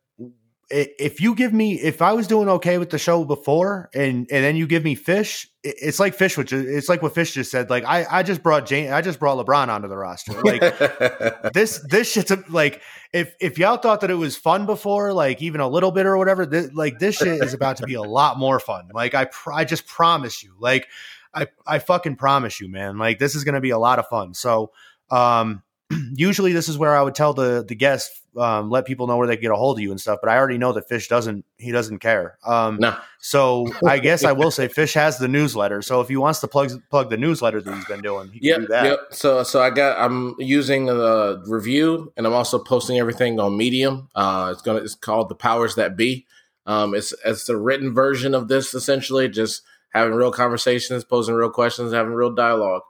[0.71, 4.45] if you give me, if I was doing okay with the show before, and and
[4.45, 7.71] then you give me Fish, it's like Fish, which it's like what Fish just said.
[7.71, 10.33] Like I, I just brought Jane, I just brought LeBron onto the roster.
[10.43, 10.61] Like
[11.53, 12.83] this, this shit's a, like
[13.13, 16.17] if if y'all thought that it was fun before, like even a little bit or
[16.17, 18.89] whatever, this, like this shit is about to be a lot more fun.
[18.93, 20.89] Like I, pr- I just promise you, like
[21.35, 22.99] I, I fucking promise you, man.
[22.99, 24.35] Like this is gonna be a lot of fun.
[24.35, 24.73] So,
[25.11, 25.63] um,
[26.15, 29.27] usually this is where I would tell the the guests, um, let people know where
[29.27, 30.19] they can get a hold of you and stuff.
[30.23, 32.39] But I already know that Fish doesn't he doesn't care.
[32.45, 32.97] Um, no.
[33.21, 35.83] so I guess I will say Fish has the newsletter.
[35.83, 38.49] So if he wants to plug plug the newsletter that he's been doing, he can
[38.49, 38.85] Yep, do that.
[38.85, 38.99] yep.
[39.11, 39.99] So, so I got.
[39.99, 44.09] I'm using the Revue, and I'm also posting everything on Medium.
[44.15, 44.81] Uh, it's gonna.
[44.81, 46.27] It's called the Powers That Be.
[46.67, 51.51] Um, it's it's a written version of this, essentially, just having real conversations, posing real
[51.51, 52.83] questions, having real dialogue.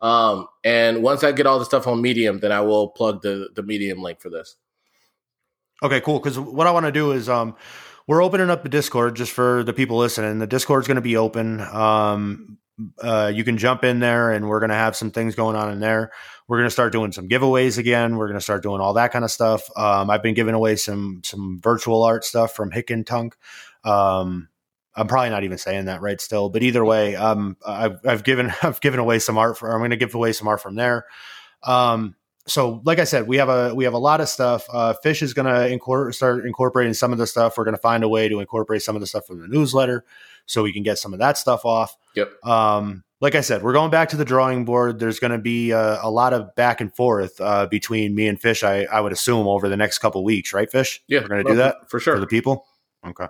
[0.00, 3.48] Um, and once I get all the stuff on Medium, then I will plug the
[3.54, 4.56] the Medium link for this.
[5.82, 6.20] Okay, cool.
[6.20, 7.56] Because what I want to do is, um,
[8.06, 10.38] we're opening up the Discord just for the people listening.
[10.38, 11.60] The Discord's going to be open.
[11.60, 12.58] Um,
[13.00, 15.70] uh, you can jump in there, and we're going to have some things going on
[15.70, 16.10] in there.
[16.48, 18.16] We're going to start doing some giveaways again.
[18.16, 19.62] We're going to start doing all that kind of stuff.
[19.76, 23.36] Um, I've been giving away some some virtual art stuff from Hick and Tunk.
[23.84, 24.48] Um,
[24.94, 28.52] I'm probably not even saying that right still, but either way, um, I've, I've given
[28.62, 29.58] I've given away some art.
[29.58, 31.06] For, I'm going to give away some art from there.
[31.62, 34.66] Um, so like I said, we have a we have a lot of stuff.
[34.72, 37.56] Uh, Fish is going to incor- start incorporating some of the stuff.
[37.56, 40.04] We're going to find a way to incorporate some of the stuff from the newsletter,
[40.46, 41.96] so we can get some of that stuff off.
[42.16, 42.44] Yep.
[42.44, 44.98] Um, like I said, we're going back to the drawing board.
[44.98, 48.40] There's going to be uh, a lot of back and forth uh, between me and
[48.40, 48.64] Fish.
[48.64, 51.00] I, I would assume over the next couple weeks, right, Fish?
[51.06, 52.14] Yeah, we're going to do that for sure.
[52.14, 52.66] for the people.
[53.04, 53.26] Okay.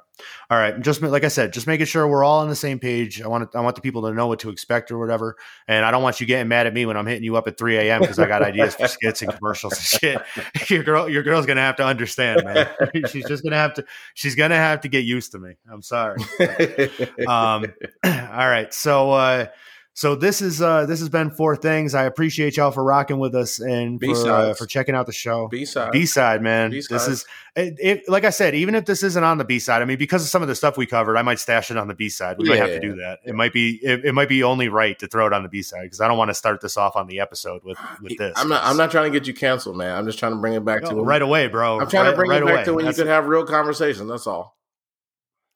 [0.50, 0.78] All right.
[0.80, 3.22] Just like I said, just making sure we're all on the same page.
[3.22, 5.36] I want to, I want the people to know what to expect or whatever.
[5.66, 7.56] And I don't want you getting mad at me when I'm hitting you up at
[7.56, 8.02] 3 a.m.
[8.02, 10.22] because I got ideas for skits and commercials and shit.
[10.70, 12.68] Your girl, your girl's gonna have to understand, man.
[13.08, 13.84] She's just gonna have to.
[14.14, 15.54] She's gonna have to get used to me.
[15.70, 16.18] I'm sorry.
[17.28, 17.66] Um,
[18.04, 18.10] all
[18.48, 18.72] right.
[18.72, 19.46] So, uh,
[19.94, 21.94] so this is uh, this has been four things.
[21.94, 25.48] I appreciate y'all for rocking with us and for, uh, for checking out the show.
[25.48, 25.92] B side.
[25.92, 26.70] B side, man.
[26.70, 26.94] B-side.
[26.94, 28.54] This is it, it, like I said.
[28.54, 30.54] Even if this isn't on the B side, I mean, because of some of the
[30.54, 32.38] stuff we covered, I might stash it on the B side.
[32.38, 33.18] We might have to do that.
[33.26, 35.60] It might be it, it might be only right to throw it on the B
[35.60, 38.32] side because I don't want to start this off on the episode with with this.
[38.36, 38.64] I'm not.
[38.64, 39.94] I'm not trying to get you canceled, man.
[39.94, 41.80] I'm just trying to bring it back No, to right away, bro.
[41.80, 42.64] I'm trying right, to bring right it back away.
[42.64, 44.08] to when you That's- could have real conversations.
[44.08, 44.56] That's all.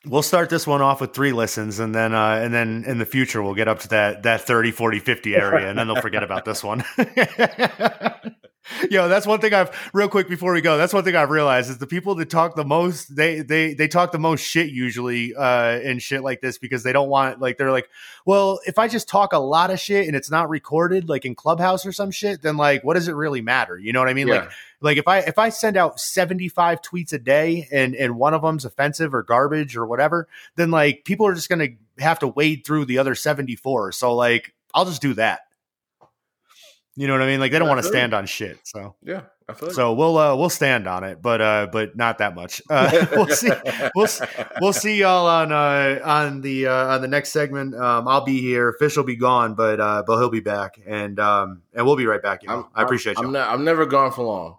[0.06, 3.06] We'll start this one off with three listens and then uh, and then in the
[3.06, 6.22] future we'll get up to that that 30 40 50 area and then they'll forget
[6.22, 6.84] about this one.
[8.90, 10.76] Yo, that's one thing I've real quick before we go.
[10.76, 13.88] That's one thing I've realized is the people that talk the most they they they
[13.88, 17.58] talk the most shit usually uh and shit like this because they don't want like
[17.58, 17.88] they're like,
[18.24, 21.34] well, if I just talk a lot of shit and it's not recorded like in
[21.34, 23.78] Clubhouse or some shit, then like what does it really matter?
[23.78, 24.28] You know what I mean?
[24.28, 28.34] Like like if I if I send out 75 tweets a day and and one
[28.34, 32.18] of them's offensive or garbage or whatever, then like people are just going to have
[32.20, 33.92] to wade through the other 74.
[33.92, 35.45] So like I'll just do that.
[36.96, 37.40] You know what I mean?
[37.40, 38.58] Like they don't want to stand on shit.
[38.64, 42.18] So Yeah, I feel so we'll uh we'll stand on it, but uh but not
[42.18, 42.62] that much.
[42.70, 43.50] Uh we'll see
[43.94, 44.08] we'll
[44.60, 47.74] we'll see y'all on uh on the uh on the next segment.
[47.74, 48.74] Um I'll be here.
[48.78, 52.06] Fish will be gone, but uh but he'll be back and um and we'll be
[52.06, 52.42] right back.
[52.42, 52.68] You know?
[52.74, 53.24] I appreciate you.
[53.24, 54.56] I'm, not, I'm never gone for long.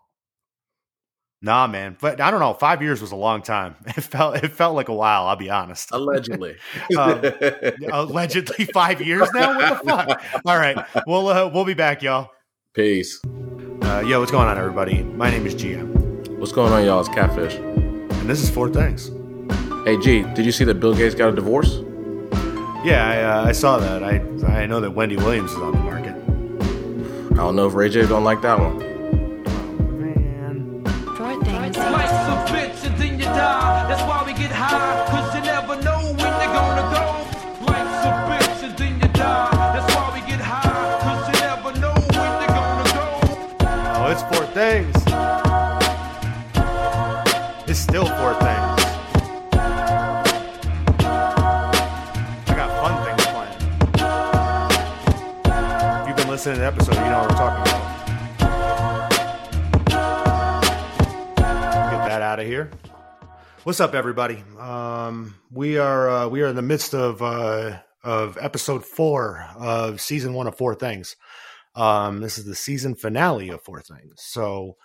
[1.42, 1.96] Nah, man.
[2.02, 2.54] But I don't know.
[2.56, 3.76] Five years was a long time.
[3.88, 5.28] It felt it felt like a while.
[5.28, 5.90] I'll be honest.
[5.92, 6.56] Allegedly.
[6.98, 7.22] Um,
[7.92, 9.56] Allegedly five years now.
[9.56, 10.24] What the fuck?
[10.46, 12.32] All right, we'll uh, we'll be back, y'all.
[12.74, 13.22] Peace.
[13.84, 15.04] Uh, yo, what's going on, everybody?
[15.04, 17.00] My name is GM, What's going on, y'all?
[17.00, 17.56] It's Catfish.
[17.56, 19.12] and this is Four Things.
[19.86, 21.80] Hey, G, did you see that Bill Gates got a divorce?
[22.84, 24.04] Yeah, I, uh, I saw that.
[24.04, 24.18] I
[24.62, 26.16] I know that Wendy Williams is on the market.
[27.34, 28.80] I don't know if Ray J don't like that one.
[33.38, 33.86] die.
[33.90, 37.06] That's why we get high, cause you never know when you're gonna go.
[37.70, 39.52] Life's a bitch and then you die.
[39.74, 43.06] That's why we get high, cause you never know when you're gonna go.
[44.00, 44.96] Oh, it's four things.
[47.70, 48.80] It's still four things.
[52.50, 53.60] I got fun things planned.
[56.08, 57.84] You've been listening to the episode, you know what we're talking about.
[61.92, 62.70] Get that out of here.
[63.68, 64.42] What's up, everybody?
[64.58, 70.00] Um, we are uh, we are in the midst of uh, of episode four of
[70.00, 71.18] season one of Four Things.
[71.76, 74.22] Um, this is the season finale of Four Things.
[74.24, 74.78] So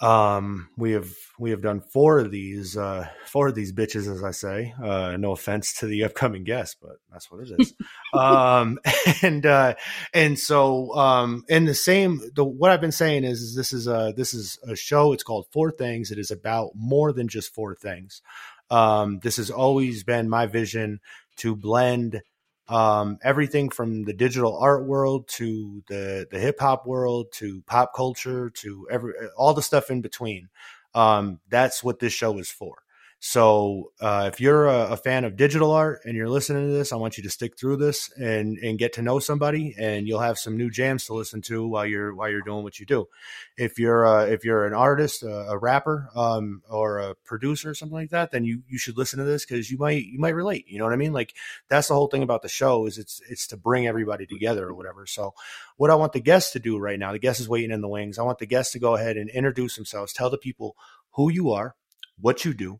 [0.00, 4.22] um, we have we have done four of these uh, four of these bitches, as
[4.22, 4.72] I say.
[4.82, 7.74] Uh, no offense to the upcoming guest, but that's what it is.
[8.14, 8.78] um,
[9.22, 9.74] and uh,
[10.14, 13.88] and so um, in the same the what I've been saying is, is this is
[13.88, 15.12] a this is a show.
[15.12, 16.12] It's called Four Things.
[16.12, 18.22] It is about more than just four things.
[18.70, 21.00] Um, this has always been my vision
[21.38, 22.22] to blend
[22.68, 27.94] um, everything from the digital art world to the the hip hop world to pop
[27.94, 30.48] culture to every all the stuff in between.
[30.94, 32.76] Um, that's what this show is for.
[33.20, 36.92] So uh, if you're a, a fan of digital art and you're listening to this,
[36.92, 40.20] I want you to stick through this and and get to know somebody, and you'll
[40.20, 43.08] have some new jams to listen to while you're while you're doing what you do.
[43.56, 47.74] If you're uh, if you're an artist, a, a rapper, um, or a producer, or
[47.74, 50.36] something like that, then you you should listen to this because you might you might
[50.36, 50.66] relate.
[50.68, 51.12] You know what I mean?
[51.12, 51.34] Like
[51.68, 54.74] that's the whole thing about the show is it's it's to bring everybody together or
[54.74, 55.06] whatever.
[55.06, 55.34] So
[55.76, 57.88] what I want the guests to do right now, the guest is waiting in the
[57.88, 58.16] wings.
[58.16, 60.76] I want the guests to go ahead and introduce themselves, tell the people
[61.12, 61.74] who you are,
[62.20, 62.78] what you do,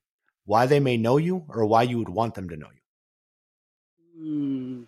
[0.48, 2.68] why they may know you, or why you would want them to know
[4.16, 4.24] you.
[4.24, 4.82] Hmm.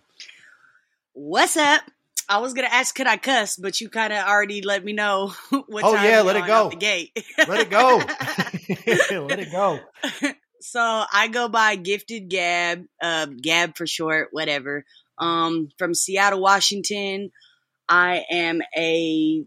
[1.13, 1.83] What's up?
[2.27, 5.33] I was gonna ask, could I cuss, but you kind of already let me know
[5.49, 5.83] what.
[5.83, 6.71] Oh, yeah, let it go.
[6.71, 7.11] The gate.
[7.47, 7.97] Let it go.
[9.27, 9.79] Let it go.
[10.61, 14.83] so I go by Gifted Gab, uh, Gab for short, whatever.
[15.19, 17.29] Um, from Seattle, Washington.
[17.87, 19.45] I am a.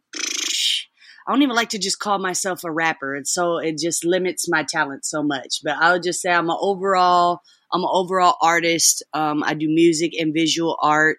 [1.26, 4.48] I don't even like to just call myself a rapper, and so it just limits
[4.48, 5.60] my talent so much.
[5.62, 7.40] But I would just say I'm an overall.
[7.72, 9.02] I'm an overall artist.
[9.14, 11.18] Um, I do music and visual art.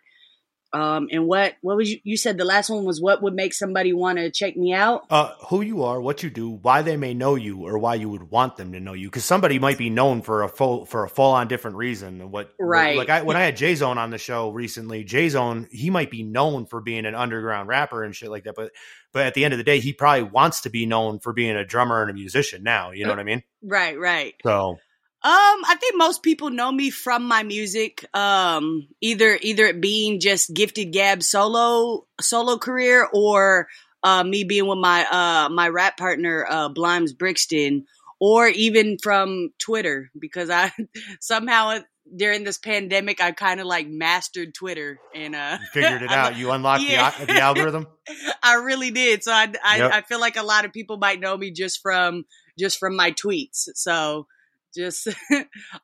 [0.75, 3.53] Um, and what what was you, you said the last one was what would make
[3.53, 5.05] somebody want to check me out?
[5.09, 8.09] Uh, who you are, what you do, why they may know you, or why you
[8.09, 9.07] would want them to know you.
[9.07, 12.17] Because somebody might be known for a full for a full on different reason.
[12.17, 12.97] than What Right.
[12.97, 16.11] Like I, when I had J Zone on the show recently, J Zone he might
[16.11, 18.55] be known for being an underground rapper and shit like that.
[18.55, 18.73] But
[19.13, 21.55] but at the end of the day, he probably wants to be known for being
[21.55, 22.63] a drummer and a musician.
[22.63, 23.43] Now, you know what I mean?
[23.63, 24.33] Right, right.
[24.43, 24.77] So
[25.25, 25.31] Um,
[25.65, 28.05] I think most people know me from my music.
[28.15, 33.67] Um, either either it being just gifted Gab solo solo career or
[34.03, 37.85] uh, me being with my uh my rap partner uh Blimes Brixton,
[38.19, 40.71] or even from Twitter because I
[41.19, 41.79] somehow
[42.15, 46.37] during this pandemic I kind of like mastered Twitter and uh you figured it out.
[46.37, 47.11] You unlocked Yeah.
[47.19, 47.87] the, the algorithm.
[48.43, 49.23] I really did.
[49.23, 49.91] So I, I, Yep.
[49.91, 52.25] I feel like a lot of people might know me just from
[52.59, 53.69] just from my tweets.
[53.73, 54.27] So
[54.75, 55.07] just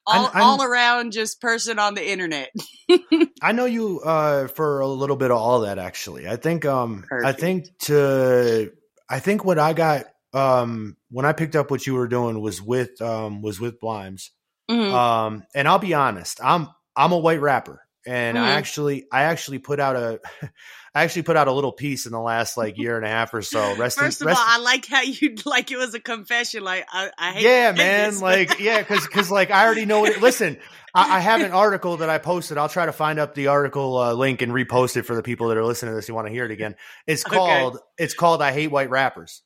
[0.05, 2.49] all I'm- all around just person on the internet.
[3.41, 6.27] I know you uh, for a little bit of all that actually.
[6.27, 8.71] I think um I think to
[9.09, 12.61] I think what I got um when I picked up what you were doing was
[12.61, 14.29] with um was with Blimes.
[14.69, 14.91] Mhm.
[14.93, 18.57] Um and I'll be honest, I'm I'm a white rapper and I Mhm.
[18.57, 20.19] actually I actually put out a
[20.93, 23.33] I actually put out a little piece in the last like year and a half
[23.33, 23.75] or so.
[23.77, 26.63] Rest in- First of rest- all, I like how you like it was a confession.
[26.63, 28.09] Like I, I hate yeah, man.
[28.11, 30.21] this, Like, yeah, because because like I already know it.
[30.21, 30.57] Listen,
[30.93, 32.57] I, I have an article that I posted.
[32.57, 35.47] I'll try to find up the article uh, link and repost it for the people
[35.47, 36.09] that are listening to this.
[36.09, 36.75] You want to hear it again?
[37.07, 37.37] It's Okay.
[37.37, 39.43] called it's called I hate white rappers.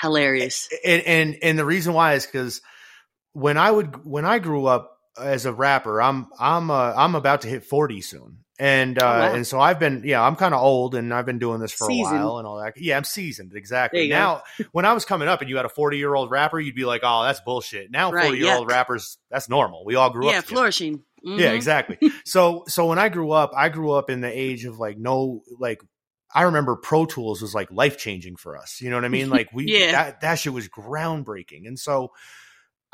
[0.00, 0.68] hilarious.
[0.84, 2.62] And and and the reason why is because
[3.34, 7.42] when I would when I grew up as a rapper, I'm I'm uh, I'm about
[7.42, 8.38] to hit forty soon.
[8.58, 9.34] And uh, Oh, wow.
[9.34, 11.88] and so I've been yeah I'm kind of old and I've been doing this for
[11.88, 12.16] Seasoned.
[12.20, 15.42] a while and all that yeah I'm seasoned exactly now when I was coming up
[15.42, 17.90] and you had a 40 year old rapper, you'd be like, oh, that's bullshit.
[17.90, 19.84] Now, Right, 40 year old rappers, that's normal.
[19.84, 20.44] We all grew Yeah, up.
[20.44, 20.54] together.
[20.56, 21.02] flourishing.
[21.22, 21.54] Yeah, Mhm.
[21.54, 21.98] exactly.
[22.24, 25.42] so, so when I grew up, I grew up in the age of like no,
[25.58, 25.82] like
[26.34, 28.80] I remember Pro Tools was like life changing for us.
[28.80, 29.28] You know what I mean?
[29.28, 29.92] Like we, Yeah.
[29.92, 31.66] that that shit was groundbreaking.
[31.66, 32.12] And so,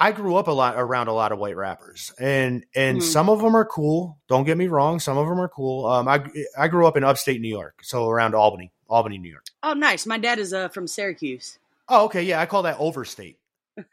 [0.02, 3.02] I grew up a lot around a lot of white rappers, and and Mhm.
[3.02, 4.18] some of them are cool.
[4.28, 5.86] Don't get me wrong, some of them are cool.
[5.86, 6.24] Um, I
[6.58, 9.44] I grew up in upstate New York, so around Albany, Albany, New York.
[9.62, 10.04] Oh, nice.
[10.06, 11.58] My dad is uh from Syracuse.
[11.88, 13.38] Oh, okay, yeah, I call that overstate.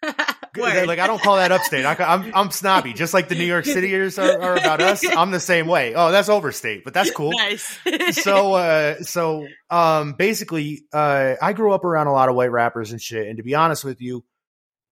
[0.58, 1.86] Like I don't call that upstate.
[1.86, 5.06] I, am I'm snobby, just like the New York Cityers are, are about us.
[5.18, 5.94] I'm the same way.
[5.96, 7.32] Oh, that's overstate, but that's cool.
[7.38, 7.78] Nice.
[8.24, 12.92] so uh so um basically uh I grew up around a lot of white rappers
[12.92, 14.26] and shit and to be honest with you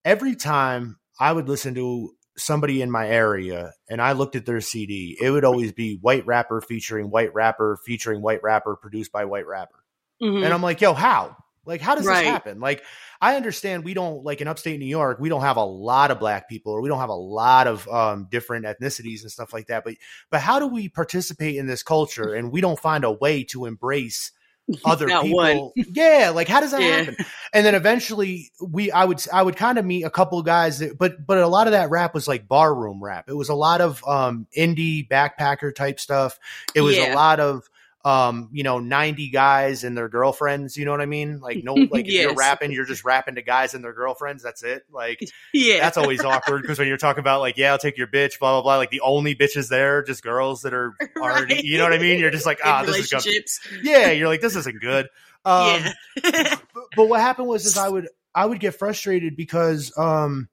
[0.05, 4.61] every time I would listen to somebody in my area and I looked at their
[4.61, 9.25] CD it would always be white rapper featuring white rapper featuring white rapper produced by
[9.25, 9.83] white rapper
[10.21, 10.43] Mhm.
[10.45, 11.35] and I'm like yo how
[11.65, 12.25] like how does Right.
[12.25, 12.83] this happen like
[13.19, 16.19] I understand we don't like in upstate New York we don't have a lot of
[16.19, 19.65] black people or we don't have a lot of um different ethnicities and stuff like
[19.67, 19.95] that but
[20.29, 23.65] but how do we participate in this culture and we don't find a way to
[23.65, 24.31] embrace
[24.85, 25.31] other people.
[25.31, 25.71] one.
[25.75, 26.97] Yeah, like how does that Yeah.
[27.03, 27.15] happen?
[27.53, 30.79] And then eventually we I would I would kind of meet a couple of guys
[30.79, 33.29] that but but a lot of that rap was like barroom rap.
[33.29, 36.39] It was a lot of um indie backpacker type stuff.
[36.75, 37.13] It was Yeah.
[37.13, 37.69] a lot of
[38.07, 41.39] um you know 90 guys and their girlfriends, you know what I mean?
[41.39, 44.63] Like no like if you're rapping, you're just rapping to guys and their girlfriends, that's
[44.63, 44.83] it.
[44.91, 45.19] Like
[45.53, 45.79] Yeah.
[45.79, 48.53] that's always awkward because when you're talking about like, yeah, I'll take your bitch, blah
[48.53, 48.77] blah blah.
[48.77, 51.63] Like the only bitches there, just girls that are already, Right.
[51.65, 52.19] you know what I mean?
[52.19, 53.43] You're just like, In ah, this is good.
[53.83, 55.07] Yeah, you're like, this isn't good.
[55.43, 55.81] Um,
[56.23, 56.55] yeah.
[56.73, 60.47] but, but what happened was, is I would I would get frustrated because um,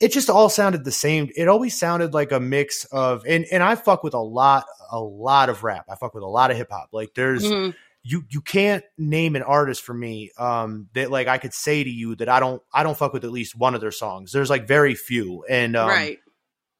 [0.00, 1.30] it just all sounded the same.
[1.36, 5.00] It always sounded like a mix of, and and I fuck with a lot, a
[5.00, 5.86] lot of rap.
[5.88, 6.90] I fuck with a lot of hip hop.
[6.92, 7.74] Like there's Mhm.
[8.04, 11.90] you you can't name an artist for me um that like I could say to
[11.90, 14.30] you that I don't I don't fuck with at least one of their songs.
[14.32, 16.18] There's like very few and um right.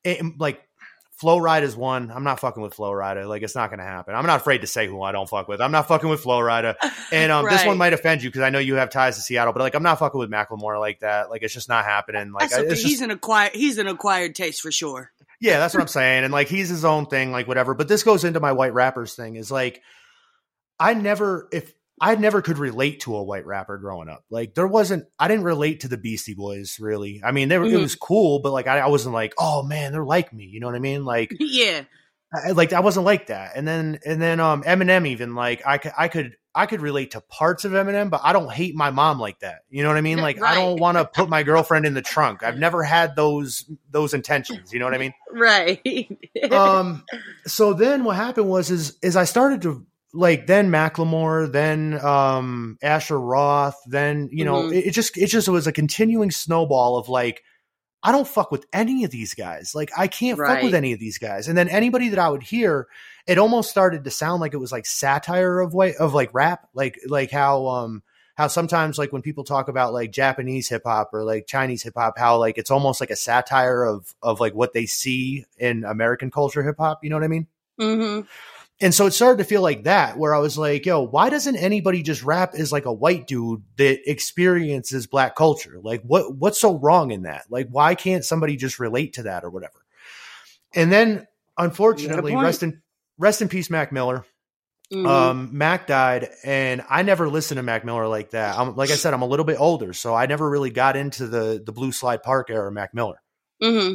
[0.05, 0.63] and, like
[1.19, 2.13] Flo Rida is one.
[2.13, 3.27] I'm not fucking with Flo Rida.
[3.29, 4.15] Like it's not gonna happen.
[4.15, 5.61] I'm not afraid to say who I don't fuck with.
[5.61, 6.77] I'm not fucking with Flo Rida.
[7.11, 9.53] And um this one might offend you because I know you have ties to Seattle,
[9.53, 11.29] but like I'm not fucking with Macklemore like that.
[11.29, 12.31] Like it's just not happening.
[12.33, 15.11] Like I- he's just, an acquired he's an acquired taste for sure.
[15.41, 16.23] yeah, that's what I'm saying.
[16.23, 17.75] And like he's his own thing, like whatever.
[17.75, 19.35] But this goes into my white rappers thing.
[19.35, 19.83] Is like
[20.79, 24.25] I never if I never could relate to a white rapper growing up.
[24.31, 27.21] Like there wasn't I didn't relate to the Beastie Boys really.
[27.25, 27.81] I mean, they were, it Mhm.
[27.83, 30.45] was cool, but like I, I wasn't like, oh man, they're like me.
[30.45, 31.05] You know what I mean?
[31.05, 31.83] Like yeah.
[32.33, 33.53] I, like I wasn't like that.
[33.57, 37.13] And then and then um Eminem even like I could I could I could relate
[37.13, 39.61] to parts of Eminem, but I don't hate my mom like that.
[39.71, 40.19] You know what I mean?
[40.19, 42.43] Like I don't want to put my girlfriend in the trunk.
[42.43, 44.73] I've never had those those intentions.
[44.73, 45.15] You know what I mean?
[45.33, 46.19] Right.
[46.51, 47.05] um
[47.47, 52.79] so then what happened was is is I started to like then Macklemore, then um
[52.83, 54.73] Asher Roth, then you know Mhm.
[54.73, 57.43] it, it just it just was a continuing snowball of like
[58.03, 59.75] I don't fuck with any of these guys.
[59.75, 61.49] Like I can't fuck with any of these guys.
[61.49, 62.87] And then anybody that I would hear,
[63.27, 66.69] it almost started to sound like it was like satire of way of like rap,
[66.75, 68.03] like like how um
[68.37, 71.95] how sometimes like when people talk about like Japanese hip hop or like Chinese hip
[71.97, 75.83] hop, how like it's almost like a satire of of like what they see in
[75.85, 77.03] American culture hip hop.
[77.03, 77.49] You know what I mean?
[77.81, 78.21] hmm
[78.81, 81.57] And so it started to feel like that, where I was like, yo, why doesn't
[81.57, 85.79] anybody just rap as like a white dude that experiences black culture?
[85.83, 87.47] Like what what's so wrong in that?
[87.51, 89.85] Like why can't somebody just relate to that or whatever?
[90.75, 91.27] And then
[91.57, 92.81] unfortunately, rest in
[93.19, 94.25] rest in peace, Mac Miller.
[94.93, 95.07] Mhm.
[95.07, 98.59] Um, Mac died, and I never listened to Mac Miller like that.
[98.59, 101.27] I'm like I said, I'm a little bit older, so I never really got into
[101.27, 103.21] the the Blue Slide Park era Mac Miller.
[103.61, 103.95] hmm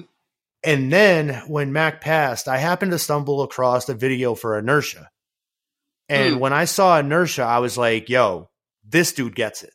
[0.64, 5.10] And then when Mac passed, I happened to stumble across a video for Inertia.
[6.10, 6.40] And Hmm.
[6.40, 8.49] when I saw Inertia, I was like, yo,
[8.88, 9.73] this dude gets it.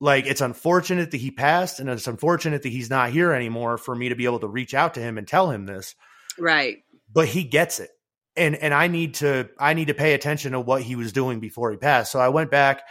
[0.00, 3.94] Like, it's unfortunate that he passed, and it's unfortunate that he's not here anymore for
[3.94, 5.94] me to be able to reach out to him and tell him this,
[6.38, 6.78] Right.
[7.12, 7.90] but he gets it.
[8.36, 11.38] And and I need to I need to pay attention to what he was doing
[11.38, 12.10] before he passed.
[12.10, 12.82] So I went back,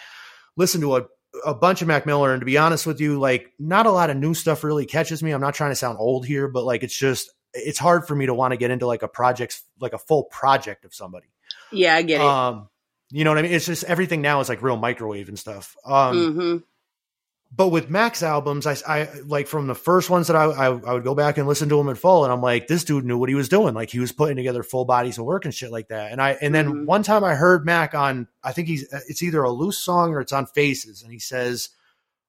[0.55, 1.05] listened to a
[1.45, 4.09] a bunch of Mac Miller, and to be honest with you, like not a lot
[4.09, 5.31] of new stuff really catches me.
[5.31, 8.25] I'm not trying to sound old here, but like it's just it's hard for me
[8.25, 11.27] to want to get into like a project, like a full project of somebody.
[11.71, 12.27] Yeah, I get it.
[12.27, 12.69] Um,
[13.11, 13.51] you know what I mean?
[13.51, 15.75] It's just everything now is like real microwave and stuff.
[15.85, 16.57] Um, hmm
[17.55, 20.93] but with Mac's albums, I, I like from the first ones that I, I I
[20.93, 23.17] would go back and listen to them in full, and I'm like, this dude knew
[23.17, 23.73] what he was doing.
[23.75, 26.11] Like he was putting together full bodies of work and shit like that.
[26.11, 26.85] And I and then Mhm.
[26.85, 30.19] one time I heard Mac on, I think he's it's either a loose song or
[30.21, 31.69] it's on Faces, and he says,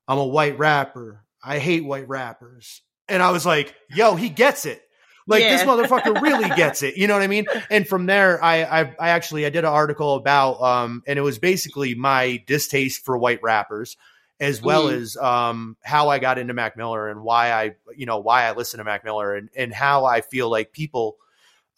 [0.07, 1.25] "I'm a white rapper.
[1.43, 4.83] I hate white rappers." And I was like, yo, he gets it.
[5.27, 6.97] Like this motherfucker really gets it.
[6.99, 7.47] You know what I mean?
[7.71, 11.23] And from there, I, I I actually I did an article about um, and it
[11.23, 13.97] was basically my distaste for white rappers
[14.41, 15.01] as well Mhm.
[15.01, 18.53] as um, how I got into Mac Miller and why I, you know, why I
[18.53, 21.17] listen to Mac Miller and, and how I feel like people,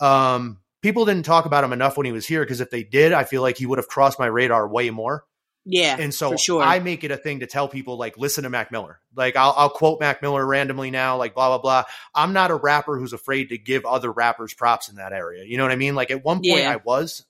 [0.00, 3.12] um, people didn't talk about him enough when he was here because if they did,
[3.12, 5.24] I feel like he would have crossed my radar way more.
[5.68, 5.96] Yeah.
[5.98, 6.62] And so sure.
[6.62, 9.00] I make it a thing to tell people like, listen to Mac Miller.
[9.16, 11.84] Like I'll, I'll quote Mac Miller randomly now, like blah blah blah.
[12.14, 15.44] I'm not a rapper who's afraid to give other rappers props in that area.
[15.44, 15.96] You know what I mean?
[15.96, 16.72] Like at one point Yeah.
[16.72, 17.24] I was,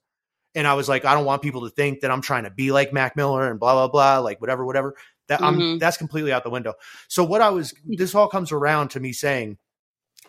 [0.54, 2.72] and I was like, I don't want people to think that I'm trying to be
[2.72, 4.94] like Mac Miller and blah blah blah, like whatever whatever.
[5.28, 5.80] That I'm Mhm.
[5.80, 6.74] that's completely out the window.
[7.08, 9.58] So what I was, this all comes around to me saying.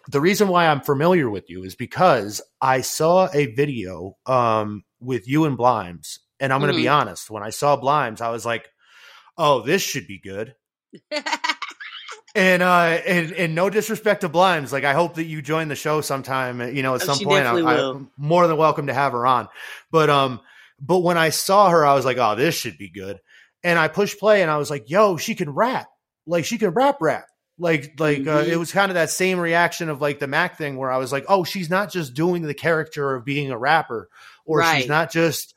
[0.09, 5.27] The reason why I'm familiar with you is because I saw a video um, with
[5.27, 7.29] you and Blimes, and I'm going to be honest.
[7.29, 8.69] When I saw Blimes, I was like,
[9.37, 10.55] "Oh, this should be good."
[12.35, 15.75] And uh, and and no disrespect to Blimes, like I hope that you join the
[15.75, 16.61] show sometime.
[16.75, 17.89] You know, at Oh, some point, I.
[17.89, 19.47] I'm more than welcome to have her on.
[19.91, 20.41] But um,
[20.79, 23.19] but when I saw her, I was like, "Oh, this should be good."
[23.67, 25.87] And I pushed play, and I was like, "Yo, she can rap!
[26.25, 27.25] Like she can rap, rap!"
[27.59, 28.47] Like like uh, Mhm.
[28.47, 31.11] it was kind of that same reaction of like the Mac thing, where I was
[31.11, 34.09] like, "Oh, she's not just doing the character of being a rapper,
[34.45, 34.79] or Right.
[34.81, 35.53] she's not just."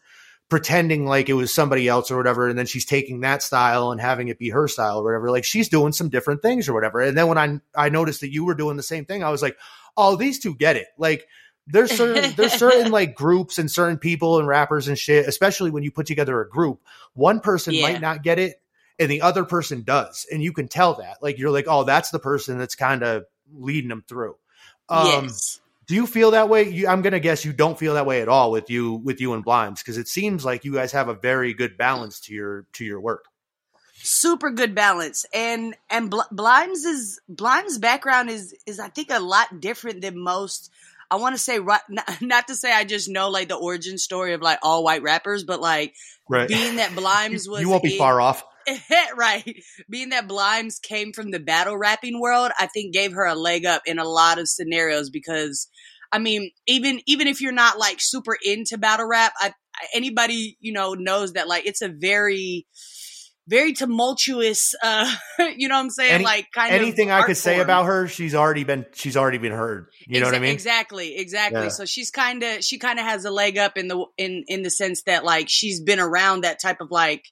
[0.49, 4.01] pretending like it was somebody else or whatever, and then she's taking that style and
[4.01, 5.31] having it be her style or whatever.
[5.31, 6.99] Like she's doing some different things or whatever.
[6.99, 9.43] And then when I I noticed that you were doing the same thing, I was
[9.43, 9.57] like,
[9.97, 10.89] oh, these two get it.
[10.99, 11.25] Like
[11.73, 15.83] there's certain there's certain like groups and certain people and rappers and shit, especially when
[15.83, 16.81] you put together a group.
[17.15, 17.83] One person Yeah.
[17.83, 18.61] might not get it,
[18.99, 21.19] and the other person does, and you can tell that.
[21.23, 24.37] Like you're like, oh, that's the person that's kind of leading them through.
[24.89, 25.61] Um, yes.
[25.87, 26.69] do you feel that way?
[26.69, 29.35] You, I'm gonna guess you don't feel that way at all with you with you
[29.35, 32.67] and Blimes because it seems like you guys have a very good balance to your
[32.75, 33.25] to your work.
[34.03, 39.21] super good balance and and Bl- Blimes is Blimes background is is I think a
[39.21, 40.71] lot different than most
[41.11, 43.99] I want to say right not, not to say I just know like the origin
[43.99, 45.95] story of like all white rappers but like
[46.29, 46.49] Right.
[46.49, 48.45] being that Blimes was you won't be in- far off.
[49.17, 49.57] right.
[49.89, 53.67] Being that Blimes came from the battle rapping world, I think gave her a leg
[53.67, 55.69] up in a lot of scenarios because
[56.13, 59.53] I mean, even even if you're not like super into battle rap, I,
[59.95, 62.67] anybody, you know, knows that like it's a very
[63.51, 65.13] very tumultuous uh
[65.57, 66.13] you know what I'm saying?
[66.13, 67.65] Any- like kind Anything I could say form.
[67.65, 69.89] about her, she's already been she's already been heard.
[70.07, 70.53] You know what I mean?
[70.53, 71.63] Exactly, exactly.
[71.65, 71.69] Yeah.
[71.69, 74.63] So she's kind of she kind of has a leg up in the in in
[74.63, 77.25] the sense that like she's been around that type of like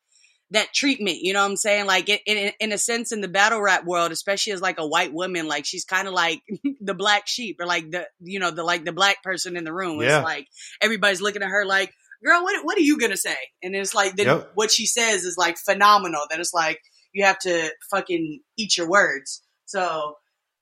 [0.51, 1.19] that treatment.
[1.21, 1.87] You know what I'm saying?
[1.87, 4.87] Like in in, in a sense in the battle rap world, especially as like a
[4.87, 6.43] white woman, like she's kind of like
[6.81, 9.73] the black sheep or like the you know the like the black person in the
[9.73, 10.01] room.
[10.01, 10.19] Yeah.
[10.19, 10.49] It's like
[10.81, 11.93] everybody's looking at her like.
[12.25, 13.37] Girl, what what are you gonna say?
[13.63, 14.51] And it's like then Yep.
[14.55, 16.23] what she says is like phenomenal.
[16.31, 16.81] That it's like
[17.13, 19.43] you have to fucking eat your words.
[19.67, 20.15] So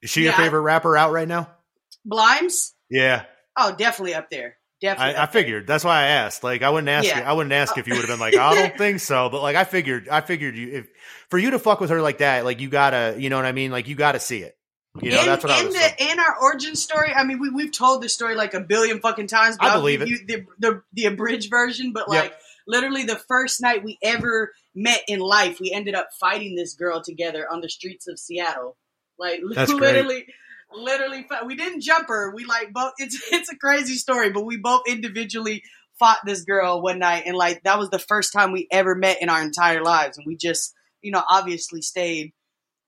[0.02, 1.50] Is she your Yeah, I- favorite rapper out right now?
[2.04, 3.24] Blimes, Yeah,
[3.56, 4.56] oh, definitely up there.
[4.80, 5.14] Definitely.
[5.16, 5.66] I, I figured.
[5.66, 6.44] That's why I asked.
[6.44, 7.06] Like, I wouldn't ask.
[7.08, 7.20] Yeah.
[7.20, 9.30] You, I wouldn't ask if you would have been like, I don't think so.
[9.30, 10.08] But like, I figured.
[10.10, 10.88] I figured you if
[11.30, 13.52] for you to fuck with her like that, like you gotta, you know what I
[13.52, 13.70] mean?
[13.72, 14.54] Like you gotta see it.
[15.02, 15.74] You know, and, that's what I was.
[15.74, 15.94] the, saying.
[16.00, 17.12] and our origin story.
[17.12, 19.56] I mean, we we've told this story like a billion fucking times.
[19.58, 20.08] But I believe it.
[20.08, 22.22] You the, the the abridged version, but Yep.
[22.22, 22.34] like
[22.66, 27.02] literally the first night we ever met in life, we ended up fighting this girl
[27.02, 28.76] together on the streets of Seattle.
[29.18, 29.94] Like That's great.
[29.94, 30.26] literally.
[30.74, 31.46] Literally, fought.
[31.46, 32.34] we didn't jump her.
[32.34, 32.92] We like both.
[32.98, 35.62] It's it's a crazy story, but we both individually
[35.98, 39.22] fought this girl one night, and like that was the first time we ever met
[39.22, 42.32] in our entire lives, and we just, you know, obviously stayed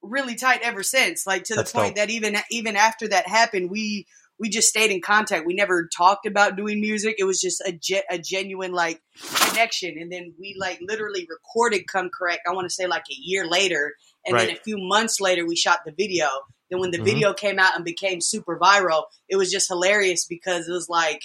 [0.08, 1.26] really tight ever since.
[1.26, 2.06] Like to That's the point dope.
[2.06, 4.06] that even even after that happened, we
[4.38, 5.46] we just stayed in contact.
[5.46, 7.16] We never talked about doing music.
[7.18, 9.02] It was just a ge- a genuine like
[9.34, 9.96] connection.
[9.98, 13.46] And then we like literally recorded "Come Correct." I want to say like a year
[13.46, 13.94] later,
[14.26, 16.28] and then a few months later, we shot the video.
[16.70, 17.04] Then when the Mhm.
[17.04, 21.22] video came out and became super viral, it was just hilarious because it was like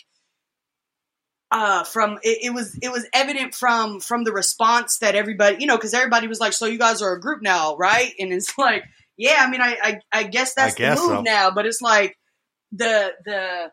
[1.54, 5.68] uh from it, it was it was evident from from the response that everybody you
[5.68, 8.58] know because everybody was like so you guys are a group now right and it's
[8.58, 8.84] like
[9.16, 11.22] yeah i mean i i, I guess that's I guess the move so.
[11.22, 12.18] now but it's like
[12.72, 13.72] the the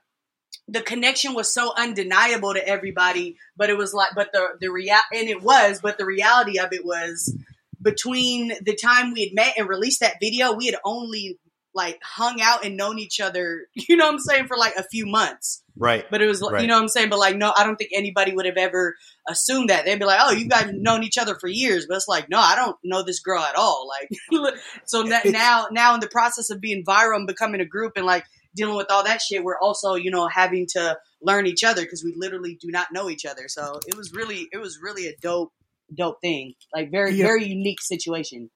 [0.69, 4.95] the connection was so undeniable to everybody but it was like but the the real
[5.13, 7.35] and it was but the reality of it was
[7.83, 11.39] between the time we had met and released that video we had only
[11.75, 14.83] like hung out and known each other you know what i'm saying for like a
[14.85, 16.05] few months right.
[16.11, 16.61] but it was, Right.
[16.61, 17.09] you know what I'm saying?
[17.09, 18.97] But like, no, I don't think anybody would have ever
[19.29, 19.87] assumed that.
[19.87, 21.87] They'd be like, oh, you guys have known each other for years.
[21.89, 23.89] But it's like, no, I don't know this girl at all.
[23.89, 28.05] Like, so now, now in the process of being viral and becoming a group and
[28.05, 28.25] like
[28.55, 32.05] dealing with all that shit, we're also, you know, having to learn each other because
[32.05, 33.45] we literally do not know each other.
[33.49, 35.53] So it was really, it was really a dope,
[35.97, 36.55] dope thing.
[36.75, 37.25] Like very, Yeah.
[37.25, 38.51] very unique situation.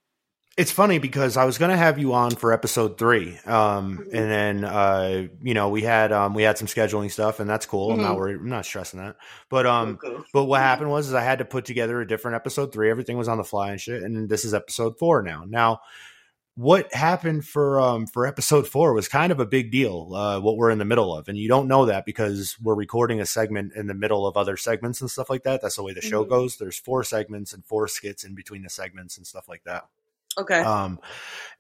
[0.56, 4.30] It's funny because I was going to have you on for episode three, um, and
[4.30, 7.90] then uh, you know we had um, we had some scheduling stuff, and that's cool.
[7.90, 8.18] I'm not Mhm.
[8.18, 8.36] worried.
[8.36, 9.16] I'm not stressing that.
[9.50, 10.24] But um, cool.
[10.32, 12.88] but what happened was is I had to put together a different episode three.
[12.88, 15.42] Everything was on the fly and shit, and this is episode four now.
[15.44, 15.80] Now,
[16.54, 20.14] what happened for um for episode four was kind of a big deal.
[20.14, 23.20] Uh, what we're in the middle of, and you don't know that because we're recording
[23.20, 25.62] a segment in the middle of other segments and stuff like that.
[25.62, 26.28] That's the way the show Mhm.
[26.28, 26.58] goes.
[26.58, 29.86] There's four segments and four skits in between the segments and stuff like that.
[30.38, 30.60] Okay.
[30.60, 30.98] Um,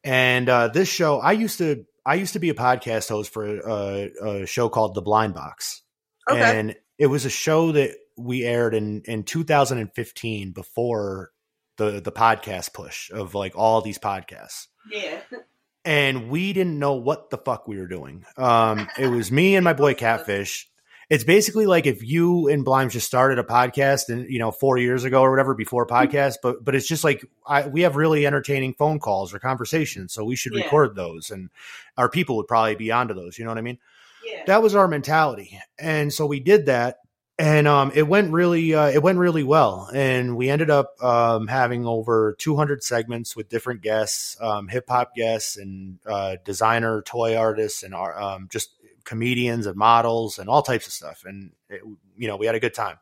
[0.02, 3.46] and uh, this show, I used to, I used to be a podcast host for
[3.46, 5.82] a, a show called The Blind Box,
[6.30, 6.58] okay.
[6.58, 11.32] and it was a show that we aired in in 2015 before
[11.76, 14.68] the the podcast push of like all these podcasts.
[14.90, 15.20] yeah.
[15.86, 18.24] And we didn't know what the fuck we were doing.
[18.38, 20.66] Um, it was me and my boy Catfish.
[21.10, 24.78] It's basically like if you and Blimes just started a podcast and you know four
[24.78, 28.26] years ago or whatever before podcast, but but it's just like I, we have really
[28.26, 30.64] entertaining phone calls or conversations, so we should Yeah.
[30.64, 31.50] record those, and
[31.98, 33.38] our people would probably be onto those.
[33.38, 33.78] You know what I mean?
[34.24, 34.42] Yeah.
[34.46, 37.00] That was our mentality, and so we did that,
[37.38, 41.46] and um, it went really uh, it went really well, and we ended up um,
[41.48, 47.36] having over 200 segments with different guests, um, hip hop guests, and uh, designer, toy
[47.36, 48.70] artists, and our, um, just
[49.04, 51.82] comedians and models and all types of stuff, and it,
[52.16, 52.96] you know we had a good time.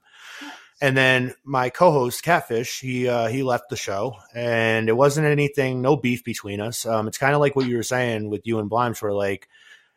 [0.80, 5.80] And then my co-host Catfish, he uh, he left the show, and it wasn't anything,
[5.80, 6.84] no beef between us.
[6.84, 9.48] Um, it's kind of like what you were saying with you and Blimes, where like,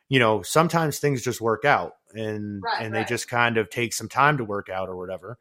[0.09, 2.99] you know, sometimes things just work out, and Right, and right.
[2.99, 5.39] they just kind of take some time to work out or whatever.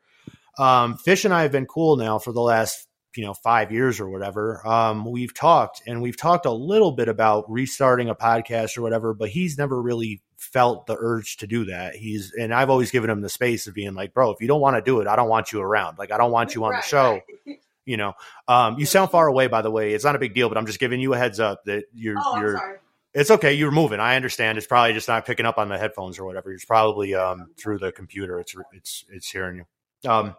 [0.58, 4.00] Um, Fish and I have been cool now for the last you know five years
[4.00, 4.66] or whatever.
[4.66, 9.14] Um, we've talked and we've talked a little bit about restarting a podcast or whatever,
[9.14, 11.94] but he's never really felt the urge to do that.
[11.96, 14.60] He's and I've always given him the space of being like, bro, if you don't
[14.60, 15.98] want to do it, I don't want you around.
[15.98, 17.20] Like I don't want you on the show.
[17.46, 17.58] right.
[17.86, 18.14] You know,
[18.48, 19.92] um, you sound far away, by the way.
[19.92, 22.16] It's not a big deal, but I'm just giving you a heads up that you're
[22.18, 22.78] Oh, you're sorry.
[23.12, 23.52] it's okay.
[23.52, 24.00] You're moving.
[24.00, 24.56] I understand.
[24.56, 26.50] It's probably just not picking up on the headphones or whatever.
[26.54, 28.40] It's probably um, through the computer.
[28.40, 29.56] It's it's it's hearing
[30.04, 30.10] you.
[30.10, 30.34] Um,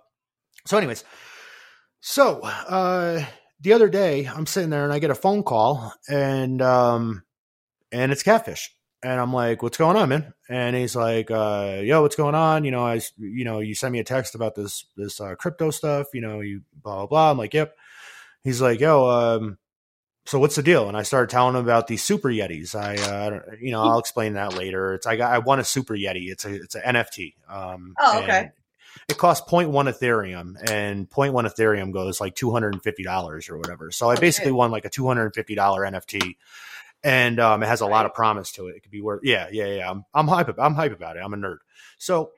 [0.65, 1.03] so, anyways,
[2.07, 3.25] so uh,
[3.61, 7.23] the other day I'm sitting there and I get a phone call and um,
[7.91, 8.71] and it's catfish.
[9.01, 12.63] And I'm like, "What's going on, man?" And he's like, uh, "Yo, what's going on?
[12.63, 15.71] You know, I, you know, you sent me a text about this this uh, crypto
[15.71, 16.07] stuff.
[16.13, 17.75] You know, you blah blah blah." I'm like, "Yep."
[18.43, 19.57] He's like, "Yo, um,
[20.27, 20.87] so what's the deal?
[20.87, 22.75] And I started telling him about these super yetis.
[22.75, 24.93] I, uh, you know, I'll explain that later.
[24.93, 26.29] It's I got I won a super yeti.
[26.29, 27.33] It's a it's an NFT.
[27.49, 28.51] Um, Oh, okay.
[29.07, 33.57] It costs 0.1 Ethereum, and 0.1 Ethereum goes like two hundred and fifty dollars or
[33.57, 33.91] whatever.
[33.91, 36.35] So I Oh, basically won like a two hundred and fifty dollar NFT,
[37.03, 38.77] and um, it has a lot of promise to it.
[38.77, 39.91] It could be worth, yeah, yeah, yeah.
[39.91, 40.55] I'm I'm hype.
[40.57, 41.21] I'm hype about it.
[41.23, 41.57] I'm a nerd.
[41.99, 42.31] So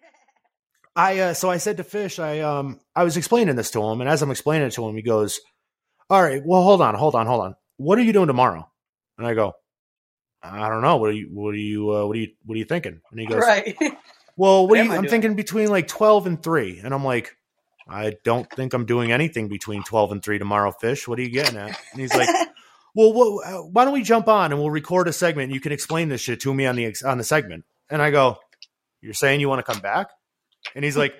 [0.93, 4.01] I uh, so I said to Fish, I um I was explaining this to him,
[4.01, 5.39] and as I'm explaining it to him, he goes,
[6.09, 7.55] "All right, well, hold on, hold on, hold on.
[7.77, 8.69] What are you doing tomorrow?"
[9.17, 9.53] And I go,
[10.43, 10.97] "I don't know.
[10.97, 13.19] What are you What are you uh, What are you What are you thinking?" And
[13.21, 13.77] he goes, Right.
[14.37, 14.91] "Well, what What are you?
[14.91, 15.09] I'm doing?
[15.09, 16.79] thinking between like 12 and 3.
[16.83, 17.35] And I'm like,
[17.89, 21.07] "I don't think I'm doing anything between 12 and three tomorrow, Fish.
[21.07, 22.29] What are you getting at?" And he's like.
[22.95, 25.43] Well, what, uh, why don't we jump on and we'll record a segment?
[25.43, 27.63] And you can explain this shit to me on the on the segment.
[27.91, 28.37] And I go,
[29.01, 30.07] "You're saying you want to come back?"
[30.73, 31.13] And he's like,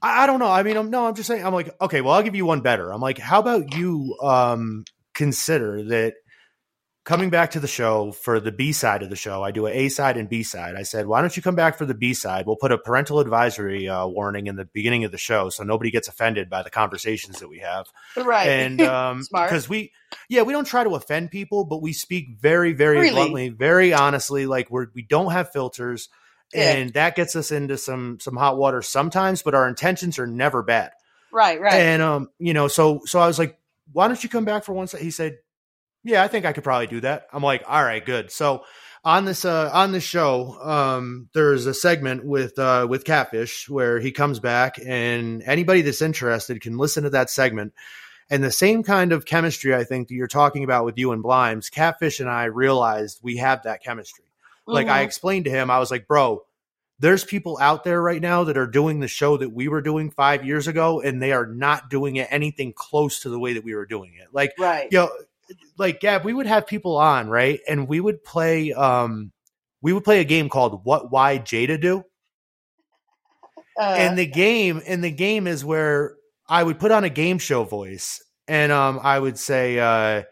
[0.00, 0.46] I, I don't know.
[0.46, 1.44] I mean, I'm no, I'm just saying.
[1.44, 2.92] I'm like, okay, well, I'll give you one better.
[2.92, 4.84] I'm like, how about you um,
[5.14, 6.14] consider that
[7.04, 9.42] coming back to the show for the B side of the show?
[9.42, 10.74] I do a A side and B side.
[10.74, 12.46] I said, why don't you come back for the B side?
[12.46, 15.90] We'll put a parental advisory uh, warning in the beginning of the show so nobody
[15.90, 17.86] gets offended by the conversations that we have
[18.16, 18.48] right.
[18.48, 19.92] and um because we
[20.28, 23.10] yeah we don't try to offend people but we speak very very Really?
[23.14, 26.08] bluntly very honestly like we're we don't have filters
[26.54, 26.72] Yeah.
[26.72, 30.62] and that gets us into some some hot water sometimes but our intentions are never
[30.62, 30.92] bad
[31.32, 31.60] right.
[31.60, 31.74] Right.
[31.74, 33.58] and um you know so so i was like
[33.92, 35.36] why don't you come back for one se-" he said
[36.04, 37.26] yeah i think i could probably do that.
[37.32, 38.30] I'm like all right good.
[38.30, 38.64] So
[39.04, 43.98] on this uh on this show um there's a segment with uh with catfish where
[44.00, 47.72] he comes back and anybody that's interested can listen to that segment.
[48.30, 51.22] And the same kind of chemistry i think that you're talking about with you and
[51.22, 54.24] blimes catfish and i realized we have that chemistry.
[54.66, 55.04] Like i Mhm.
[55.06, 56.40] explained to him i was like bro
[57.00, 60.10] there's people out there right now that are doing the show that we were doing
[60.12, 63.64] five years ago and they are not doing it anything close to the way that
[63.64, 64.28] we were doing it.
[64.32, 64.86] Like right.
[64.92, 65.10] you know,
[65.78, 67.60] like Gab, we would have people on, right?
[67.68, 69.32] And we would play um
[69.82, 72.04] we would play a game called What Why Jada Do.
[73.78, 76.14] Uh, and the game and the game is where
[76.48, 80.22] I would put on a game show voice and um I would say uh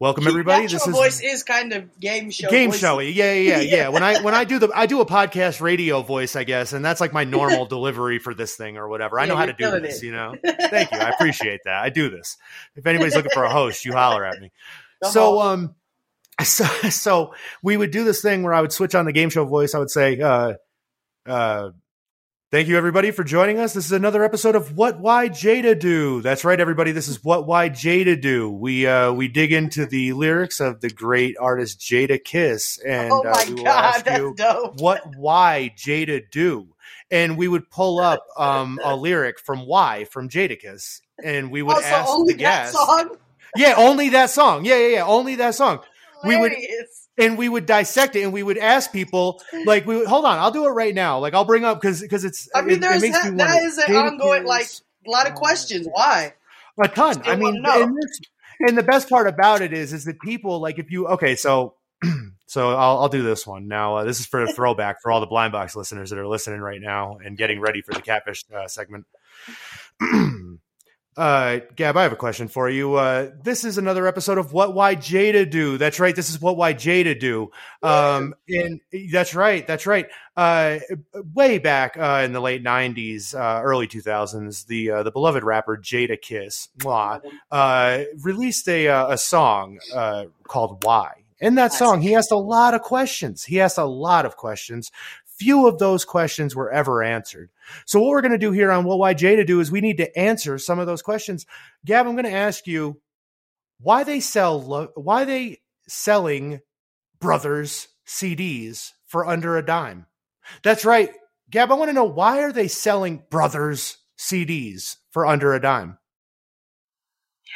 [0.00, 0.66] welcome everybody.
[0.66, 2.48] This is voice is kind of game show.
[2.50, 2.80] game voice.
[2.80, 3.10] showy.
[3.12, 3.88] Yeah, yeah, yeah, Yeah.
[3.88, 6.84] When I when I do the I do a podcast radio voice, I guess, and
[6.84, 9.18] that's like my normal delivery for this thing or whatever.
[9.18, 10.06] I Yeah, know how to do this, it.
[10.06, 10.34] you know.
[10.44, 10.98] Thank you.
[10.98, 11.82] I appreciate that.
[11.82, 12.36] I do this.
[12.76, 14.50] If anybody's looking for a host, you holler at me.
[15.02, 15.52] Come So on.
[15.58, 15.74] um
[16.44, 19.44] so so we would do this thing where I would switch on the game show
[19.44, 19.74] voice.
[19.74, 20.54] I would say, uh
[21.26, 21.70] uh
[22.50, 23.74] Thank you everybody for joining us.
[23.74, 26.22] This is another episode of What Why Jada Do.
[26.22, 26.92] That's right, everybody.
[26.92, 28.48] This is What Why Jada Do.
[28.50, 33.44] We uh we dig into the lyrics of the great artist Jadakiss, and oh uh,
[33.48, 34.80] we will god, ask that's you dope.
[34.80, 36.68] what why Jada do,
[37.10, 41.76] and we would pull up um a lyric from Why from Jadakiss, and we would
[41.76, 42.72] also, ask only the guest.
[42.72, 43.16] song.
[43.56, 44.64] Yeah, only that song.
[44.64, 45.80] Yeah, yeah, yeah, only that song.
[46.24, 47.07] We would- Hilarious.
[47.18, 50.38] And we would dissect it and we would ask people like we would hold on
[50.38, 51.18] i'll do it right now.
[51.18, 53.62] Like i'll bring up because because it's I mean, it- it there's makes that, that
[53.62, 54.66] an Jada ongoing, like,
[55.06, 55.86] a lot of questions.
[55.90, 56.34] Why?
[56.80, 57.14] a ton.
[57.14, 58.20] Still i mean and, this,
[58.60, 61.74] and the best part about it is is that people like if you okay so
[62.46, 63.66] so i'll, I'll do this one.
[63.68, 66.26] Now uh, this is for a throwback for all the blind box listeners that are
[66.28, 69.06] listening right now and getting ready for the catfish uh, segment
[71.18, 72.94] uh gab i have a question for you.
[72.94, 75.76] Uh this is another episode of what why jada do.
[75.76, 76.14] That's right.
[76.14, 77.50] This is what why jada do.
[77.82, 78.80] Um and
[79.12, 79.66] that's right.
[79.66, 80.06] That's right.
[80.36, 80.78] Uh
[81.34, 85.76] way back uh in the late 90s uh early 2000s the uh, the beloved rapper
[85.76, 87.20] Jadakiss mwah,
[87.50, 91.24] uh released a uh, a song uh called why.
[91.40, 93.44] In that song he asked a lot of questions.
[93.44, 94.92] He asked a lot of questions
[95.38, 97.50] few of those questions were ever answered.
[97.86, 99.98] So what we're going to do here on what why to do is we need
[99.98, 101.46] to answer some of those questions.
[101.84, 103.00] Gab, I'm going to ask you
[103.80, 106.60] why they sell lo- why they selling
[107.20, 110.06] brothers CDs for under a dime.
[110.62, 111.10] That's right.
[111.50, 115.98] Gab, I want to know why are they selling brothers CDs for under a dime?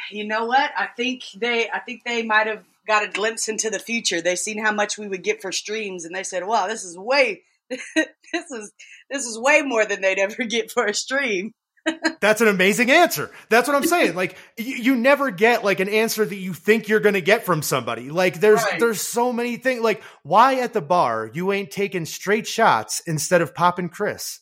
[0.09, 0.71] You know what?
[0.77, 4.21] I think they I think they might have got a glimpse into the future.
[4.21, 6.97] They seen how much we would get for streams and they said, "Wow, this is
[6.97, 7.43] way
[7.95, 8.71] this is
[9.09, 11.51] this is way more than they'd ever get for a stream."
[12.21, 13.29] That's an amazing answer.
[13.49, 14.15] That's what I'm saying.
[14.15, 17.45] Like you, you never get like an answer that you think you're going to get
[17.45, 18.09] from somebody.
[18.09, 18.79] Like there's Right.
[18.79, 19.81] there's so many things.
[19.81, 24.39] Like why at the bar you ain't taking straight shots instead of popping Cris?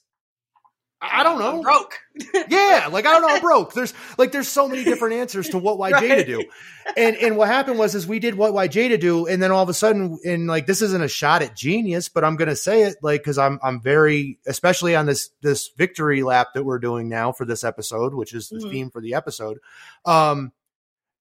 [1.04, 1.56] I don't know.
[1.58, 1.98] I'm broke.
[2.50, 3.74] Yeah, like I don't know, I'm broke.
[3.74, 6.26] There's like there's so many different answers to what why Jada Right.
[6.28, 6.44] do.
[6.96, 9.64] And and what happened was is we did what why Jada do, and then all
[9.64, 12.84] of a sudden, and like this isn't a shot at genius, but I'm gonna say
[12.84, 17.10] it like because I'm I'm very especially on this this victory lap that we're doing
[17.10, 18.72] now for this episode, which is the Mhm.
[18.72, 19.58] theme for the episode.
[20.06, 20.52] Um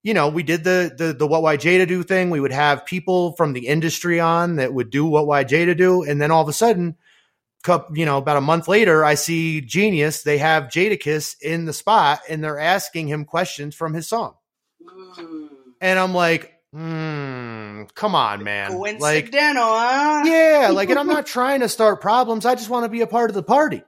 [0.02, 2.30] you know, we did the the the what why Jada do thing.
[2.30, 6.02] We would have people from the industry on that would do what why Jada do,
[6.02, 6.96] and then all of a sudden,
[7.62, 11.72] cup you know about a month later i see genius they have jadakiss in the
[11.72, 14.34] spot and they're asking him questions from his song
[14.82, 15.48] Mm.
[15.80, 20.22] and i'm like hmm come on man like Coincidental, huh?
[20.24, 23.06] yeah like and i'm not trying to start problems i just want to be a
[23.06, 23.82] part of the party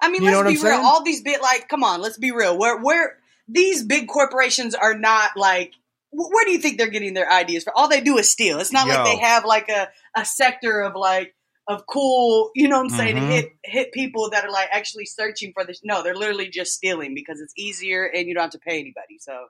[0.00, 0.58] I mean, You let's be real.
[0.58, 0.84] saying?
[0.84, 2.58] All these bit like, come on, let's be real.
[2.58, 3.16] Where, where
[3.48, 5.72] these big corporations are not like,
[6.10, 7.72] where do you think they're getting their ideas from?
[7.74, 8.58] All they do is steal.
[8.60, 11.34] It's not like they have like a, a sector of like
[11.66, 13.20] of cool, you know what I'm saying, Mhm.
[13.20, 15.80] to hit hit people that are like actually searching for this.
[15.84, 19.18] No, they're literally just stealing because it's easier and you don't have to pay anybody.
[19.20, 19.46] So,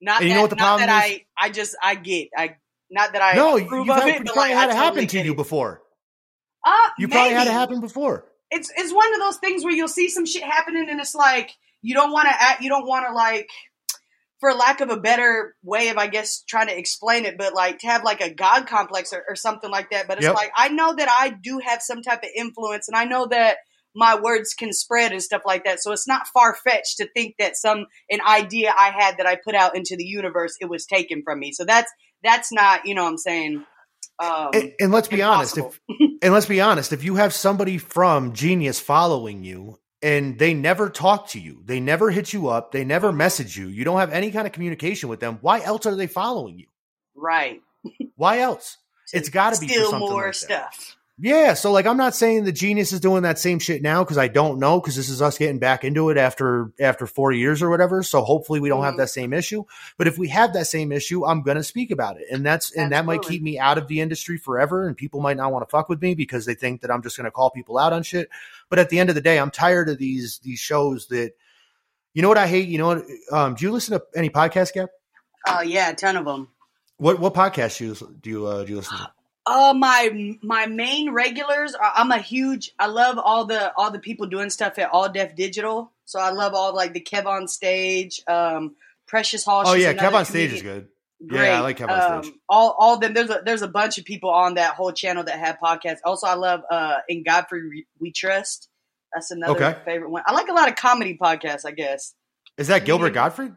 [0.00, 1.12] not And you that, know what the not problem that is?
[1.38, 2.56] I, I just I get I
[2.90, 4.88] not that I no you approve of had, it, you probably like had it happen
[4.94, 5.36] totally to you it.
[5.36, 5.82] before
[6.64, 9.88] Uh, you probably had it happen before it's it's one of those things where you'll
[9.88, 13.06] see some shit happening and it's like you don't want to act you don't want
[13.06, 13.48] to like
[14.40, 17.78] for lack of a better way of i guess trying to explain it but like
[17.78, 20.08] to have like a god complex or, or something like that.
[20.08, 20.34] But it's Yep.
[20.34, 23.58] like i know that i do have some type of influence and i know that
[23.94, 25.80] my words can spread and stuff like that.
[25.80, 29.54] So it's not far-fetched to think that some an idea i had that i put
[29.54, 31.52] out into the universe it was taken from me.
[31.52, 31.90] So that's
[32.22, 33.64] that's not you know what i'm saying
[34.22, 35.80] um and, and let's be honest if
[36.22, 40.88] and let's be honest if you have somebody from genius following you and they never
[40.88, 41.62] talk to you.
[41.64, 42.72] They never hit you up.
[42.72, 43.68] They never message you.
[43.68, 45.38] You don't have any kind of communication with them.
[45.40, 46.66] Why else are they following you?
[47.14, 47.62] Right.
[48.16, 48.76] Why else?
[49.12, 50.94] It's got to be for something more like that.
[51.22, 54.16] Yeah so like i'm not saying the genius is doing that same shit now because
[54.16, 57.60] i don't know because this is us getting back into it after after four years
[57.62, 58.98] or whatever so hopefully we don't have Mhm.
[58.98, 59.64] that same issue.
[59.98, 62.92] But if we have that same issue i'm gonna speak about it and that's and
[62.92, 65.70] that might keep me out of the industry forever and people might not want to
[65.70, 68.28] fuck with me because they think that i'm just gonna call people out on shit.
[68.70, 71.32] But at the end of the day i'm tired of these these shows that
[72.14, 72.68] you know what i hate?
[72.68, 74.88] You know what um do you listen to any podcast Gab
[75.48, 76.48] oh yeah a ton of them
[76.96, 79.10] what what podcast do you do you uh do you listen to
[79.50, 81.74] Uh, my my main regulars.
[81.74, 82.72] Are, I'm a huge.
[82.78, 85.92] I love all the all the people doing stuff at All Def Digital.
[86.04, 88.22] So I love all like the Kev on stage.
[88.26, 89.64] Um, Precious Hall.
[89.66, 90.86] oh yeah kev on stage is good
[91.18, 92.32] Yeah, I like Kev on stage.
[92.32, 93.12] Um, all all them.
[93.12, 95.98] There's a there's a bunch of people on that whole channel that have podcasts.
[96.04, 98.68] Also, I love uh in Godfrey We Trust.
[99.12, 99.78] That's another Okay.
[99.84, 100.22] favorite one.
[100.26, 101.64] I like a lot of comedy podcasts.
[101.66, 102.14] I guess.
[102.56, 103.54] is that Gilbert Gottfried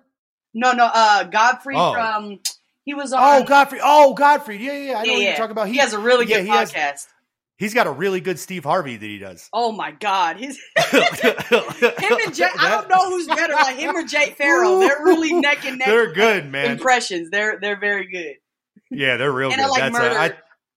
[0.56, 0.90] No, no.
[0.92, 1.94] Uh, Godfrey Oh.
[1.94, 2.40] from
[2.86, 3.22] he was on.
[3.22, 3.80] Oh, Godfrey.
[3.82, 4.58] Oh, Godfrey.
[4.58, 4.80] Yeah, yeah.
[4.92, 4.98] yeah.
[5.00, 5.28] I know Yeah, what yeah.
[5.30, 5.68] you're talking about.
[5.70, 7.08] He has a really yeah, good he has- podcast.
[7.58, 9.48] he's got a really good Steve Harvey that he does.
[9.54, 10.60] Oh my god, his
[10.92, 11.02] him
[12.26, 12.48] and Jay.
[12.60, 14.80] I don't know who's better, like him or Jay Pharoah.
[14.80, 15.88] They're really neck and neck.
[15.88, 16.72] They're good, man.
[16.72, 17.30] Impressions.
[17.30, 18.36] They're they're very good.
[18.92, 19.66] Yeah, they're real and good.
[19.66, 20.16] I like That's, murder.
[20.16, 20.34] uh, I,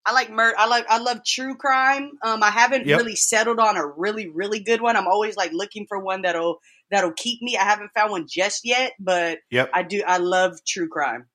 [0.06, 0.54] I like murder.
[0.58, 2.12] I like I love true crime.
[2.24, 2.98] Um, I haven't Yep.
[2.98, 4.96] really settled on a really really good one.
[4.96, 6.58] I'm always like looking for one that'll
[6.90, 7.56] that'll keep me.
[7.56, 9.70] I haven't found one just yet, but Yep.
[9.74, 10.02] I do.
[10.06, 11.26] I love true crime.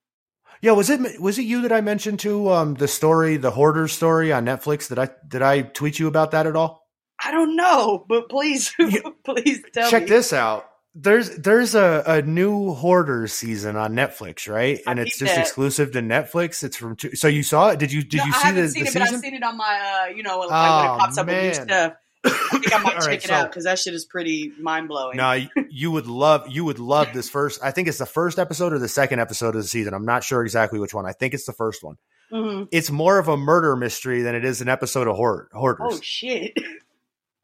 [0.61, 3.87] Yeah, was it was it you that I mentioned to um the story, the hoarder
[3.87, 4.89] story on Netflix?
[4.89, 6.81] Did I did I tweet you about that at all?
[7.23, 8.73] I don't know, but please,
[9.25, 10.09] please tell Check me.
[10.09, 10.65] this out.
[10.93, 14.79] There's there's a, a new hoarder season on Netflix, right?
[14.85, 15.41] I And it's just that.
[15.41, 16.63] exclusive to Netflix.
[16.63, 17.79] It's from two, so you saw it?
[17.79, 19.33] Did you did No, you I see haven't the, seen the it, but I've seen
[19.35, 21.93] it on my, uh, you know, like Oh, when it pops up with new stuff.
[22.23, 24.87] I think I might check right, it so- out because that shit is pretty mind
[24.87, 25.17] blowing.
[25.17, 27.59] No, you- you would love you would love this first.
[27.63, 29.93] I think it's the first episode or the second episode of the season.
[29.93, 31.05] I'm not sure exactly which one.
[31.05, 31.97] I think it's the first one.
[32.31, 35.87] hmm It's more of a murder mystery than it is an episode of horror, hoarders.
[35.95, 36.57] Oh shit!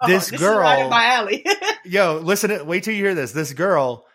[0.06, 1.44] This is right girl- in my alley.
[1.86, 3.32] Yo, listen, wait till you hear this.
[3.32, 4.06] This girl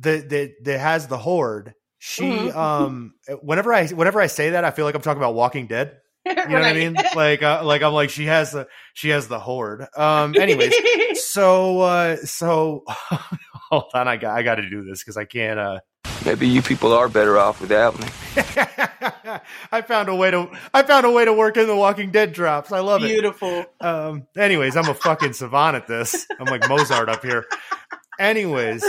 [0.00, 1.74] that that that has the hoard.
[1.98, 2.56] She Mhm.
[2.56, 5.98] um whenever I whenever I say that, I feel like I'm talking about Walking Dead.
[6.26, 6.96] You know what I mean?
[7.16, 9.86] Like, uh, like I'm like she has the she has the horde.
[9.96, 10.34] Um.
[10.36, 10.74] Anyways,
[11.24, 12.84] so uh, so
[13.70, 15.58] hold on, I got I got to do this because I can't.
[15.58, 15.80] uh
[16.24, 18.06] Maybe you people are better off without me.
[19.72, 22.32] I found a way to I found a way to work in the Walking Dead
[22.32, 22.72] drops.
[22.72, 23.08] I love it.
[23.08, 23.64] Beautiful.
[23.80, 26.26] Um, anyways, I'm a fucking savant at this.
[26.38, 27.46] I'm like Mozart up here.
[28.18, 28.84] Anyways,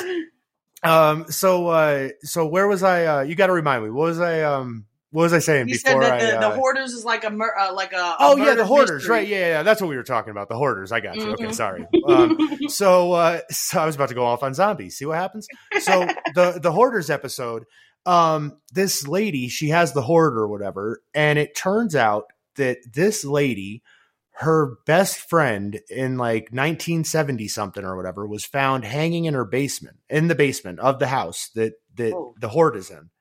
[0.83, 3.05] um, so uh, so where was I?
[3.05, 3.89] Uh, you got to remind me.
[3.91, 4.41] What was I?
[4.41, 6.39] Um, what was I saying You said before that the, I?
[6.39, 9.01] the uh, hoarders is like a mur- uh, like a, a Oh yeah, the hoarders,
[9.03, 9.11] mystery.
[9.11, 9.27] right?
[9.27, 10.47] Yeah, yeah, that's what we were talking about.
[10.49, 10.91] The hoarders.
[10.91, 11.31] I got you.
[11.33, 11.53] Okay, Mhm.
[11.53, 11.85] sorry.
[12.07, 14.97] Um, so, uh, so I was about to go off on zombies.
[14.97, 15.47] See what happens.
[15.81, 17.65] So the the hoarders episode.
[18.05, 22.23] Um, this lady, she has the hoard or whatever, and it turns out
[22.55, 23.83] that this lady,
[24.31, 29.97] her best friend in like 1970 something or whatever, was found hanging in her basement,
[30.09, 32.33] in the basement of the house that that Oh.
[32.39, 33.11] the hoard is in.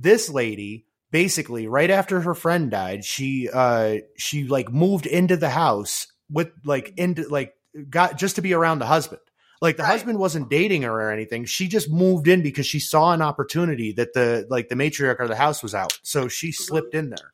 [0.00, 5.50] This lady basically right after her friend died she uh she like moved into the
[5.50, 7.54] house with like into like
[7.88, 9.20] got just to be around the husband.
[9.62, 9.92] Like the Right.
[9.92, 11.46] husband wasn't dating her or anything.
[11.46, 15.28] She just moved in because she saw an opportunity that the like the matriarch of
[15.28, 15.98] the house was out.
[16.02, 17.32] So she slipped in there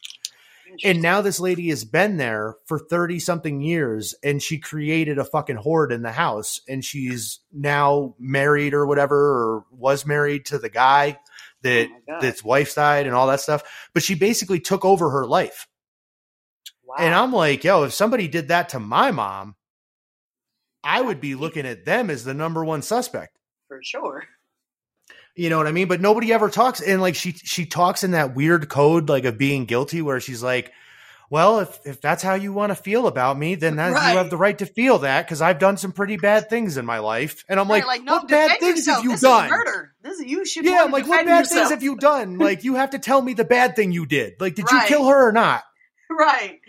[0.85, 5.25] and now this lady has been there for 30 something years and she created a
[5.25, 10.59] fucking horde in the house and she's now married or whatever or was married to
[10.59, 11.19] the guy
[11.63, 13.63] that Oh that's wife died and all that stuff
[13.95, 15.67] but she basically took over her life
[16.85, 16.97] Wow.
[16.99, 19.55] and i'm like yo if somebody did that to my mom
[20.85, 23.39] i would be looking at them as the number one suspect
[23.69, 24.25] for sure.
[25.35, 25.89] You know what I mean?
[25.89, 29.39] But nobody ever talks, and like she she talks in that weird code like of
[29.39, 30.73] being guilty, where she's like,
[31.31, 34.13] "Well, if if that's how you want to feel about me, then that, Right.
[34.13, 36.85] you have the right to feel that because I've done some pretty bad things in
[36.87, 38.97] my life." And I'm like, Right, no, "What bad things yourself.
[38.99, 39.93] have you this done?" Murder.
[40.03, 40.65] This is you should.
[40.65, 41.59] Yeah, I'm like, "What bad yourself.
[41.61, 44.35] things have you done?" Like, you have to tell me the bad thing you did.
[44.41, 44.83] Like, did Right.
[44.83, 45.63] you kill her or not?
[46.11, 46.61] Right.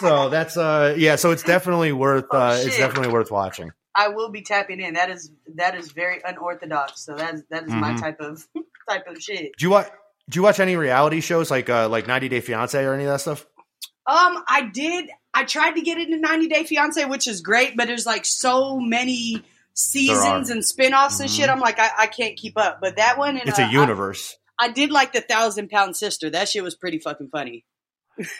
[0.00, 1.16] So that's uh, yeah.
[1.16, 3.70] So it's definitely worth Oh, uh, it's definitely worth watching.
[3.98, 4.94] I will be tapping in.
[4.94, 7.00] That is that is very unorthodox.
[7.04, 8.00] So that is that is my Mhm.
[8.00, 8.46] type of
[8.88, 9.52] type of shit.
[9.58, 9.88] Do you watch?
[10.30, 13.10] Do you watch any reality shows like uh, like 90 Day Fiance or any of
[13.10, 13.46] that stuff?
[14.06, 15.10] Um, I did.
[15.34, 18.78] I tried to get into 90 Day Fiance, which is great, but there's like so
[18.78, 19.42] many
[19.74, 21.36] seasons and spin-offs and Mhm.
[21.36, 21.48] shit.
[21.48, 22.78] I'm like, I, I can't keep up.
[22.80, 24.36] But that one, and It's uh, a universe.
[24.58, 26.30] I, I did like the Thousand Pound Sister.
[26.30, 27.64] That shit was pretty fucking funny.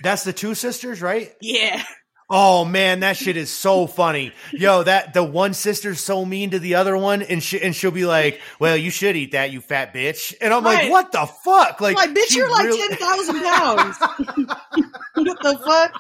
[0.03, 1.33] That's the two sisters, right?
[1.41, 1.83] Yeah,
[2.31, 4.33] Oh man, that shit is so funny.
[4.53, 7.91] Yo, that the one sister's so mean to the other one, and she and she'll
[7.91, 10.83] be like, "Well, you should eat that, you fat bitch." And I'm Right.
[10.85, 13.97] like, "What the fuck?" Like, like, bitch, you're like really- ten thousand pounds.
[15.15, 15.93] what the fuck?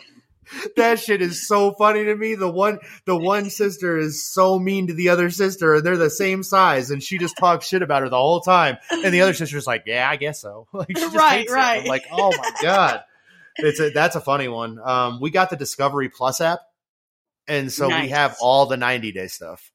[0.76, 2.34] that shit is so funny to me.
[2.34, 6.08] The one, the one sister is so mean to the other sister, and they're the
[6.10, 8.76] same size, and she just talks shit about her the whole time.
[8.90, 11.54] And the other sister's like, "Yeah, I guess so." Like, she just Right, hates it.
[11.54, 11.80] right.
[11.82, 13.02] I'm like, oh my god,
[13.58, 14.78] it's a that's a funny one.
[14.82, 16.60] Um, we got the Discovery Plus app,
[17.46, 19.70] and so we have all the 90 day stuff.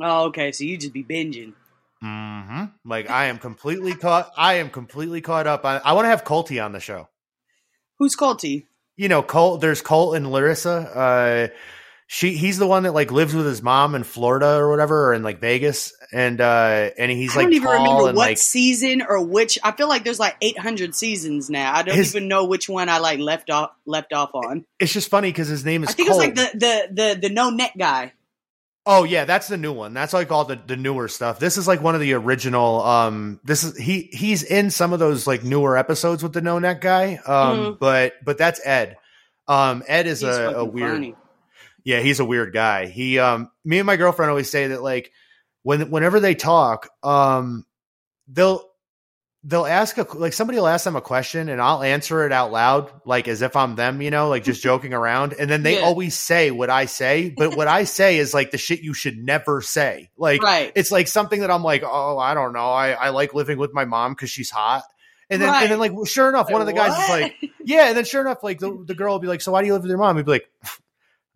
[0.00, 0.52] Oh, okay.
[0.52, 1.54] So you just be binging.
[2.02, 2.64] Mm-hmm.
[2.84, 4.32] Like I am completely caught.
[4.36, 5.64] I am completely caught up.
[5.64, 7.08] I, I want to have Colty on the show.
[7.98, 8.66] Who's Colty?
[8.96, 9.60] You know, Colt.
[9.60, 10.70] There's Colt and Larissa.
[10.70, 11.48] Uh,
[12.12, 15.14] she he's the one that like lives with his mom in Florida or whatever, or
[15.14, 19.00] in like Vegas, and uh, and he's like I don't even remember what like season
[19.00, 19.60] or which.
[19.62, 21.72] I feel like there's like 800 seasons now.
[21.72, 24.64] I don't His- even know which one I like left off left off on.
[24.80, 25.90] it's just funny because his name is.
[25.90, 26.24] I think Colt.
[26.24, 28.12] it was like the the the the no net guy.
[28.86, 29.94] Oh yeah, that's the new one.
[29.94, 31.38] That's like all the, the newer stuff.
[31.38, 32.82] This is like one of the original.
[32.82, 36.58] Um, this is he he's in some of those like newer episodes with the no
[36.58, 37.20] neck guy.
[37.24, 37.78] Um, Mhm.
[37.78, 38.96] but but that's Ed.
[39.46, 40.92] Um, Ed is He's a, a weird.
[40.92, 41.14] funny.
[41.90, 42.86] Yeah, he's a weird guy.
[42.86, 45.10] He um, me and my girlfriend always say that like
[45.62, 47.66] when whenever they talk, um,
[48.28, 48.64] they'll
[49.42, 52.52] they'll ask a like somebody will ask them a question and I'll answer it out
[52.52, 55.32] loud like as if I'm them, you know, like just joking around.
[55.32, 55.80] And then they Yeah.
[55.80, 59.16] always say what I say, but what I say is like the shit you should
[59.18, 60.10] never say.
[60.16, 60.72] Like Right.
[60.76, 62.70] it's like something that I'm like, oh, I don't know.
[62.70, 64.84] I, I like living with my mom because she's hot.
[65.30, 65.62] And then Right.
[65.62, 67.34] and then like sure enough, one of the guys is like,
[67.64, 69.66] yeah, and then sure enough, like the, the girl will be like, so why do
[69.66, 70.16] you live with your mom?
[70.16, 70.50] He'd be like,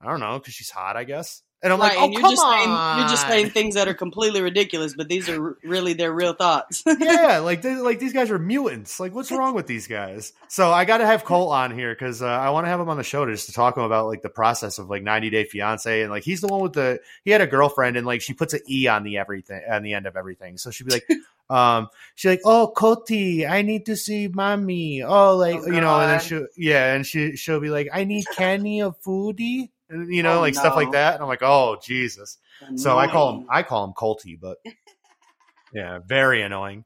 [0.04, 1.42] I don't know, because she's hot, I guess.
[1.64, 3.76] And I'm right, like, oh and you're come just on, saying you're just saying things
[3.76, 6.82] that are completely ridiculous, but these are really their real thoughts.
[7.00, 9.00] yeah, like they, like these guys are mutants.
[9.00, 10.34] Like, what's wrong with these guys?
[10.48, 12.90] So I got to have Colt on here because uh, I want to have him
[12.90, 15.30] on the show to just to talk him about like the process of like 90
[15.30, 18.20] Day Fiance and like he's the one with the he had a girlfriend and like
[18.20, 20.58] she puts an e on the everything on the end of everything.
[20.58, 21.08] So she'd be like,
[21.48, 25.02] um, she's like, oh Coti, I need to see mommy.
[25.02, 28.04] Oh, like Oh, you know, and then she yeah, and she she'll be like, I
[28.04, 29.70] need candy of foodie.
[29.90, 32.38] And, you know, Oh, like stuff like that, and I'm like, "Oh Jesus!"
[32.76, 34.58] So I call him, I call him Colty, but
[35.72, 36.84] yeah, very annoying.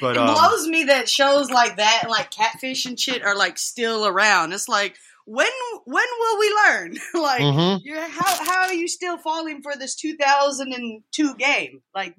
[0.00, 3.36] But It um, blows me that shows like that, and like catfish and shit, are
[3.36, 4.52] like still around.
[4.52, 5.48] It's like, when
[5.84, 6.94] when will we learn?
[7.14, 7.80] like, Mhm.
[7.82, 11.82] you're how how are you still falling for this 2002 game?
[11.94, 12.14] Like,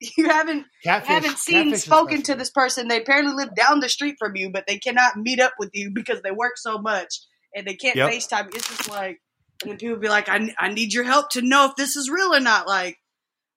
[0.16, 2.88] you haven't Catfish, haven't seen spoken to this person.
[2.88, 5.90] They apparently live down the street from you, but they cannot meet up with you
[5.94, 7.20] because they work so much
[7.54, 8.10] and they can't Yep.
[8.10, 8.54] FaceTime.
[8.54, 9.20] It's just like,
[9.64, 12.10] and then people be like, I, I need your help to know if this is
[12.10, 12.66] real or not.
[12.66, 12.98] Like,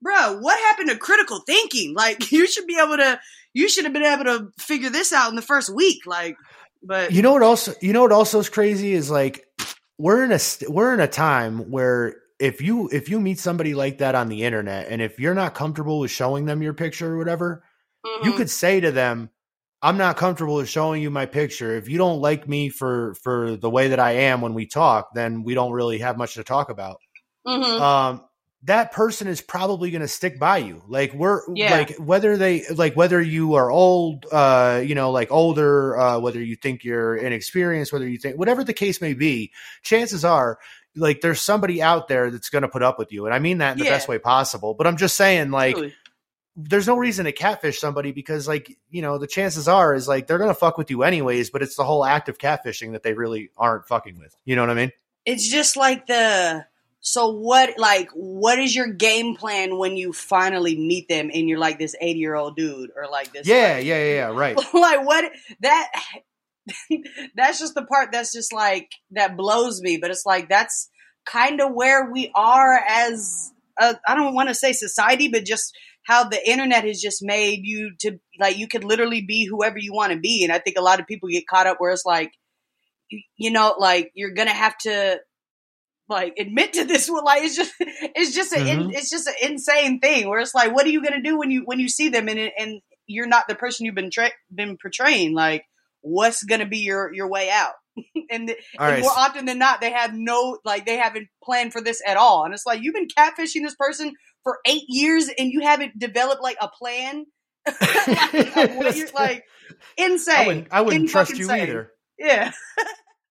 [0.02, 1.94] bro, what happened to critical thinking?
[1.94, 3.20] Like, you should be able to,
[3.54, 6.06] you should have been able to figure this out in the first week.
[6.06, 6.36] Like,
[6.84, 9.46] but You know what also you know what also is crazy is like
[9.98, 10.40] we're in a
[10.70, 14.44] we're in a time where if you if you meet somebody like that on the
[14.44, 17.64] internet and if you're not comfortable with showing them your picture or whatever,
[18.24, 18.38] you mhm.
[18.38, 19.30] could say to them,
[19.82, 21.76] I'm not comfortable with showing you my picture.
[21.76, 25.14] If you don't like me for for the way that I am when we talk,
[25.14, 26.98] then we don't really have much to talk about.
[27.48, 27.80] Mhm.
[27.80, 28.24] um
[28.64, 31.72] that person is probably going to stick by you like we're Yeah.
[31.72, 36.42] like whether they like whether you are old uh you know like older uh whether
[36.42, 40.58] you think you're inexperienced whether you think whatever the case may be chances are
[40.96, 43.60] like there's somebody out there that's going to put up with you and i mean
[43.60, 45.78] that in the best way possible but i'm just saying like.
[46.58, 50.26] There's no reason to catfish somebody because like you know the chances are is like
[50.26, 53.14] they're to fuck with you anyways but it's the whole act of catfishing that they
[53.14, 54.36] really aren't fucking with.
[54.44, 54.92] You know what i mean?
[55.24, 56.66] It's just like the
[57.00, 61.60] so what like what is your game plan when you finally meet them and you're
[61.60, 64.58] like this 80 year old dude or like this yeah like, yeah yeah yeah right.
[64.74, 65.32] Like what
[65.62, 65.92] that
[67.36, 70.90] that's just the part that's just like that blows me but it's like that's
[71.26, 75.78] kind of where we are as I I don't want to say society but just
[76.08, 79.94] how the internet has just made you to like you could literally be whoever you
[79.94, 80.44] want to be.
[80.44, 82.32] And i think a lot of people get caught up where it's like
[83.38, 85.20] you, know like you're gonna have to
[86.10, 88.92] like admit to this well, like it's just it's just a Mhm.
[88.94, 91.64] it's just an insane thing where it's like what are you gonna do when you
[91.66, 95.34] when you see them and and you're not the person you've been tra- been portraying?
[95.34, 95.64] Like
[96.02, 97.74] what's gonna be your your way out?
[98.30, 101.72] And, the, and right, more often than not they have no like they haven't planned
[101.74, 102.44] for this at all.
[102.44, 104.14] And it's like you've been catfishing this person
[104.48, 107.26] for eight years and you haven't developed like a plan
[108.56, 109.44] like, like
[109.98, 111.70] insane I wouldn't, I wouldn't trust you In-fucking-sane.
[111.70, 111.92] either.
[112.18, 112.52] yeah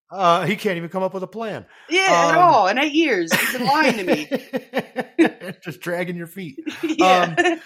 [0.09, 1.65] Uh, he can't even come up with a plan.
[1.89, 6.27] yeah at Um, all in eight years he's been lying to me Just dragging your
[6.29, 6.59] feet.
[6.85, 7.61] yeah Um,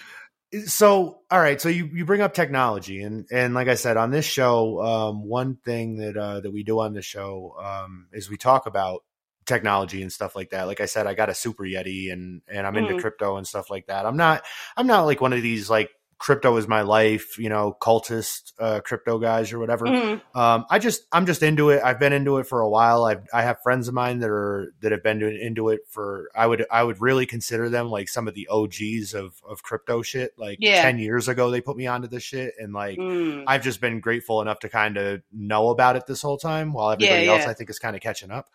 [0.65, 1.61] So, all right.
[1.61, 5.23] So you, you bring up technology, and and like I said on this show, um,
[5.25, 9.03] one thing that uh, that we do on the show um, is we talk about
[9.51, 10.63] technology and stuff like that.
[10.67, 13.01] Like I said, I got a Super Yeti, and and I'm into Mhm.
[13.01, 14.05] crypto and stuff like that.
[14.05, 14.43] I'm not
[14.77, 18.79] I'm not like one of these like crypto is my life, you know, cultist uh,
[18.81, 19.87] crypto guys or whatever.
[19.87, 20.21] Mhm.
[20.35, 21.81] Um, I just I'm just into it.
[21.83, 23.05] I've been into it for a while.
[23.05, 26.29] I've I have friends of mine that are that have been into it for.
[26.35, 30.03] I would I would really consider them like some of the OGs of of crypto
[30.03, 30.33] shit.
[30.37, 30.79] Like Yeah.
[30.83, 33.45] ten years ago, they put me onto this shit, and like Mm.
[33.47, 36.91] I've just been grateful enough to kind of know about it this whole time, while
[36.91, 37.47] everybody Yeah, else.
[37.47, 38.47] I think is kind of catching up.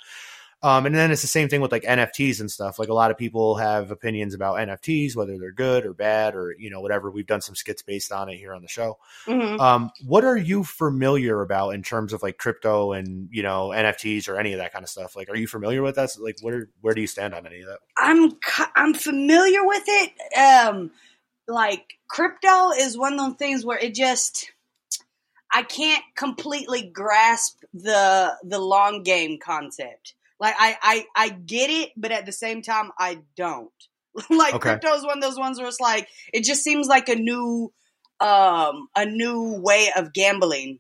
[0.67, 2.81] Um, and then it's the same thing with like NFTs and stuff.
[2.81, 6.57] Like a lot of people have opinions about NFTs, whether they're good or bad or
[6.59, 7.09] you know whatever.
[7.09, 8.99] We've done some skits based on it here on the show.
[9.27, 9.61] Mhm.
[9.61, 14.29] Um, what are you familiar about in terms of like crypto and you know NFTs
[14.29, 15.15] or any of that kind of stuff?
[15.15, 16.11] Like, are you familiar with that?
[16.19, 17.79] Like, what are, where do you stand on any of that?
[17.97, 18.33] I'm
[18.75, 20.37] I'm familiar with it.
[20.37, 20.91] Um,
[21.47, 24.51] like crypto is one of those things where it just
[25.55, 30.16] I can't completely grasp the the long game concept.
[30.39, 33.71] Like I I I get it, but at the same time I don't.
[34.31, 34.71] like Okay.
[34.71, 37.73] crypto is one of those ones where it's like it just seems like a new
[38.21, 40.79] um a new way of gambling.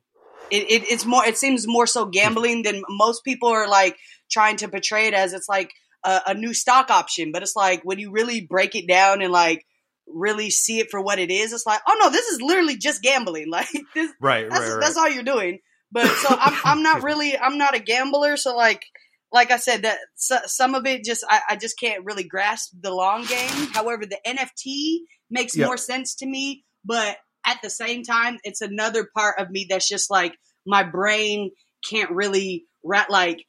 [0.50, 3.96] It, it it's more it seems more so gambling than most people are like
[4.30, 5.70] trying to portray it as it's like
[6.04, 7.32] a, a new stock option.
[7.32, 9.66] But it's like when you really break it down and like
[10.06, 13.02] really see it for what it is, it's like, oh no, this is literally just
[13.02, 13.46] gambling.
[13.50, 15.60] Like this Right, that's that's all you're doing.
[15.92, 18.36] But so I'm I'm not really I'm not a gambler.
[18.36, 18.82] So like
[19.32, 22.72] like I said that so, some of it just I, I just can't really grasp
[22.80, 23.68] the long game.
[23.72, 25.00] However, the NFT
[25.30, 25.66] makes Yep.
[25.66, 26.64] more sense to me.
[26.84, 30.34] But at the same time, it's another part of me that's just like
[30.66, 31.50] my brain
[31.88, 33.44] can't really rat like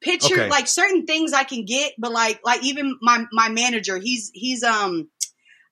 [0.00, 0.48] picture Okay.
[0.48, 4.62] like certain things I can get, but like like even my my manager, he's he's
[4.62, 5.08] um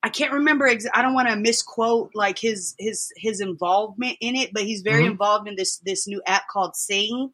[0.03, 0.67] I can't remember.
[0.67, 4.83] Ex- I don't want to misquote like his his his involvement in it, but he's
[4.83, 5.13] very Mhm.
[5.13, 7.33] involved in this this new app called Sing,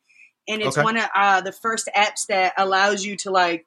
[0.48, 0.84] and it's Okay.
[0.84, 3.66] one of uh, the first apps that allows you to like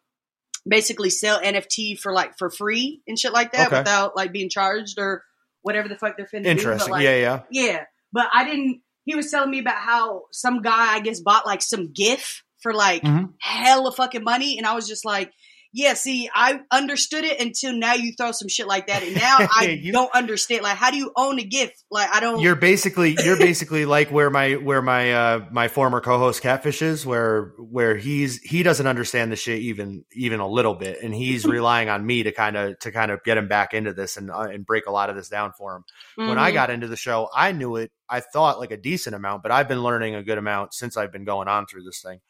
[0.67, 3.79] basically sell NFT for like for free and shit like that Okay.
[3.79, 5.23] without like being charged or
[5.61, 6.49] whatever the fuck they're finna do.
[6.49, 6.91] Interesting.
[6.91, 7.41] like, yeah, yeah.
[7.51, 8.81] yeah, but I didn't.
[9.05, 12.73] He was telling me about how some guy, I guess, bought like some GIF for
[12.73, 13.33] like Mhm.
[13.39, 15.31] hella fucking money, and I was just like,
[15.77, 19.39] Yeah, see, I understood it until now you throw some shit like that, and now
[19.51, 20.63] I You- don't understand.
[20.63, 21.83] Like, how do you own a gift?
[21.91, 22.41] Like, I don't.
[22.41, 27.05] You're basically you're basically like where my where my uh my former co-host Catfish is
[27.05, 31.45] where where he's he doesn't understand the shit even even a little bit and he's
[31.49, 34.31] relying on me to kind of to kind of get him back into this and
[34.31, 35.83] uh, and break a lot of this down for him.
[36.15, 36.53] When I Mhm.
[36.53, 39.67] got into the show, I knew it I thought like a decent amount, but I've
[39.67, 42.21] been learning a good amount since I've been going on through this thing.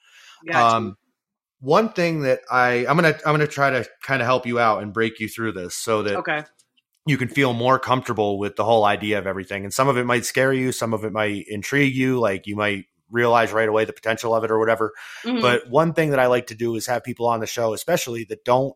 [0.48, 0.78] Got you.
[0.80, 0.98] Um
[1.60, 4.82] one thing that I I'm to I'm to try to kind of help you out
[4.84, 6.44] and break you through this so that okay.
[7.06, 9.64] you can feel more comfortable with the whole idea of everything.
[9.64, 12.56] And some of it might scare you, some of it might intrigue you, like you
[12.56, 14.92] might realize right away the potential of it or whatever.
[15.24, 15.42] Mhm.
[15.42, 18.26] But one thing that I like to do is have people on the show, especially
[18.26, 18.76] that don't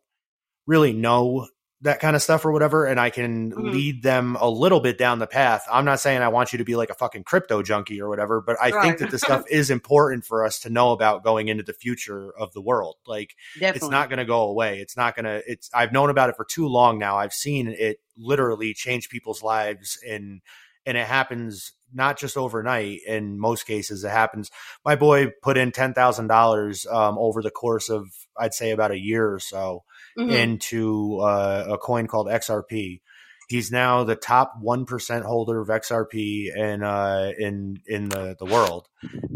[0.67, 1.47] really know
[1.81, 3.71] that kind of stuff or whatever, and I can Mhm.
[3.71, 5.65] lead them a little bit down the path.
[5.71, 8.41] I'm not saying I want you to be like a fucking crypto junkie or whatever,
[8.41, 8.81] but I Right.
[8.81, 12.33] think that this stuff is important for us to know about going into the future
[12.37, 12.97] of the world.
[13.07, 13.77] Like Definitely.
[13.77, 14.79] it's not going to go away.
[14.79, 15.41] It's not going to.
[15.49, 15.69] It's.
[15.73, 17.17] I've known about it for too long now.
[17.17, 20.41] I've seen it literally change people's lives, and
[20.85, 22.99] and it happens not just overnight.
[23.07, 24.51] In most cases, it happens.
[24.83, 28.07] My boy put in ten thousand dollars um, over the course of
[28.37, 29.83] I'd say about a year or so
[30.19, 30.31] Mhm.
[30.31, 33.01] into uh, a coin called XRP.
[33.47, 38.45] He's now the top one percent holder of XRP in uh, in in the the
[38.45, 38.87] world,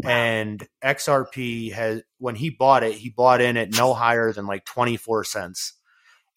[0.04, 4.64] and XRP has when he bought it, he bought in at no higher than like
[4.64, 5.72] twenty four cents,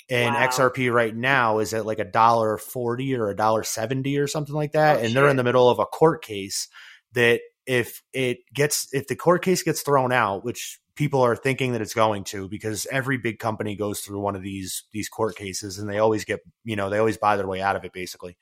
[0.10, 0.48] and Wow.
[0.48, 4.56] XRP right now is at like a dollar forty or a dollar seventy or something
[4.56, 6.70] like that, Oh, and they're in the middle of a court case
[7.14, 11.72] that if it gets if the court case gets thrown out, which people are thinking
[11.72, 15.36] that it's going to because every big company goes through one of these these court
[15.38, 17.94] cases and they always get you know they always buy their way out of it
[17.94, 18.38] basically.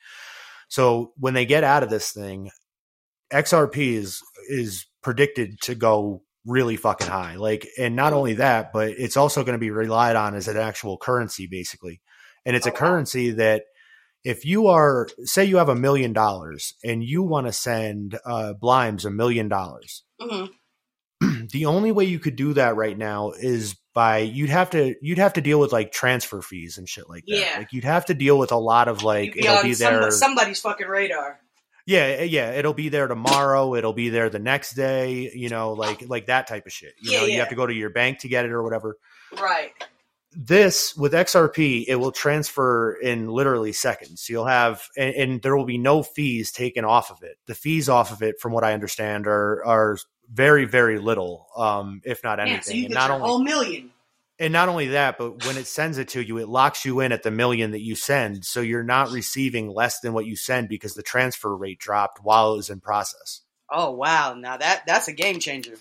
[0.70, 2.50] So when they get out of this thing
[3.34, 7.36] xrp is is predicted to go really fucking high.
[7.36, 10.58] Like and not only that but it's also going to be relied on as an
[10.58, 12.02] actual currency basically.
[12.46, 13.64] And it's a Oh, currency that
[14.24, 18.54] if you are say you have a million dollars and you want to send uh
[18.54, 20.50] blimes a million dollars Mhm.
[21.52, 25.18] The only way you could do that right now is by you'd have to you'd
[25.18, 27.38] have to deal with like transfer fees and shit like that.
[27.40, 27.56] Yeah.
[27.60, 30.12] Like you'd have to deal with a lot of like be it'll be there.
[30.12, 31.40] somebody's fucking radar.
[31.86, 33.76] yeah, eh, yeah, it'll be there tomorrow.
[33.76, 35.32] It'll be there the next day.
[35.34, 36.94] You know, like like that type of shit.
[37.02, 38.98] You Yeah, know, you have to go to your bank to get it or whatever.
[39.40, 39.72] Right.
[40.38, 44.28] This with XRP, it will transfer in literally seconds.
[44.30, 47.38] You'll have, and, and there will be no fees taken off of it.
[47.46, 49.98] The fees off of it, from what I understand, are are
[50.32, 52.56] very very little, um, if not anything.
[52.58, 53.92] Yeah, so you And get not your only whole million.
[54.40, 57.12] and not only that, but when it sends it to you, it locks you in
[57.12, 58.46] at the million that you send.
[58.46, 62.54] So you're not receiving less than what you send because the transfer rate dropped while
[62.54, 63.42] it was in process.
[63.72, 64.34] Oh wow!
[64.36, 65.76] Now that that's a game changer.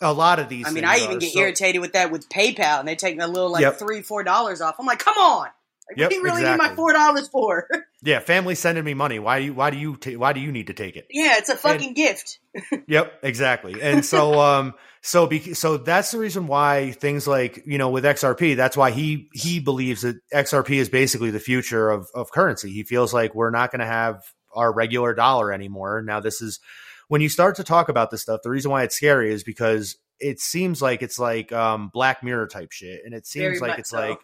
[0.00, 0.66] A lot of these.
[0.66, 1.18] I mean, I even are.
[1.20, 3.78] get So- irritated with that with PayPal, and they take a little like Yep.
[3.78, 4.76] three, four dollars off.
[4.78, 5.48] I'm like, come on!
[5.88, 7.68] Like, Yep, what do you really need my four dollars for?
[8.02, 9.18] Yeah, family sending me money.
[9.18, 9.54] Why do you?
[9.54, 9.96] Why do you?
[9.96, 11.08] Ta- why do you need to take it?
[11.10, 12.38] yeah, it's a fucking gift.
[12.86, 13.82] Yep, exactly.
[13.82, 18.04] And so, um, so be, so that's the reason why things like you know with
[18.04, 22.70] XRP, that's why he he believes that XRP is basically the future of of currency.
[22.70, 24.22] He feels like we're not going to have
[24.54, 26.00] our regular dollar anymore.
[26.02, 26.60] Now, this is
[27.08, 28.40] when you start to talk about this stuff.
[28.44, 32.46] The reason why it's scary is because it seems like it's like um Black Mirror
[32.48, 33.98] type shit, and it Very seems like it's so.
[33.98, 34.18] like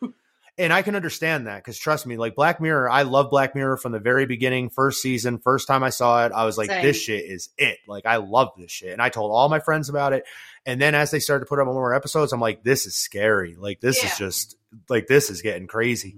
[0.59, 3.79] and I can understand that because trust me, like Black Mirror, I love Black Mirror
[3.79, 6.83] from the very beginning, first season, first time I saw it, I was like, Same.
[6.85, 7.79] this shit is it.
[7.89, 10.25] Like I love this shit, and I told all my friends about it.
[10.67, 13.57] And then as they started to put up more episodes, I'm like, this is scary.
[13.59, 14.11] Like this Yeah.
[14.11, 14.57] is just
[14.89, 16.17] like this is getting crazy.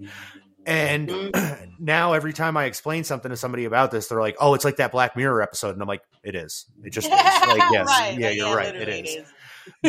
[0.67, 1.75] And Mm-hmm.
[1.79, 4.77] now every time I explain something to somebody about this, they're like, "Oh, it's like
[4.77, 6.65] that Black Mirror episode," and I'm like, "It is.
[6.83, 7.13] It just is.
[7.13, 8.75] Like, yes, Right, yeah, you're right.
[8.75, 9.29] It literally is."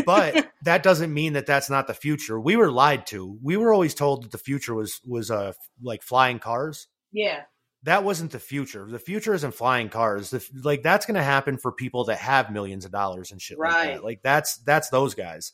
[0.06, 2.40] But that doesn't mean that that's not the future.
[2.40, 3.38] We were lied to.
[3.42, 6.88] We were always told that the future was was uh like flying cars.
[7.12, 7.44] Yeah,
[7.84, 8.88] That wasn't the future.
[8.90, 10.30] The future isn't flying cars.
[10.32, 13.58] The, like that's going to happen for people that have millions of dollars and shit
[13.58, 13.94] like Right.
[13.96, 14.04] that.
[14.04, 15.52] Like that's that's those guys.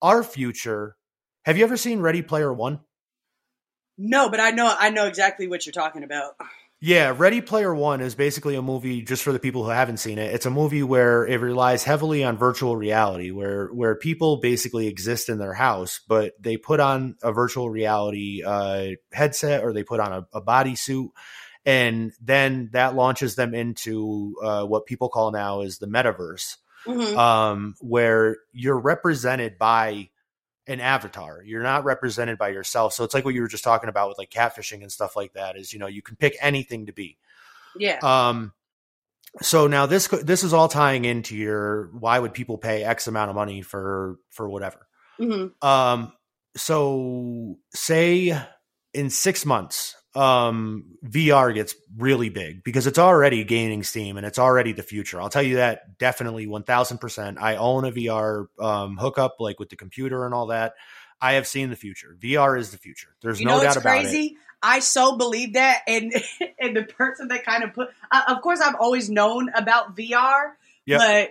[0.00, 0.96] Our future.
[1.44, 2.80] Have you ever seen Ready Player One?
[3.98, 6.32] no, but I know I know exactly what you're talking about.
[6.80, 10.18] Yeah, Ready Player One is basically a movie just for the people who haven't seen
[10.18, 10.34] it.
[10.34, 15.30] It's a movie where it relies heavily on virtual reality, where where people basically exist
[15.30, 19.98] in their house, but they put on a virtual reality uh, headset or they put
[20.00, 21.08] on a, a bodysuit,
[21.64, 26.56] and then that launches them into uh, what people call now is the metaverse,
[26.86, 27.16] Mhm.
[27.16, 30.10] um, where you're represented by
[30.66, 31.42] an avatar.
[31.44, 32.94] You're not represented by yourself.
[32.94, 35.34] So it's like what you were just talking about with like catfishing and stuff like
[35.34, 35.56] that.
[35.56, 37.16] Is you know you can pick anything to be.
[37.78, 38.52] yeah, Um,
[39.42, 43.30] so now this this is all tying into your why would people pay X amount
[43.30, 44.86] of money for for whatever.
[45.18, 46.12] hmm Um,
[46.56, 48.40] so say
[48.92, 54.38] in six months, um, VR gets really big because it's already gaining steam and it's
[54.38, 55.20] already the future.
[55.20, 57.38] I'll tell you that definitely one thousand percent.
[57.40, 60.74] I own a VR um, hookup, like with the computer and all that.
[61.20, 62.16] I have seen the future.
[62.20, 63.14] VR is the future.
[63.22, 64.26] There's You no doubt about crazy?
[64.26, 64.32] it.
[64.62, 66.12] I so believe that, and
[66.58, 70.52] and the person that kind of put, uh, of course, I've always known about VR,
[70.86, 71.00] Yep.
[71.00, 71.30] but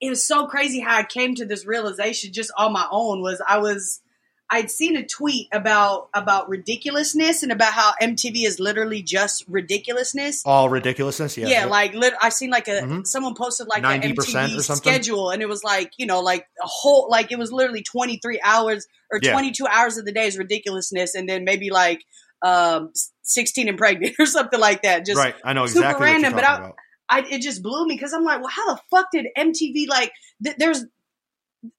[0.00, 3.22] it was so crazy how I came to this realization just on my own.
[3.22, 4.00] Was I was
[4.50, 10.42] I'd seen a tweet about about ridiculousness and about how MTV is literally just ridiculousness.
[10.44, 11.36] All ridiculousness.
[11.36, 11.48] Yeah.
[11.48, 13.06] Yeah, like lit- I seen like a Mhm.
[13.06, 14.92] someone posted like the 90% MTV or something?
[14.92, 18.18] schedule, and it was like you know like a whole like it was literally twenty
[18.22, 19.32] three hours or Yeah.
[19.32, 22.04] twenty two hours of the day is ridiculousness, and then maybe like
[22.42, 22.92] um
[23.22, 25.06] sixteen and pregnant or something like that.
[25.06, 25.34] Just right.
[25.44, 26.72] I know exactly super random, but I-.
[27.08, 30.10] I it just blew me because I'm like, well, how the fuck did MTV like?
[30.42, 30.84] Th- there's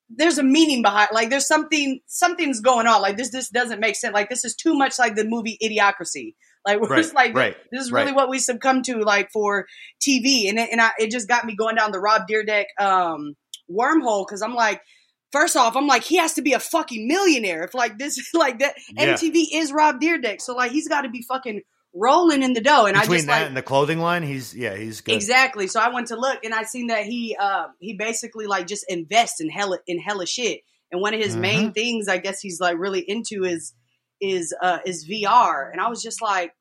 [0.10, 3.02] there's a meaning behind like there's something something's going on.
[3.02, 4.14] Like this this doesn't make sense.
[4.14, 6.36] Like this is too much like the movie idiocracy.
[6.66, 8.04] Like we're Right, just like right, this is right.
[8.04, 9.66] really what we succumb to like for
[10.06, 13.34] tv and it, and I, it just got me going down the Rob Dyrdek um
[13.72, 14.80] wormhole because i'm like
[15.32, 18.60] first off i'm like he has to be a fucking millionaire if like this like
[18.60, 19.14] that Yeah.
[19.14, 20.40] mtv is Rob Dyrdek.
[20.42, 21.62] So like he's got to be fucking
[21.96, 24.54] rolling in the dough and i Between just that like and the clothing line, he's
[24.54, 25.16] yeah, he's good.
[25.16, 25.68] Exactly.
[25.68, 28.86] So I went to look and I seen that he uh he basically like just
[28.90, 30.62] invests in hella in hella shit.
[30.92, 33.74] And one of his main things I guess he's like really into is
[34.22, 35.72] is uh is VR.
[35.72, 36.54] And I was just like,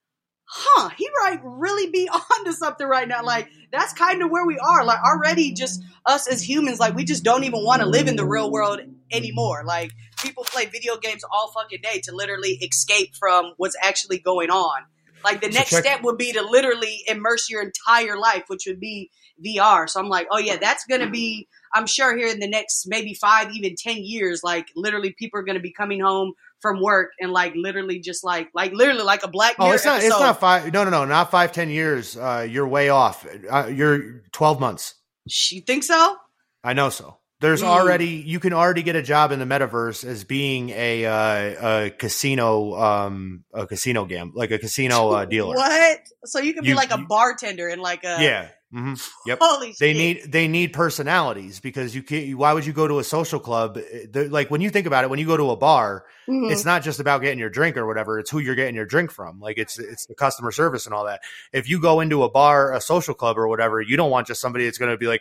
[0.47, 2.09] huh, he right really be
[2.39, 3.25] onto something right now.
[3.25, 4.85] Like that's kind of where we are.
[4.85, 8.17] Like already just us as humans, like we just don't even want to live in
[8.17, 8.81] the real world
[9.11, 9.65] anymore.
[9.67, 9.91] Like
[10.23, 14.85] people play video games all fucking day to literally escape from what's actually going on.
[15.25, 18.65] Like the So next check- step would be to literally immerse your entire life, which
[18.67, 19.11] would be
[19.45, 19.89] VR.
[19.89, 21.49] So I'm like, oh yeah, that's gonna be.
[21.75, 25.43] I'm sure here in the next maybe five, even ten years, like literally people are
[25.43, 29.29] gonna be coming home from work and like literally just like like literally like a
[29.29, 30.01] Black Oh, Mirror it's not.
[30.03, 30.73] It's not five.
[30.73, 32.17] No, no, no, not five, ten years.
[32.17, 33.27] Uh, you're way off.
[33.51, 34.95] Uh, you're twelve months.
[35.29, 36.17] She think so?
[36.63, 37.19] I know so.
[37.45, 37.67] There's Mm.
[37.67, 41.91] already you can already get a job in the metaverse as being a uh, a
[41.91, 45.55] casino um a casino gam like a casino uh, dealer.
[45.55, 45.99] What?
[46.25, 48.49] So you can be like a you- bartender and like a Yeah.
[48.73, 48.95] hmm
[49.27, 49.39] Yep.
[49.43, 49.97] Holy They shit.
[49.97, 52.37] need they need personalities because you can't.
[52.39, 53.79] Why would you go to a social club?
[54.11, 56.51] They're- Like when you think about it, when you go to a bar, Mhm.
[56.51, 58.19] it's not just about getting your drink or whatever.
[58.19, 59.39] It's who you're getting your drink from.
[59.39, 61.21] Like it's it's the customer service and all that.
[61.53, 64.41] If you go into a bar, a social club or whatever, you don't want just
[64.41, 65.21] somebody that's going to be like,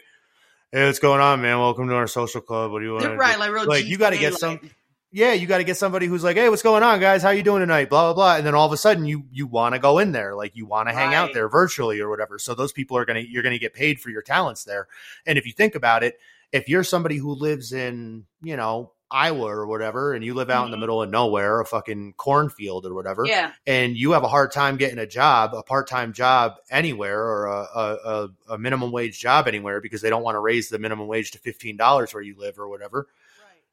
[0.74, 1.60] "Hey, what's going on, man?
[1.60, 2.72] Welcome to our social club.
[2.72, 4.72] What do you want?" to right, like real like you got to get like- some.
[5.16, 7.22] Yeah, you got to get somebody who's like, "Hey, what's going on, guys?
[7.22, 9.46] How you doing tonight?" Blah blah blah, and then all of a sudden you you
[9.46, 12.40] want to go in there, like you want to hang out there virtually or whatever.
[12.40, 14.88] So those people are gonna you're gonna get paid for your talents there.
[15.28, 16.18] And if you think about it,
[16.52, 20.66] if you're somebody who lives in you know Iowa or whatever, and you live out
[20.66, 20.80] in the Mhm.
[20.82, 23.52] middle of nowhere, a fucking cornfield or whatever, Yeah.
[23.68, 27.46] and you have a hard time getting a job, a part time job anywhere, or
[27.46, 30.80] a, a, a, a minimum wage job anywhere because they don't want to raise the
[30.80, 33.08] minimum wage to fifteen dollars where you live or whatever,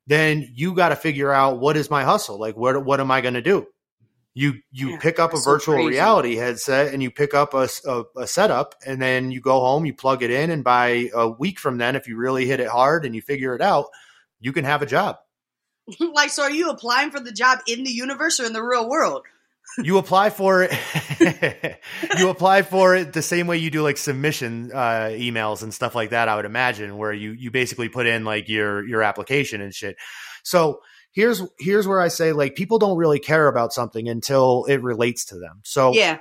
[0.06, 3.20] then you got to figure out what is my hustle, like what what am I
[3.22, 3.66] going to do?
[4.34, 7.52] You you Yeah, pick up a that's so virtual reality headset and you pick up
[7.54, 7.66] a
[8.26, 11.78] setup and then you go home, you plug it in, and by a week from
[11.78, 13.86] then, if you really hit it hard and you figure it out,
[14.38, 15.16] you can have a job.
[16.14, 18.88] like, so are you applying for the job in the universe or in the real
[18.88, 19.22] world?
[19.84, 20.72] you apply for it
[22.18, 25.94] you apply for it the same way you do like submission uh, emails and stuff
[25.94, 29.60] like that i would imagine where you you basically put in like your your application
[29.60, 29.96] and shit
[30.42, 30.80] so
[31.12, 35.24] here's here's where i say like people don't really care about something until it relates
[35.26, 36.18] to them so Yeah.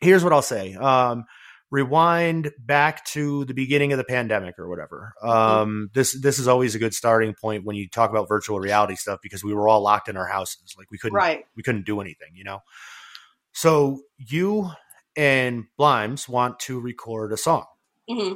[0.00, 0.74] here's what I'll say.
[0.74, 1.24] Um,
[1.70, 5.12] rewind back to the beginning of the pandemic or whatever.
[5.22, 8.94] Um, this this is always a good starting point when you talk about virtual reality
[8.96, 11.44] stuff because we were all locked in our houses, like we couldn't Right.
[11.56, 12.60] we couldn't do anything, you know.
[13.52, 14.70] So you
[15.16, 17.66] and Blimes want to record a song,
[18.08, 18.34] hmm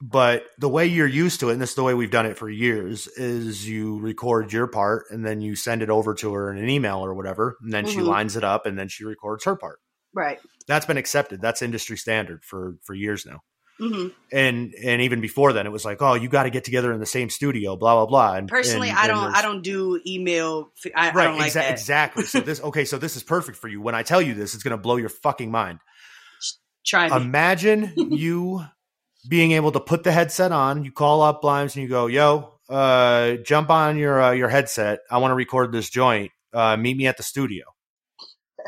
[0.00, 2.38] but the way you're used to it, and this is the way we've done it
[2.38, 6.52] for years, is you record your part and then you send it over to her
[6.52, 8.06] in an email or whatever, and then she Mhm.
[8.06, 9.80] lines it up and then she records her part
[10.14, 10.40] Right.
[10.68, 11.40] That's been accepted.
[11.40, 13.40] That's industry standard for for years now.
[13.80, 16.92] hmm And and even before then, it was like, oh, you got to get together
[16.92, 18.34] in the same studio, blah blah blah.
[18.36, 19.36] And Personally, and- I don't.
[19.36, 20.70] I don't do email.
[20.94, 22.24] I, I Right, don't like exa- exactly.
[22.24, 23.80] So this, okay, so this is perfect for you.
[23.82, 25.78] When I tell you this, it's going to blow your fucking mind.
[26.84, 27.16] Try me.
[27.16, 28.64] Imagine you
[29.28, 30.84] being able to put the headset on.
[30.84, 35.00] You call up Blimes and you go, "Yo, uh, jump on your uh, your headset.
[35.10, 36.30] I want to record this joint.
[36.52, 37.64] Uh, meet me at the studio."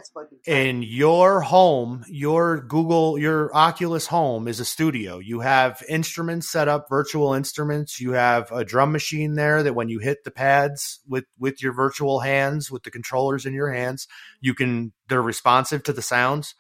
[0.01, 5.19] That's in your home, your Google, your Oculus home is a studio.
[5.19, 8.01] You have instruments set up, virtual instruments.
[8.01, 11.75] You have a drum machine there that when you hit the pads with with your
[11.75, 14.07] virtual hands, with the controllers in your hands,
[14.41, 16.55] you can they're responsive to the sounds.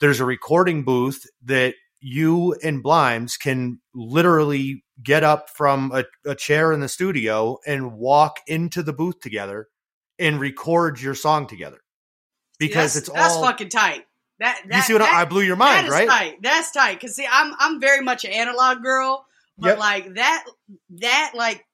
[0.00, 6.34] There's a recording booth that you and Blimes can literally get up from a, a
[6.34, 9.68] chair in the studio and walk into the booth together
[10.18, 11.78] and record your song together.
[12.60, 14.04] Because that's, it's that's all fucking tight.
[14.38, 16.08] That, that you see what that, I, I blew your mind, is right?
[16.08, 16.36] tight.
[16.42, 17.00] That's tight.
[17.00, 19.26] Cause see, I'm I'm very much an analog girl,
[19.58, 19.78] but Yep.
[19.78, 20.44] like that
[21.00, 21.64] that like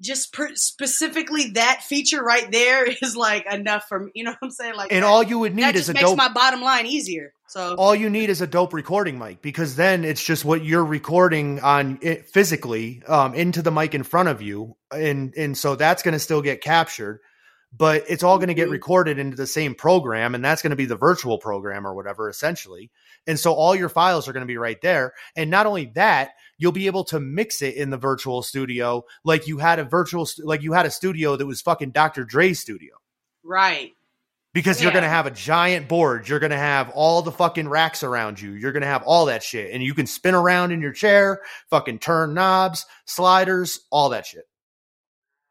[0.00, 4.10] just per, specifically that feature right there is like enough for me.
[4.14, 4.74] You know what I'm saying?
[4.76, 6.16] Like And that, all you would need just is a makes dope.
[6.18, 7.32] my bottom line easier.
[7.48, 10.84] So all you need is a dope recording mic because then it's just what you're
[10.84, 15.76] recording on it physically um, into the mic in front of you, and and so
[15.76, 17.20] that's going to still get captured,
[17.72, 18.72] but it's all going to get Mhm.
[18.72, 22.28] recorded into the same program, and that's going to be the virtual program or whatever,
[22.28, 22.90] essentially.
[23.26, 26.30] And so all your files are going to be right there, and not only that,
[26.58, 30.26] you'll be able to mix it in the virtual studio like you had a virtual
[30.42, 32.24] like you had a studio that was fucking Dr.
[32.24, 32.94] Dre's studio
[33.44, 33.92] right.
[34.54, 36.26] because you're going to have a giant board.
[36.30, 38.52] You're going to have all the fucking racks around you.
[38.52, 39.70] You're going to have all that shit.
[39.74, 44.44] And you can spin around in your chair, fucking turn knobs, sliders, all that shit.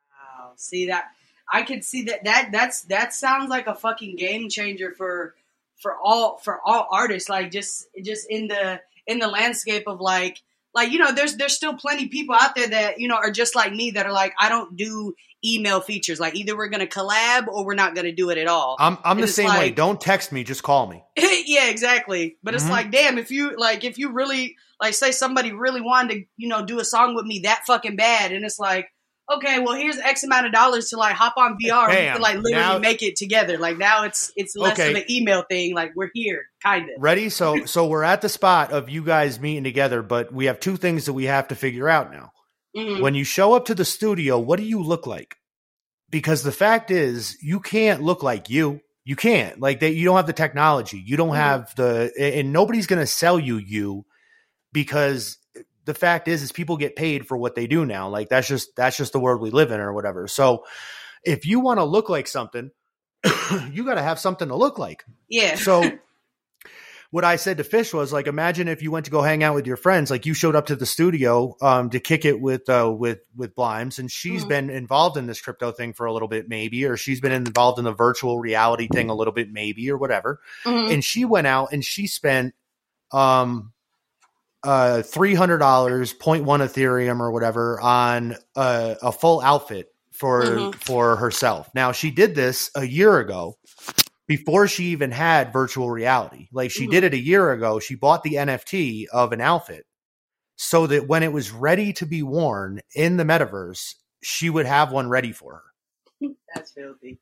[0.10, 0.54] Wow.
[0.56, 1.06] See that
[1.52, 5.36] I could see that that that's that sounds like a fucking game changer for
[5.82, 10.42] for all for all artists like just just in the in the landscape of like
[10.74, 13.32] like you know there's there's still plenty of people out there that you know are
[13.32, 15.14] just like me that are like I don't do
[15.44, 18.38] email features like either we're going to collab or we're not going to do it
[18.40, 18.78] at all.
[18.80, 19.70] I'm, I'm And the it's same way.
[19.70, 21.04] Don't text me, just call me.
[21.46, 22.38] yeah, exactly.
[22.42, 22.70] But it's Mhm.
[22.72, 26.48] like, damn, if you like, if you really like, say somebody really wanted to, you
[26.48, 28.92] know, do a song with me that fucking bad, and it's like,
[29.32, 32.14] okay, well, here's X amount of dollars to like hop on VR, and Bam.
[32.14, 33.58] can like literally Now- make it together.
[33.58, 34.92] Like now, it's it's less Okay.
[34.92, 35.74] of an email thing.
[35.74, 36.90] Like we're here, kind of.
[37.02, 37.30] Ready?
[37.30, 40.78] So, so we're at the spot of you guys meeting together, but we have two
[40.78, 42.32] things that we have to figure out now.
[42.78, 43.02] Mhm.
[43.02, 45.36] When you show up to the studio, what do you look like?
[46.10, 48.82] Because the fact is, you can't look like you.
[49.06, 49.60] You can't.
[49.60, 51.02] Like that you don't have the technology.
[51.06, 51.36] You don't Mhm.
[51.38, 54.04] have the and nobody's going to sell you you
[54.74, 55.38] because
[55.86, 58.10] the fact is is people get paid for what they do now.
[58.10, 60.28] Like that's just that's just the world we live in or whatever.
[60.28, 60.66] So
[61.24, 62.72] if you want to look like something,
[63.72, 65.04] you got to have something to look like.
[65.30, 65.56] Yeah.
[65.56, 65.90] So
[67.12, 69.56] what I said to Fish was like, imagine if you went to go hang out
[69.56, 72.68] with your friends, like you showed up to the studio um, to kick it with
[72.70, 74.50] uh, with with Blimes, and she's Mhm.
[74.50, 77.80] been involved in this crypto thing for a little bit, maybe, or she's been involved
[77.80, 80.42] in the virtual reality thing a little bit, maybe, or whatever.
[80.66, 80.94] Mhm.
[80.94, 82.54] And she went out and she spent
[83.12, 83.72] um
[84.66, 90.76] uh three hundred dollars, 0.1 Ethereum or whatever on a, a full outfit for Mhm.
[90.84, 91.70] for herself.
[91.76, 93.58] Now she did this a year ago
[94.28, 96.48] before she even had virtual reality.
[96.52, 96.92] Like she Mhm.
[96.92, 97.80] did it a year ago.
[97.80, 99.86] She bought the NFT of an outfit
[100.56, 104.92] so that when it was ready to be worn in the metaverse, she would have
[104.92, 105.64] one ready for her.
[106.56, 107.20] That's filthy.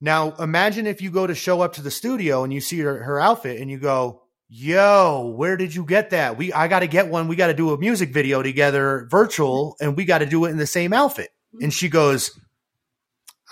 [0.00, 3.02] Now, imagine if you go to show up to the studio and you see her,
[3.02, 6.38] her outfit and you go, "Yo, where did you get that?
[6.38, 7.28] We I got to get one.
[7.28, 10.50] We got to do a music video together, virtual, and we got to do it
[10.50, 11.30] in the same outfit."
[11.60, 12.38] And she goes,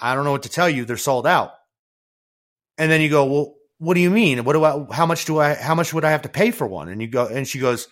[0.00, 0.84] "I don't know what to tell you.
[0.84, 1.52] They're sold out."
[2.78, 4.44] And then you go, "Well, what do you mean?
[4.44, 4.86] What do I?
[4.94, 5.54] How much do I?
[5.54, 7.88] How much would I have to pay for one?" And you go, and she goes,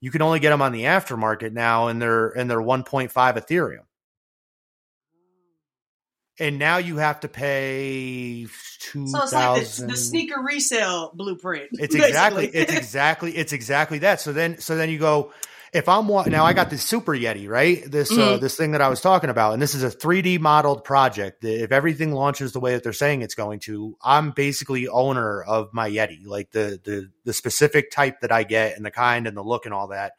[0.00, 3.84] "You can only get them on the aftermarket now, and they're and they're 1.5 Ethereum."
[6.40, 8.46] And now you have to pay
[8.80, 11.68] two So it's like the, the sneaker resale blueprint.
[11.78, 14.20] It's exactly it's exactly it's exactly that.
[14.20, 15.32] So then so then you go
[15.72, 17.84] if I'm now I got this super yeti, right?
[17.88, 18.40] This uh, Mhm.
[18.40, 21.44] this thing that I was talking about and this is a 3D modeled project.
[21.44, 25.68] If everything launches the way that they're saying it's going to, I'm basically owner of
[25.72, 29.36] my yeti, like the the the specific type that I get and the kind and
[29.36, 30.12] the look and all that.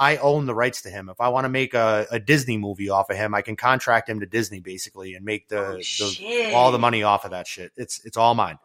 [0.00, 1.10] I own the rights to him.
[1.10, 4.08] If I want to make a, a Disney movie off of him, I can contract
[4.08, 7.46] him to Disney basically and make the, Oh, the all the money off of that
[7.46, 7.70] shit.
[7.76, 8.58] It's it's all mine.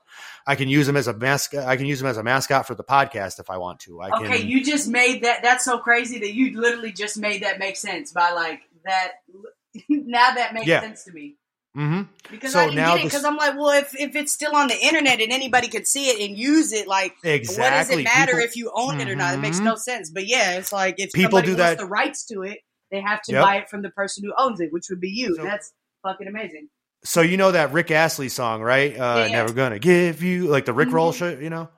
[0.47, 1.65] I can use him as a mascot.
[1.67, 4.01] I can use him as a mascot for the podcast if I want to.
[4.01, 4.47] I Okay, can.
[4.47, 5.43] you just made that.
[5.43, 9.11] That's so crazy that you literally just made that make sense by like that.
[9.89, 10.79] now that makes Yeah.
[10.79, 11.35] sense to me
[11.75, 14.31] hmm because So I didn't now get it because I'm like, well, if if it's
[14.31, 17.89] still on the internet and anybody could see it and use it, like, what does
[17.91, 19.33] it matter People- if you own it or not?
[19.35, 19.65] It makes Mhm.
[19.65, 20.09] no sense.
[20.09, 22.59] But yeah, it's like if People somebody do wants that- the rights to it,
[22.91, 23.43] they have to Yep.
[23.43, 25.35] buy it from the person who owns it, which would be you.
[25.35, 26.69] So- That's fucking amazing.
[27.03, 28.97] So you know that Rick Astley song, right?
[28.97, 29.35] Uh, Yeah.
[29.35, 31.17] Never gonna give you like the Rick Roll Mhm.
[31.17, 31.69] shit, you know.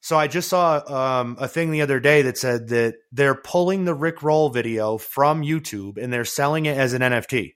[0.00, 0.80] So I just saw
[1.20, 4.98] um, a thing the other day that said that they're pulling the Rick Roll video
[4.98, 7.54] from YouTube and they're selling it as an NFT.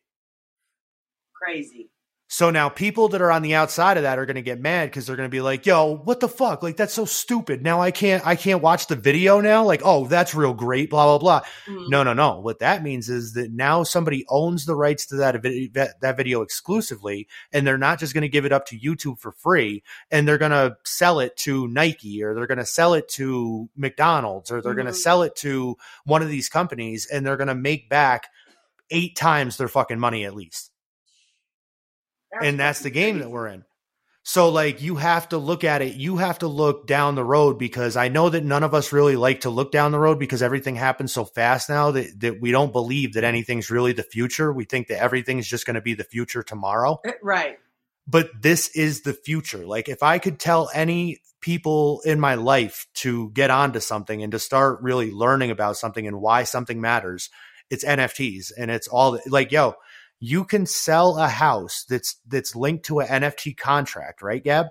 [1.46, 1.90] Crazy.
[2.28, 4.86] So now people that are on the outside of that are going to get mad
[4.90, 6.60] because they're going to be like, "Yo, what the fuck?
[6.60, 7.62] Like that's so stupid.
[7.62, 9.62] Now I can't I can't watch the video now.
[9.62, 11.88] Like, oh, that's real great, blah blah blah." Mhm.
[11.88, 12.40] No, no, no.
[12.40, 15.40] What that means is that now somebody owns the rights to that
[15.74, 19.20] that, that video exclusively, and they're not just going to give it up to YouTube
[19.20, 22.94] for free, and they're going to sell it to Nike or they're going to sell
[22.94, 27.24] it to McDonald's or they're going to sell it to one of these companies, and
[27.24, 28.26] they're going to make back
[28.90, 30.72] eight times their fucking money at least
[32.32, 33.24] and that's the game crazy.
[33.24, 33.64] that we're in.
[34.28, 37.60] So like you have to look at it, you have to look down the road
[37.60, 40.42] because I know that none of us really like to look down the road because
[40.42, 44.52] everything happens so fast now that, that we don't believe that anything's really the future.
[44.52, 47.00] We think that everything's just going to be the future tomorrow.
[47.22, 47.58] Right.
[48.08, 49.64] But this is the future.
[49.64, 54.32] Like if I could tell any people in my life to get onto something and
[54.32, 57.30] to start really learning about something and why something matters,
[57.70, 59.74] it's NFTs and it's all like yo,
[60.26, 64.66] you can sell a house that's that's linked to an NFT contract, right, Gab?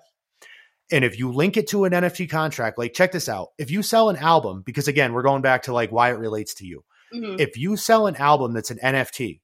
[0.91, 3.49] And if you link it to an NFT contract, like check this out.
[3.57, 6.53] If you sell an album, because again, we're going back to like why it relates
[6.56, 6.84] to you.
[7.14, 7.40] Mhm.
[7.40, 9.41] If you sell an album that's an NFT,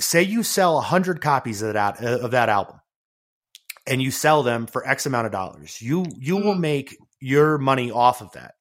[0.00, 2.80] say you sell 100 copies of that of that album
[3.86, 6.60] and you sell them for x amount of dollars you you will Mhm.
[6.60, 8.54] make your money off of that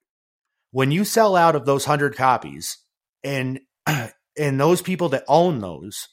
[0.72, 2.78] when you sell out of those 100 copies
[3.24, 3.60] and
[4.38, 6.08] and those people that own those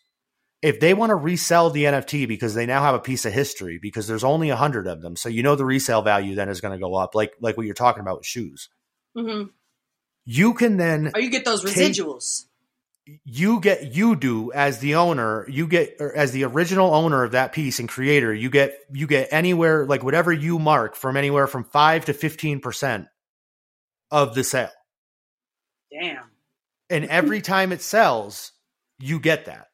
[0.62, 3.78] if they want to resell the NFT because they now have a piece of history
[3.80, 6.72] because there's only 100 of them so you know the resale value then is going
[6.72, 8.68] to go up like like what you're talking about with shoes
[9.16, 9.51] Mhm.
[10.24, 12.44] you can then Or you get those Take- residuals.
[13.24, 17.32] you get you do as the owner you get or as the original owner of
[17.32, 21.46] that piece and creator you get you get anywhere like whatever you mark from anywhere
[21.46, 23.06] from 5 to 15%
[24.10, 24.70] of the sale
[25.92, 26.24] Damn.
[26.90, 28.52] And every time it sells
[28.98, 29.66] you get that.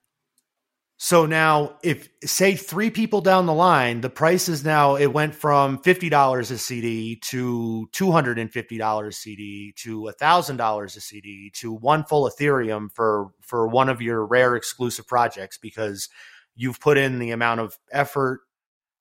[1.02, 5.34] So now if say three people down the line the price is now it went
[5.34, 12.28] from $50 a cd to $250 a cd to $1000 a cd to one full
[12.30, 16.10] ethereum for for one of your rare exclusive projects because
[16.54, 18.40] you've put in the amount of effort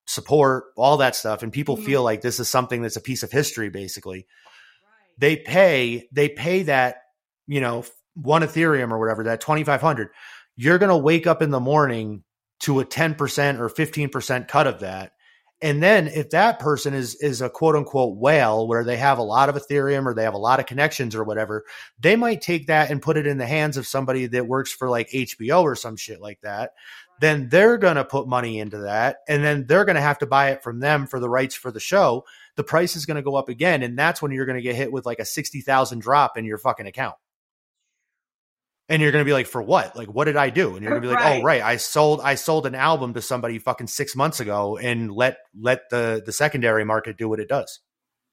[0.08, 1.84] support all that stuff and people Mhm.
[1.84, 4.26] feel like this is something that's a piece of history basically.
[5.18, 7.02] They pay they pay that
[7.46, 7.84] you know
[8.22, 10.10] one ethereum or whatever that 2500
[10.56, 12.22] you're going to wake up in the morning
[12.60, 15.14] to a 10% or 15% cut of that.
[15.62, 19.24] And then if that person is is a quote unquote whale where they have a
[19.24, 21.66] lot of ethereum or they have a lot of connections or whatever
[22.00, 24.90] they might take that and put it in the hands of somebody that works for
[24.90, 26.72] like HBO or some shit like that.
[27.20, 30.26] Then they're going to put money into that and then they're going to have to
[30.26, 32.26] buy it from them for the rights for the show.
[32.56, 34.76] The price is going to go up again and that's when you're going to get
[34.76, 37.16] hit with like a 60,000 drop in your fucking account
[38.90, 40.90] and you're going to be like for what like what did i do and you're
[40.92, 41.40] going to be like Right.
[41.42, 45.12] oh right i sold i sold an album to somebody fucking 6 months ago and
[45.12, 47.80] let let the the secondary market do what it does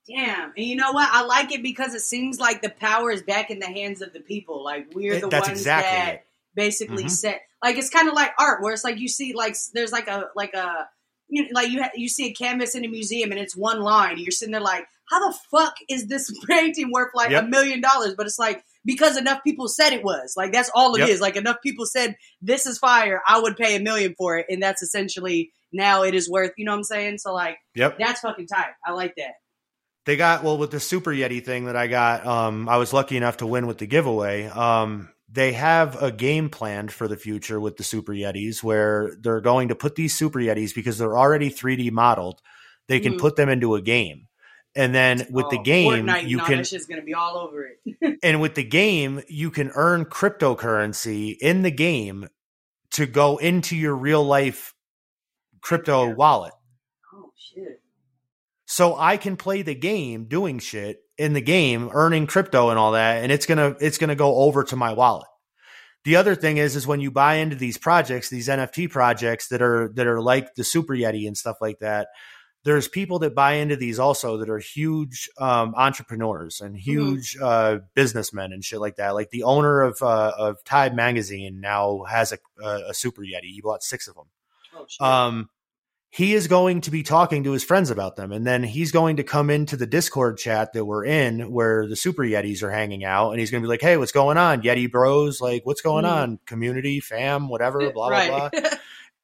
[0.08, 0.52] Damn.
[0.56, 1.08] And you know what?
[1.10, 4.12] I like it because it seems like the power is back in the hands of
[4.12, 4.62] the people.
[4.62, 6.26] Like we're the that's ones exactly that it.
[6.54, 7.10] basically Mhm.
[7.10, 10.06] set like it's kind of like art where it's like you see like there's like
[10.06, 10.86] a like a
[11.28, 13.80] you know, like you ha- you see a canvas in a museum and it's one
[13.80, 17.80] line you're sitting there like how the fuck is this painting worth like a million
[17.80, 18.14] dollars?
[18.16, 20.34] But it's like because enough people said it was.
[20.36, 21.10] Like that's all it is.
[21.10, 21.20] Yep.
[21.20, 23.20] like enough people said this is fire.
[23.26, 24.46] I would pay a million for it.
[24.48, 27.18] And that's essentially now it is worth you know what I'm saying?
[27.18, 27.98] So like yep.
[27.98, 28.72] that's fucking tight.
[28.84, 29.32] I like that.
[30.06, 33.16] They got well with the super yeti thing that i got um i was lucky
[33.16, 34.44] enough to win with the giveaway.
[34.46, 39.40] Um they have a game planned for the future with the super yetis where they're
[39.40, 42.40] going to put these super yetis because they're already 3d modeled
[42.86, 43.18] they can Mhm.
[43.18, 44.28] put them into a game
[44.76, 47.66] and then with the Oh, game Fortnite, you can that shit's gonna be all over
[47.66, 48.18] it.
[48.22, 52.28] and with the game you can earn cryptocurrency in the game
[52.92, 54.74] to go into your real life
[55.60, 56.52] crypto wallet
[57.14, 57.80] oh shit!
[58.66, 62.92] so I can play the game doing shit in the game, earning crypto and all
[62.92, 65.26] that, and it's gonna it's gonna go over to my wallet.
[66.04, 69.62] The other thing is is when you buy into these projects, these NFT projects that
[69.62, 72.08] are that are like the Super Yeti and stuff like that,
[72.66, 77.78] there's people that buy into these also that are huge um, entrepreneurs and huge uh,
[77.94, 79.14] businessmen and shit like that.
[79.14, 83.52] Like the owner of uh, of Time Magazine now has a, a, a Super Yeti.
[83.54, 84.26] He bought six of them
[85.00, 85.48] Oh um,
[86.10, 88.32] he is going to be talking to his friends about them.
[88.32, 91.96] And then he's going to come into the Discord chat that we're in where the
[91.96, 93.30] Super Yetis are hanging out.
[93.30, 94.62] And he's going to be like, Hey, what's going on?
[94.62, 96.10] Yeti bros, like, what's going Mhm.
[96.12, 96.38] on?
[96.46, 98.70] Community, fam, whatever, blah, blah, blah.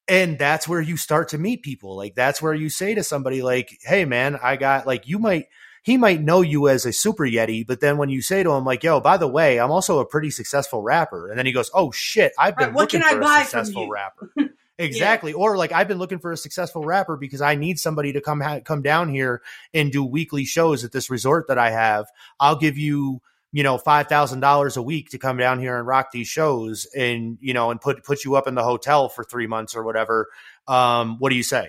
[0.09, 1.97] And that's where you start to meet people.
[1.97, 5.47] Like, that's where you say to somebody, like, Hey, man, I got, like, you might,
[5.83, 8.65] he might know you as a super yeti, but then when you say to him,
[8.65, 11.29] like, yo, by the way, I'm also a pretty successful rapper.
[11.29, 13.45] And then he goes, Oh shit, I've been Right, what looking I for buy a
[13.45, 14.33] successful rapper.
[14.79, 15.33] Exactly.
[15.33, 18.41] Or like I've been looking for a successful rapper because I need somebody to come
[18.41, 19.43] ha- come down here
[19.73, 22.07] and do weekly shows at this resort that I have.
[22.41, 23.20] I'll give you,
[23.53, 26.87] you know, five thousand dollars a week to come down here and rock these shows,
[26.97, 29.83] and you know, and put put you up in the hotel for three months or
[29.85, 30.29] whatever.
[30.66, 31.69] Um, what do you say?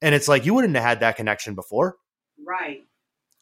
[0.00, 1.96] And it's like you wouldn't have had that connection before.
[2.46, 2.84] Right.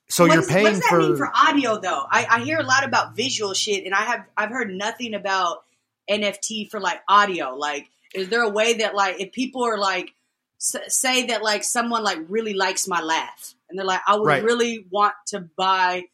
[0.09, 2.05] So What you're does- paying what does that for, mean for audio though?
[2.11, 5.65] I, I hear a lot about visual shit, and I have I've heard nothing about
[6.11, 7.55] NFT for like audio.
[7.57, 10.15] Like, is there a way that like if people are like
[10.59, 14.43] say that like someone like really likes my laugh, and they're like, I would Right.
[14.45, 16.05] really want to buy,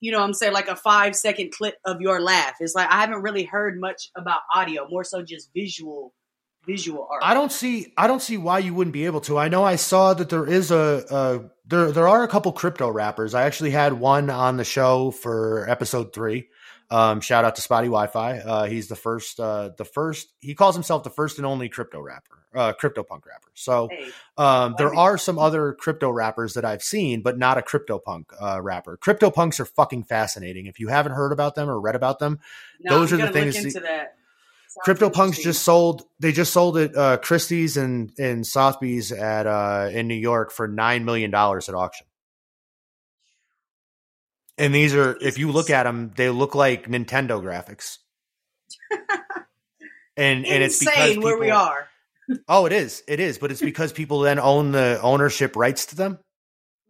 [0.00, 2.54] you know, I'm saying like a five second clip of your laugh.
[2.60, 6.14] It's like I haven't really heard much about audio, more so just visual,
[6.66, 7.22] visual art.
[7.22, 9.38] I don't see I don't see why you wouldn't be able to.
[9.38, 12.88] I know I saw that there is a, a there there are a couple crypto
[12.88, 13.34] rappers.
[13.34, 16.48] I actually had one on the show for episode three.
[16.90, 18.38] Um, shout out to Spotty Wi-Fi.
[18.38, 22.00] Uh, he's the first uh, the first he calls himself the first and only crypto
[22.00, 23.48] rapper, uh, crypto punk rapper.
[23.54, 23.88] So
[24.36, 28.32] um, there are some other crypto rappers that I've seen, but not a crypto punk
[28.40, 28.96] uh, rapper.
[28.96, 30.66] Crypto punks are fucking fascinating.
[30.66, 32.40] If you haven't heard about them or read about them,
[32.80, 34.16] no, those are the gonna look things into that.
[34.82, 36.06] Crypto Punks just sold.
[36.20, 36.96] They just sold it.
[36.96, 41.74] Uh, Christie's and and Sotheby's at uh, in New York for nine million dollars at
[41.74, 42.06] auction.
[44.60, 47.96] And these are, if you look at them, they look like Nintendo graphics.
[50.16, 51.88] and and it's because insane where we are.
[52.48, 53.02] Oh, it is.
[53.08, 56.20] It is, but it's because people then own the ownership rights to them.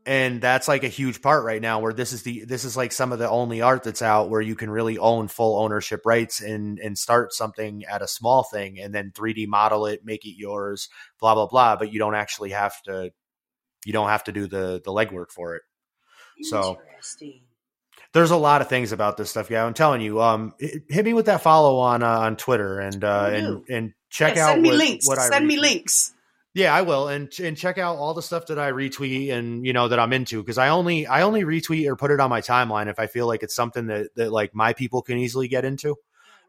[0.04, 2.92] And that's like a huge part right now where this is the this is like
[2.92, 6.42] some of the only art that's out where you can really own full ownership rights
[6.42, 10.36] and and start something at a small thing and then 3D model it, make it
[10.36, 10.90] yours,
[11.20, 13.10] blah blah blah, but you don't actually have to
[13.86, 15.62] you don't have to do the the legwork for it.
[16.42, 17.44] So- Interesting.
[18.12, 19.64] There's a lot of things about this stuff, yeah.
[19.64, 20.20] I'm telling you.
[20.20, 24.34] Um, hit me with that follow on uh, on Twitter and uh, and and check
[24.34, 25.06] Yeah, out send me what, links.
[25.06, 26.12] what I send me links.
[26.52, 29.72] Yeah, I will, and and check out all the stuff that I retweet and you
[29.72, 32.40] know that I'm into because I only I only retweet or put it on my
[32.40, 35.64] timeline if I feel like it's something that that like my people can easily get
[35.64, 35.94] into.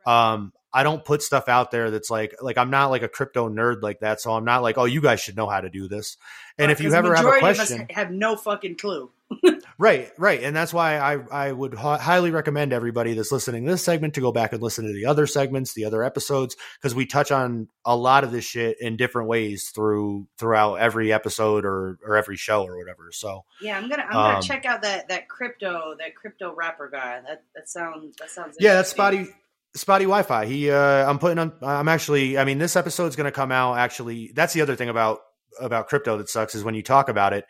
[0.07, 3.47] Um, I don't put stuff out there that's like like I'm not like a crypto
[3.47, 5.87] nerd like that, so I'm not like oh you guys should know how to do
[5.87, 6.17] this.
[6.57, 9.11] And if you ever have a question, have no fucking clue.
[9.77, 13.71] Right, right, and that's why I I would hi- highly recommend everybody that's listening to
[13.71, 16.93] this segment to go back and listen to the other segments, the other episodes, because
[16.93, 21.65] we touch on a lot of this shit in different ways through throughout every episode
[21.65, 23.09] or or every show or whatever.
[23.11, 26.87] So Yeah, I'm gonna I'm gonna Um, check out that that crypto that crypto rapper
[26.91, 27.21] guy.
[27.27, 28.91] That that sounds that sounds yeah, that's.
[28.91, 29.29] Spotty
[29.73, 30.45] Spotty Wi-Fi.
[30.45, 31.53] He, uh, I'm putting on.
[31.63, 32.37] I'm actually.
[32.37, 33.77] I mean, this episode's going to come out.
[33.79, 35.21] Actually, that's the other thing about
[35.59, 37.45] about crypto that sucks is when you talk about it.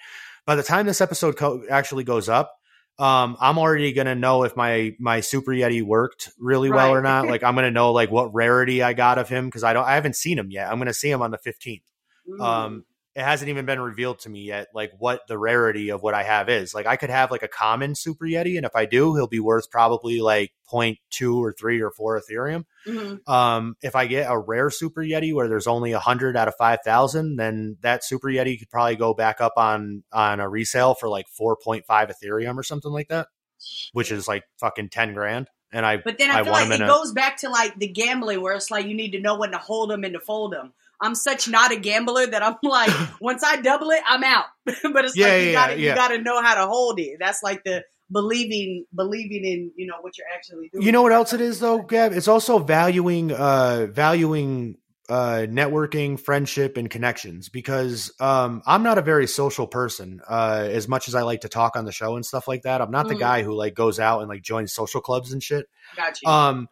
[0.46, 2.54] By the time this episode co- actually goes up,
[3.00, 7.02] um, I'm already going to know if my my Super Yeti worked really well or
[7.02, 7.26] not.
[7.32, 9.86] Like, I'm going to know like what rarity I got of him because I don't.
[9.86, 10.70] I haven't seen him yet.
[10.70, 11.82] I'm going to see him on the 15th.
[12.30, 12.42] Mm.
[12.42, 16.14] Um, it hasn't even been revealed to me yet, like what the rarity of what
[16.14, 16.74] I have is.
[16.74, 19.40] Like I could have like a common Super Yeti, and if I do, he'll be
[19.42, 22.64] worth probably like 0.2 or three or four Ethereum.
[22.88, 23.28] Mhm.
[23.28, 26.56] Um, if I get a rare Super Yeti where there's only a hundred out of
[26.56, 30.94] five thousand, then that Super Yeti could probably go back up on on a resale
[30.94, 33.28] for like 4.5 Ethereum or something like that,
[33.94, 35.50] which is like fucking 10 grand.
[35.74, 37.78] And I But then I, I feel want like it a- goes back to like
[37.78, 40.20] the gambling where it's like you need to know when to hold them and to
[40.20, 40.74] fold them.
[41.02, 42.92] I'm such not a gambler that I'm like,
[43.22, 44.46] once I double it, I'm out.
[44.66, 45.90] but it's Yeah, like you yeah, gotta yeah.
[45.90, 47.18] you gotta know how to hold it.
[47.20, 50.86] That's like the believing believing in, you know, what you're actually doing.
[50.86, 52.12] You know what else it is though, Gab?
[52.14, 54.78] It's also valuing uh valuing
[55.10, 60.88] uh networking, friendship and connections because um I'm not a very social person uh as
[60.88, 62.82] much as I like to talk on the show and stuff like that.
[62.82, 63.20] I'm not the Mhm.
[63.20, 65.66] guy who like goes out and like joins social clubs and shit.
[65.96, 66.30] Got you.
[66.30, 66.68] Um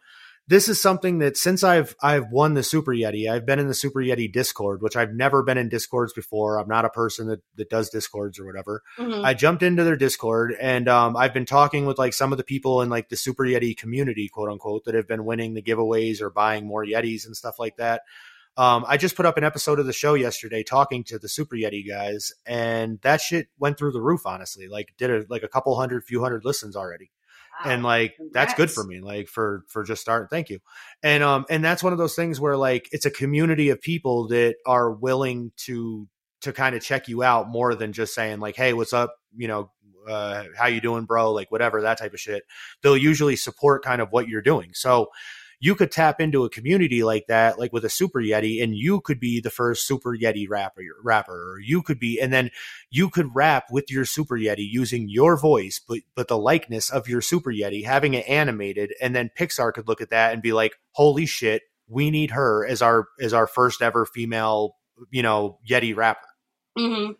[0.50, 3.74] this is something that since I've I've won the Super Yeti, I've been in the
[3.74, 6.58] Super Yeti Discord, which I've never been in Discords before.
[6.58, 8.82] I'm not a person that, that does Discords or whatever.
[8.98, 9.24] Mhm.
[9.24, 12.42] I jumped into their Discord and um, I've been talking with like some of the
[12.42, 16.20] people in like the Super Yeti community, quote unquote, that have been winning the giveaways
[16.20, 18.02] or buying more Yetis and stuff like that.
[18.56, 21.54] Um, I just put up an episode of the show yesterday talking to the Super
[21.54, 24.22] Yeti guys, and that shit went through the roof.
[24.26, 27.12] Honestly, like did a, like a couple hundred, few hundred listens already.
[27.64, 30.60] And like that's good for me like for for just starting thank you.
[31.02, 34.28] And um and that's one of those things where like it's a community of people
[34.28, 36.08] that are willing to
[36.42, 39.14] to kind of check you out more than just saying like hey what's up?
[39.36, 39.70] You know
[40.08, 41.32] uh how you doing bro?
[41.32, 42.44] like whatever that type of shit.
[42.82, 44.70] They'll usually support kind of what you're doing.
[44.74, 45.08] So
[45.60, 49.00] you could tap into a community like that, like with a Super Yeti, and you
[49.00, 52.50] could be the first Super Yeti rapper, rapper, or you could be, and then
[52.90, 57.08] you could rap with your Super Yeti using your voice, but but the likeness of
[57.08, 60.52] your Super Yeti, having it animated, and then Pixar could look at that and be
[60.52, 64.76] like, "Holy shit, we need her as our as our first ever female
[65.10, 66.26] you know, Yeti rapper.
[66.76, 67.12] hmm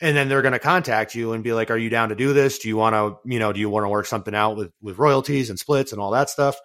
[0.00, 2.32] And then they're going to contact you and be like, "Are you down to do
[2.32, 2.58] this?
[2.58, 4.98] Do you want to, you know, do you want to work something out with with
[4.98, 6.56] royalties and splits and all that stuff?"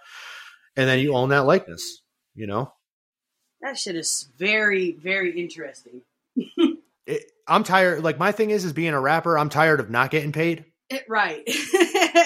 [0.78, 2.02] And then you own that likeness,
[2.36, 2.72] you know.
[3.62, 6.02] That shit is very, very interesting.
[7.08, 8.04] It, I'm tired.
[8.04, 9.38] Like my thing is, is being a rapper.
[9.38, 10.66] I'm tired of not getting paid.
[11.08, 11.44] Right.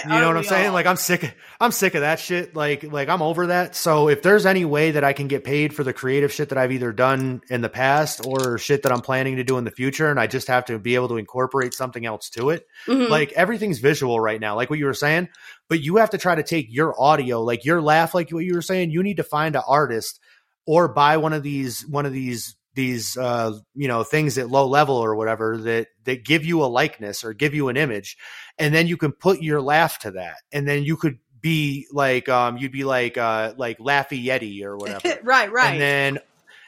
[0.04, 0.74] You know what I'm saying?
[0.74, 1.36] Like I'm sick.
[1.60, 2.56] I'm sick of that shit.
[2.56, 3.76] Like like I'm over that.
[3.76, 6.58] So if there's any way that I can get paid for the creative shit that
[6.58, 9.70] I've either done in the past or shit that I'm planning to do in the
[9.70, 13.10] future, and I just have to be able to incorporate something else to it, Mhm.
[13.10, 15.30] like everything's visual right now, like what you were saying.
[15.70, 18.56] But you have to try to take your audio, like your laugh, like what you
[18.56, 18.90] were saying.
[18.90, 20.20] You need to find an artist
[20.66, 24.66] or buy one of these one of these these uh you know things at low
[24.66, 28.16] level or whatever that that give you a likeness or give you an image
[28.62, 32.30] and then you can put your laugh to that and then you could be like
[32.30, 35.20] um you'd be like uh like laughy yeti or whatever.
[35.24, 35.72] Right, right.
[35.74, 36.20] and then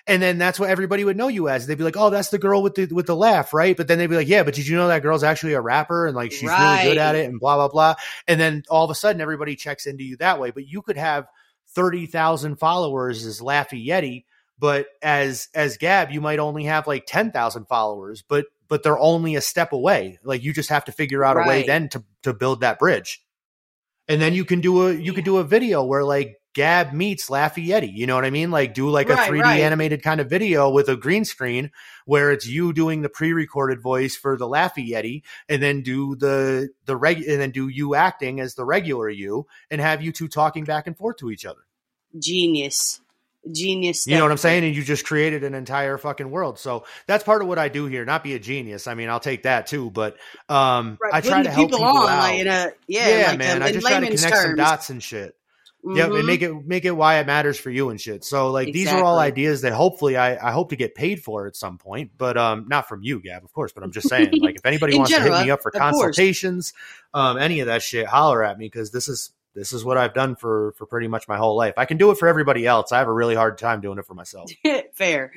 [0.05, 1.65] and then that's what everybody would know you as.
[1.65, 3.77] They'd be like oh that's the girl with the with the laugh right?
[3.77, 6.07] But then they'd be like yeah but did you know that girl's actually a rapper
[6.07, 7.95] and like she's really good at it and blah blah blah?
[8.27, 10.51] And then all of a sudden everybody checks into you that way.
[10.51, 11.27] But you could have
[11.75, 14.25] 30,000 followers as Laffy Yeti
[14.59, 19.35] but as as Gab you might only have like 10,000 followers but but they're only
[19.35, 22.33] a step away like you just have to figure out a way then to to
[22.33, 23.23] build that bridge
[24.07, 27.29] and then you can do a you could do a video where like Gab meets
[27.29, 27.91] Laffy Yeti.
[27.91, 28.51] You know what I mean?
[28.51, 29.61] Like do like a 3D right.
[29.61, 31.71] animated kind of video with a green screen
[32.05, 36.69] where it's you doing the pre-recorded voice for the Laffy Yeti, and then do the
[36.85, 40.27] the reg and then do you acting as the regular you, and have you two
[40.27, 41.61] talking back and forth to each other.
[42.17, 43.01] Genius.
[43.51, 44.07] Genius.
[44.07, 44.63] You know what I'm saying?
[44.63, 46.59] And you just created an entire fucking world.
[46.59, 48.05] So that's part of what I do here.
[48.05, 48.87] Not be a genius.
[48.87, 50.17] I mean, I'll take that too, but
[50.49, 52.19] um, Right, I try putting to help people, on, out.
[52.19, 53.61] like in a yeah, yeah, like, man.
[53.61, 55.35] uh, I just try to connect some dots and shit.
[55.85, 56.19] Yeah, Mhm.
[56.19, 58.23] and make it make it why it matters for you and shit.
[58.23, 61.45] So like these are all ideas that hopefully I, I hope to get paid for
[61.45, 63.73] at some point, but um not from you, Gab, of course.
[63.73, 65.91] But I'm just saying, like if anybody wants to hit me up for of course.
[65.91, 66.71] consultations,
[67.13, 70.13] um, any of that shit, holler at me because this is this is what I've
[70.13, 71.73] done for for pretty much my whole life.
[71.77, 72.91] I can do it for everybody else.
[72.91, 74.51] I have a really hard time doing it for myself.
[74.93, 75.31] Fair.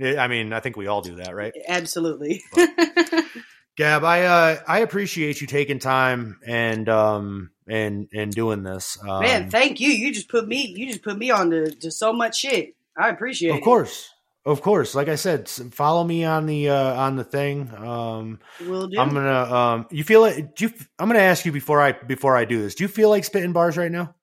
[0.00, 1.52] I mean, I think we all do that, right?
[1.68, 2.42] Absolutely.
[3.76, 8.98] Gab, I uh, I appreciate you taking time and um and and doing this.
[9.06, 9.88] Um, Man, thank you.
[9.88, 12.74] You just put me you just put me on to, to so much shit.
[12.96, 13.58] I appreciate of it.
[13.60, 14.10] Of course,
[14.46, 14.94] of course.
[14.94, 17.70] Like I said, follow me on the uh, on the thing.
[17.76, 18.98] Um, Will do.
[18.98, 19.54] I'm gonna.
[19.54, 20.56] Um, you feel it?
[20.56, 20.72] Do you?
[20.98, 22.74] I'm gonna ask you before I before I do this.
[22.74, 24.14] Do you feel like spitting bars right now?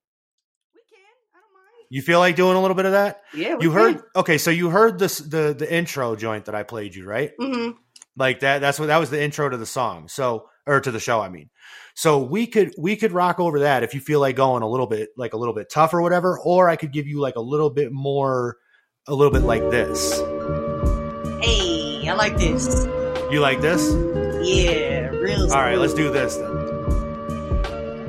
[0.74, 1.00] we can.
[1.36, 1.88] I don't mind.
[1.90, 3.22] You feel like doing a little bit of that?
[3.34, 4.02] Yeah, You heard?
[4.16, 7.32] Okay, so you heard this the the intro joint that I played you, right?
[7.40, 7.72] hmm
[8.20, 11.00] like that that's what that was the intro to the song so or to the
[11.00, 11.52] show i mean
[11.94, 14.88] so we could we could rock over that if you feel like going a little
[14.88, 17.40] bit like a little bit tough or whatever or i could give you like a
[17.42, 18.58] little bit more
[19.08, 20.20] a little bit like this
[21.42, 22.86] Hey, I like this.
[23.32, 23.94] you like this
[24.46, 25.52] Yeah, real smooth.
[25.52, 26.56] all right let's do this then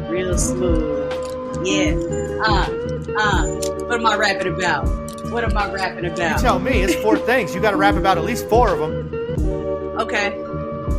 [0.09, 0.97] real smooth.
[1.65, 1.95] Yeah.
[2.43, 2.67] Uh,
[3.19, 3.47] uh.
[3.87, 4.89] What am I rapping about?
[5.31, 6.37] What am I rapping about?
[6.37, 8.79] you tell me it's four things you got to rap about at least four of
[8.81, 9.15] them
[10.01, 10.31] Okay.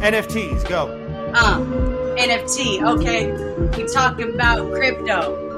[0.01, 0.87] nfts go
[1.33, 1.59] Uh,
[2.19, 2.81] NFT.
[2.83, 3.31] Okay.
[3.77, 5.48] We talking about crypto.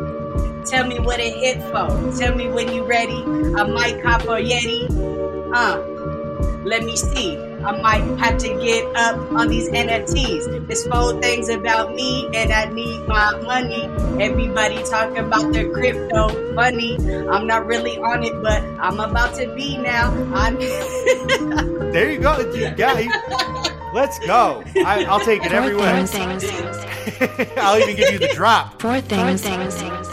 [0.65, 1.89] Tell me what it hit for.
[2.17, 3.23] Tell me when you ready.
[3.55, 4.87] I might cop a Yeti.
[5.53, 5.81] Uh,
[6.63, 7.37] let me see.
[7.63, 10.69] I might have to get up on these NFTs.
[10.69, 13.83] It's four things about me, and I need my money.
[14.23, 16.95] Everybody talking about their crypto money.
[17.27, 20.11] I'm not really on it, but I'm about to be now.
[20.33, 20.57] I'm.
[21.91, 23.09] there you go you got it.
[23.93, 25.97] let's go I, i'll take it everywhere.
[25.97, 26.43] Four things.
[27.57, 29.43] i'll even give you the drop Four things.
[29.43, 30.10] Hey, four things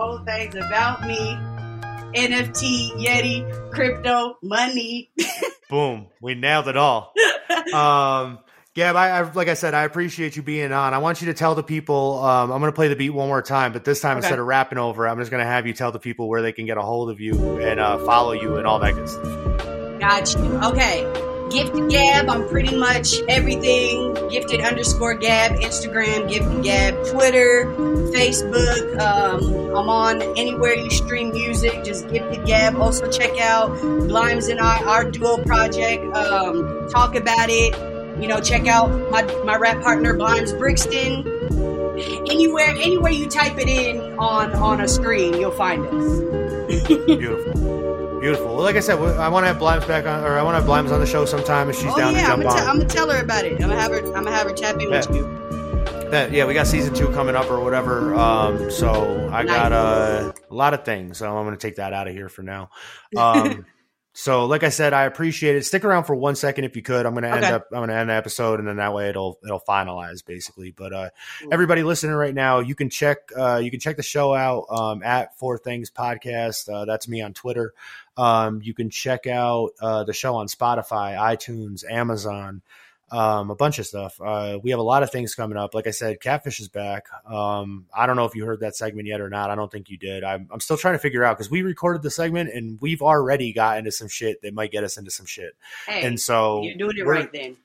[0.00, 1.36] about me.
[2.14, 5.10] NFT, Yeti, crypto, money.
[5.70, 6.06] Boom.
[6.20, 7.12] We nailed it all.
[7.74, 8.38] um,
[8.74, 10.92] Gab, I, I like I said, I appreciate you being on.
[10.94, 12.22] I want you to tell the people.
[12.22, 14.26] Um, I'm going to play the beat one more time, but this time Okay.
[14.26, 16.52] instead of rapping over, I'm just going to have you tell the people where they
[16.52, 19.24] can get a hold of you and uh, follow you and all that good stuff.
[20.00, 20.58] Got you.
[20.72, 21.35] Okay.
[21.50, 24.14] Gifted Gab, I'm pretty much everything.
[24.28, 27.66] Gifted underscore Gab, Instagram, Gifted Gab, Twitter,
[28.12, 28.98] Facebook.
[28.98, 32.76] Um, I'm on anywhere you stream music, just Gifted Gab.
[32.76, 33.70] Also check out
[34.08, 36.04] Blimes and I, our duo project.
[36.16, 37.74] Um, talk about it.
[38.20, 41.26] You know, check out my, my rap partner Blimes Brixton.
[42.28, 46.86] Anywhere, anywhere you type it in on on a screen, you'll find us.
[47.06, 47.95] Beautiful.
[48.26, 48.56] Beautiful.
[48.56, 50.58] Well, like I said, I want to have Blimes back on, or I want to
[50.58, 52.54] have Blimes on the show sometime if she's oh down yeah, to I'm jump gonna,
[52.56, 52.64] on.
[52.64, 53.52] t- I'm gonna tell her about it.
[53.52, 53.98] I'm gonna have her.
[53.98, 56.10] I'm gonna have her tap in with you.
[56.10, 58.16] Yeah, yeah, we got season two coming up or whatever.
[58.16, 61.18] Um, so I got uh, a lot of things.
[61.18, 62.70] So I'm going to take that out of here for now.
[63.16, 63.64] Um,
[64.12, 65.64] so like I said, I appreciate it.
[65.64, 67.06] Stick around for one second if you could.
[67.06, 67.52] I'm gonna end Okay.
[67.52, 70.70] up I'm gonna end the episode and then that way it'll it'll finalize basically.
[70.72, 71.10] But uh
[71.52, 75.02] everybody listening right now, you can check uh you can check the show out um
[75.02, 76.72] at Four Things Podcast.
[76.72, 77.74] Uh that's me on Twitter.
[78.16, 82.62] Um you can check out uh the show on Spotify, iTunes, Amazon,
[83.10, 84.20] um, a bunch of stuff.
[84.20, 85.74] Uh, we have a lot of things coming up.
[85.74, 87.06] Like I said, Catfish is back.
[87.24, 89.50] Um, I don't know if you heard that segment yet or not.
[89.50, 90.24] I don't think you did.
[90.24, 93.52] I'm, I'm still trying to figure out because we recorded the segment and we've already
[93.52, 95.54] got into some shit that might get us into some shit.
[95.86, 97.56] Hey, and so you're doing it right then.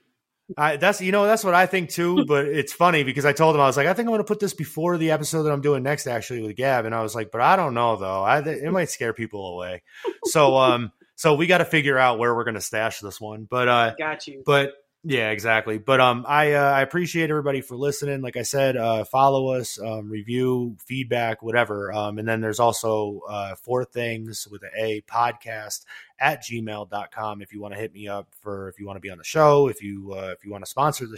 [0.58, 2.26] I, that's you know that's what I think too.
[2.32, 4.24] But it's funny because I told him I was like I think I'm going to
[4.24, 7.16] put this before the episode that I'm doing next actually with Gab, and I was
[7.16, 8.24] like, but I don't know though.
[8.24, 9.84] I it might scare people away.
[10.26, 13.48] So um so we got to figure out where we're going to stash this one.
[13.50, 14.44] But uh Got you.
[14.46, 14.74] but
[15.04, 15.80] yeah, exactly.
[15.80, 18.22] But um, I uh, I appreciate everybody for listening.
[18.22, 21.92] Like I said, uh, follow us, um, review, feedback, whatever.
[21.92, 25.86] Um, and then there's also uh, four things with an A podcast
[26.20, 29.10] at gmail.com if you want to hit me up for if you want to be
[29.10, 31.18] on the show, if you uh, if you want to sponsor the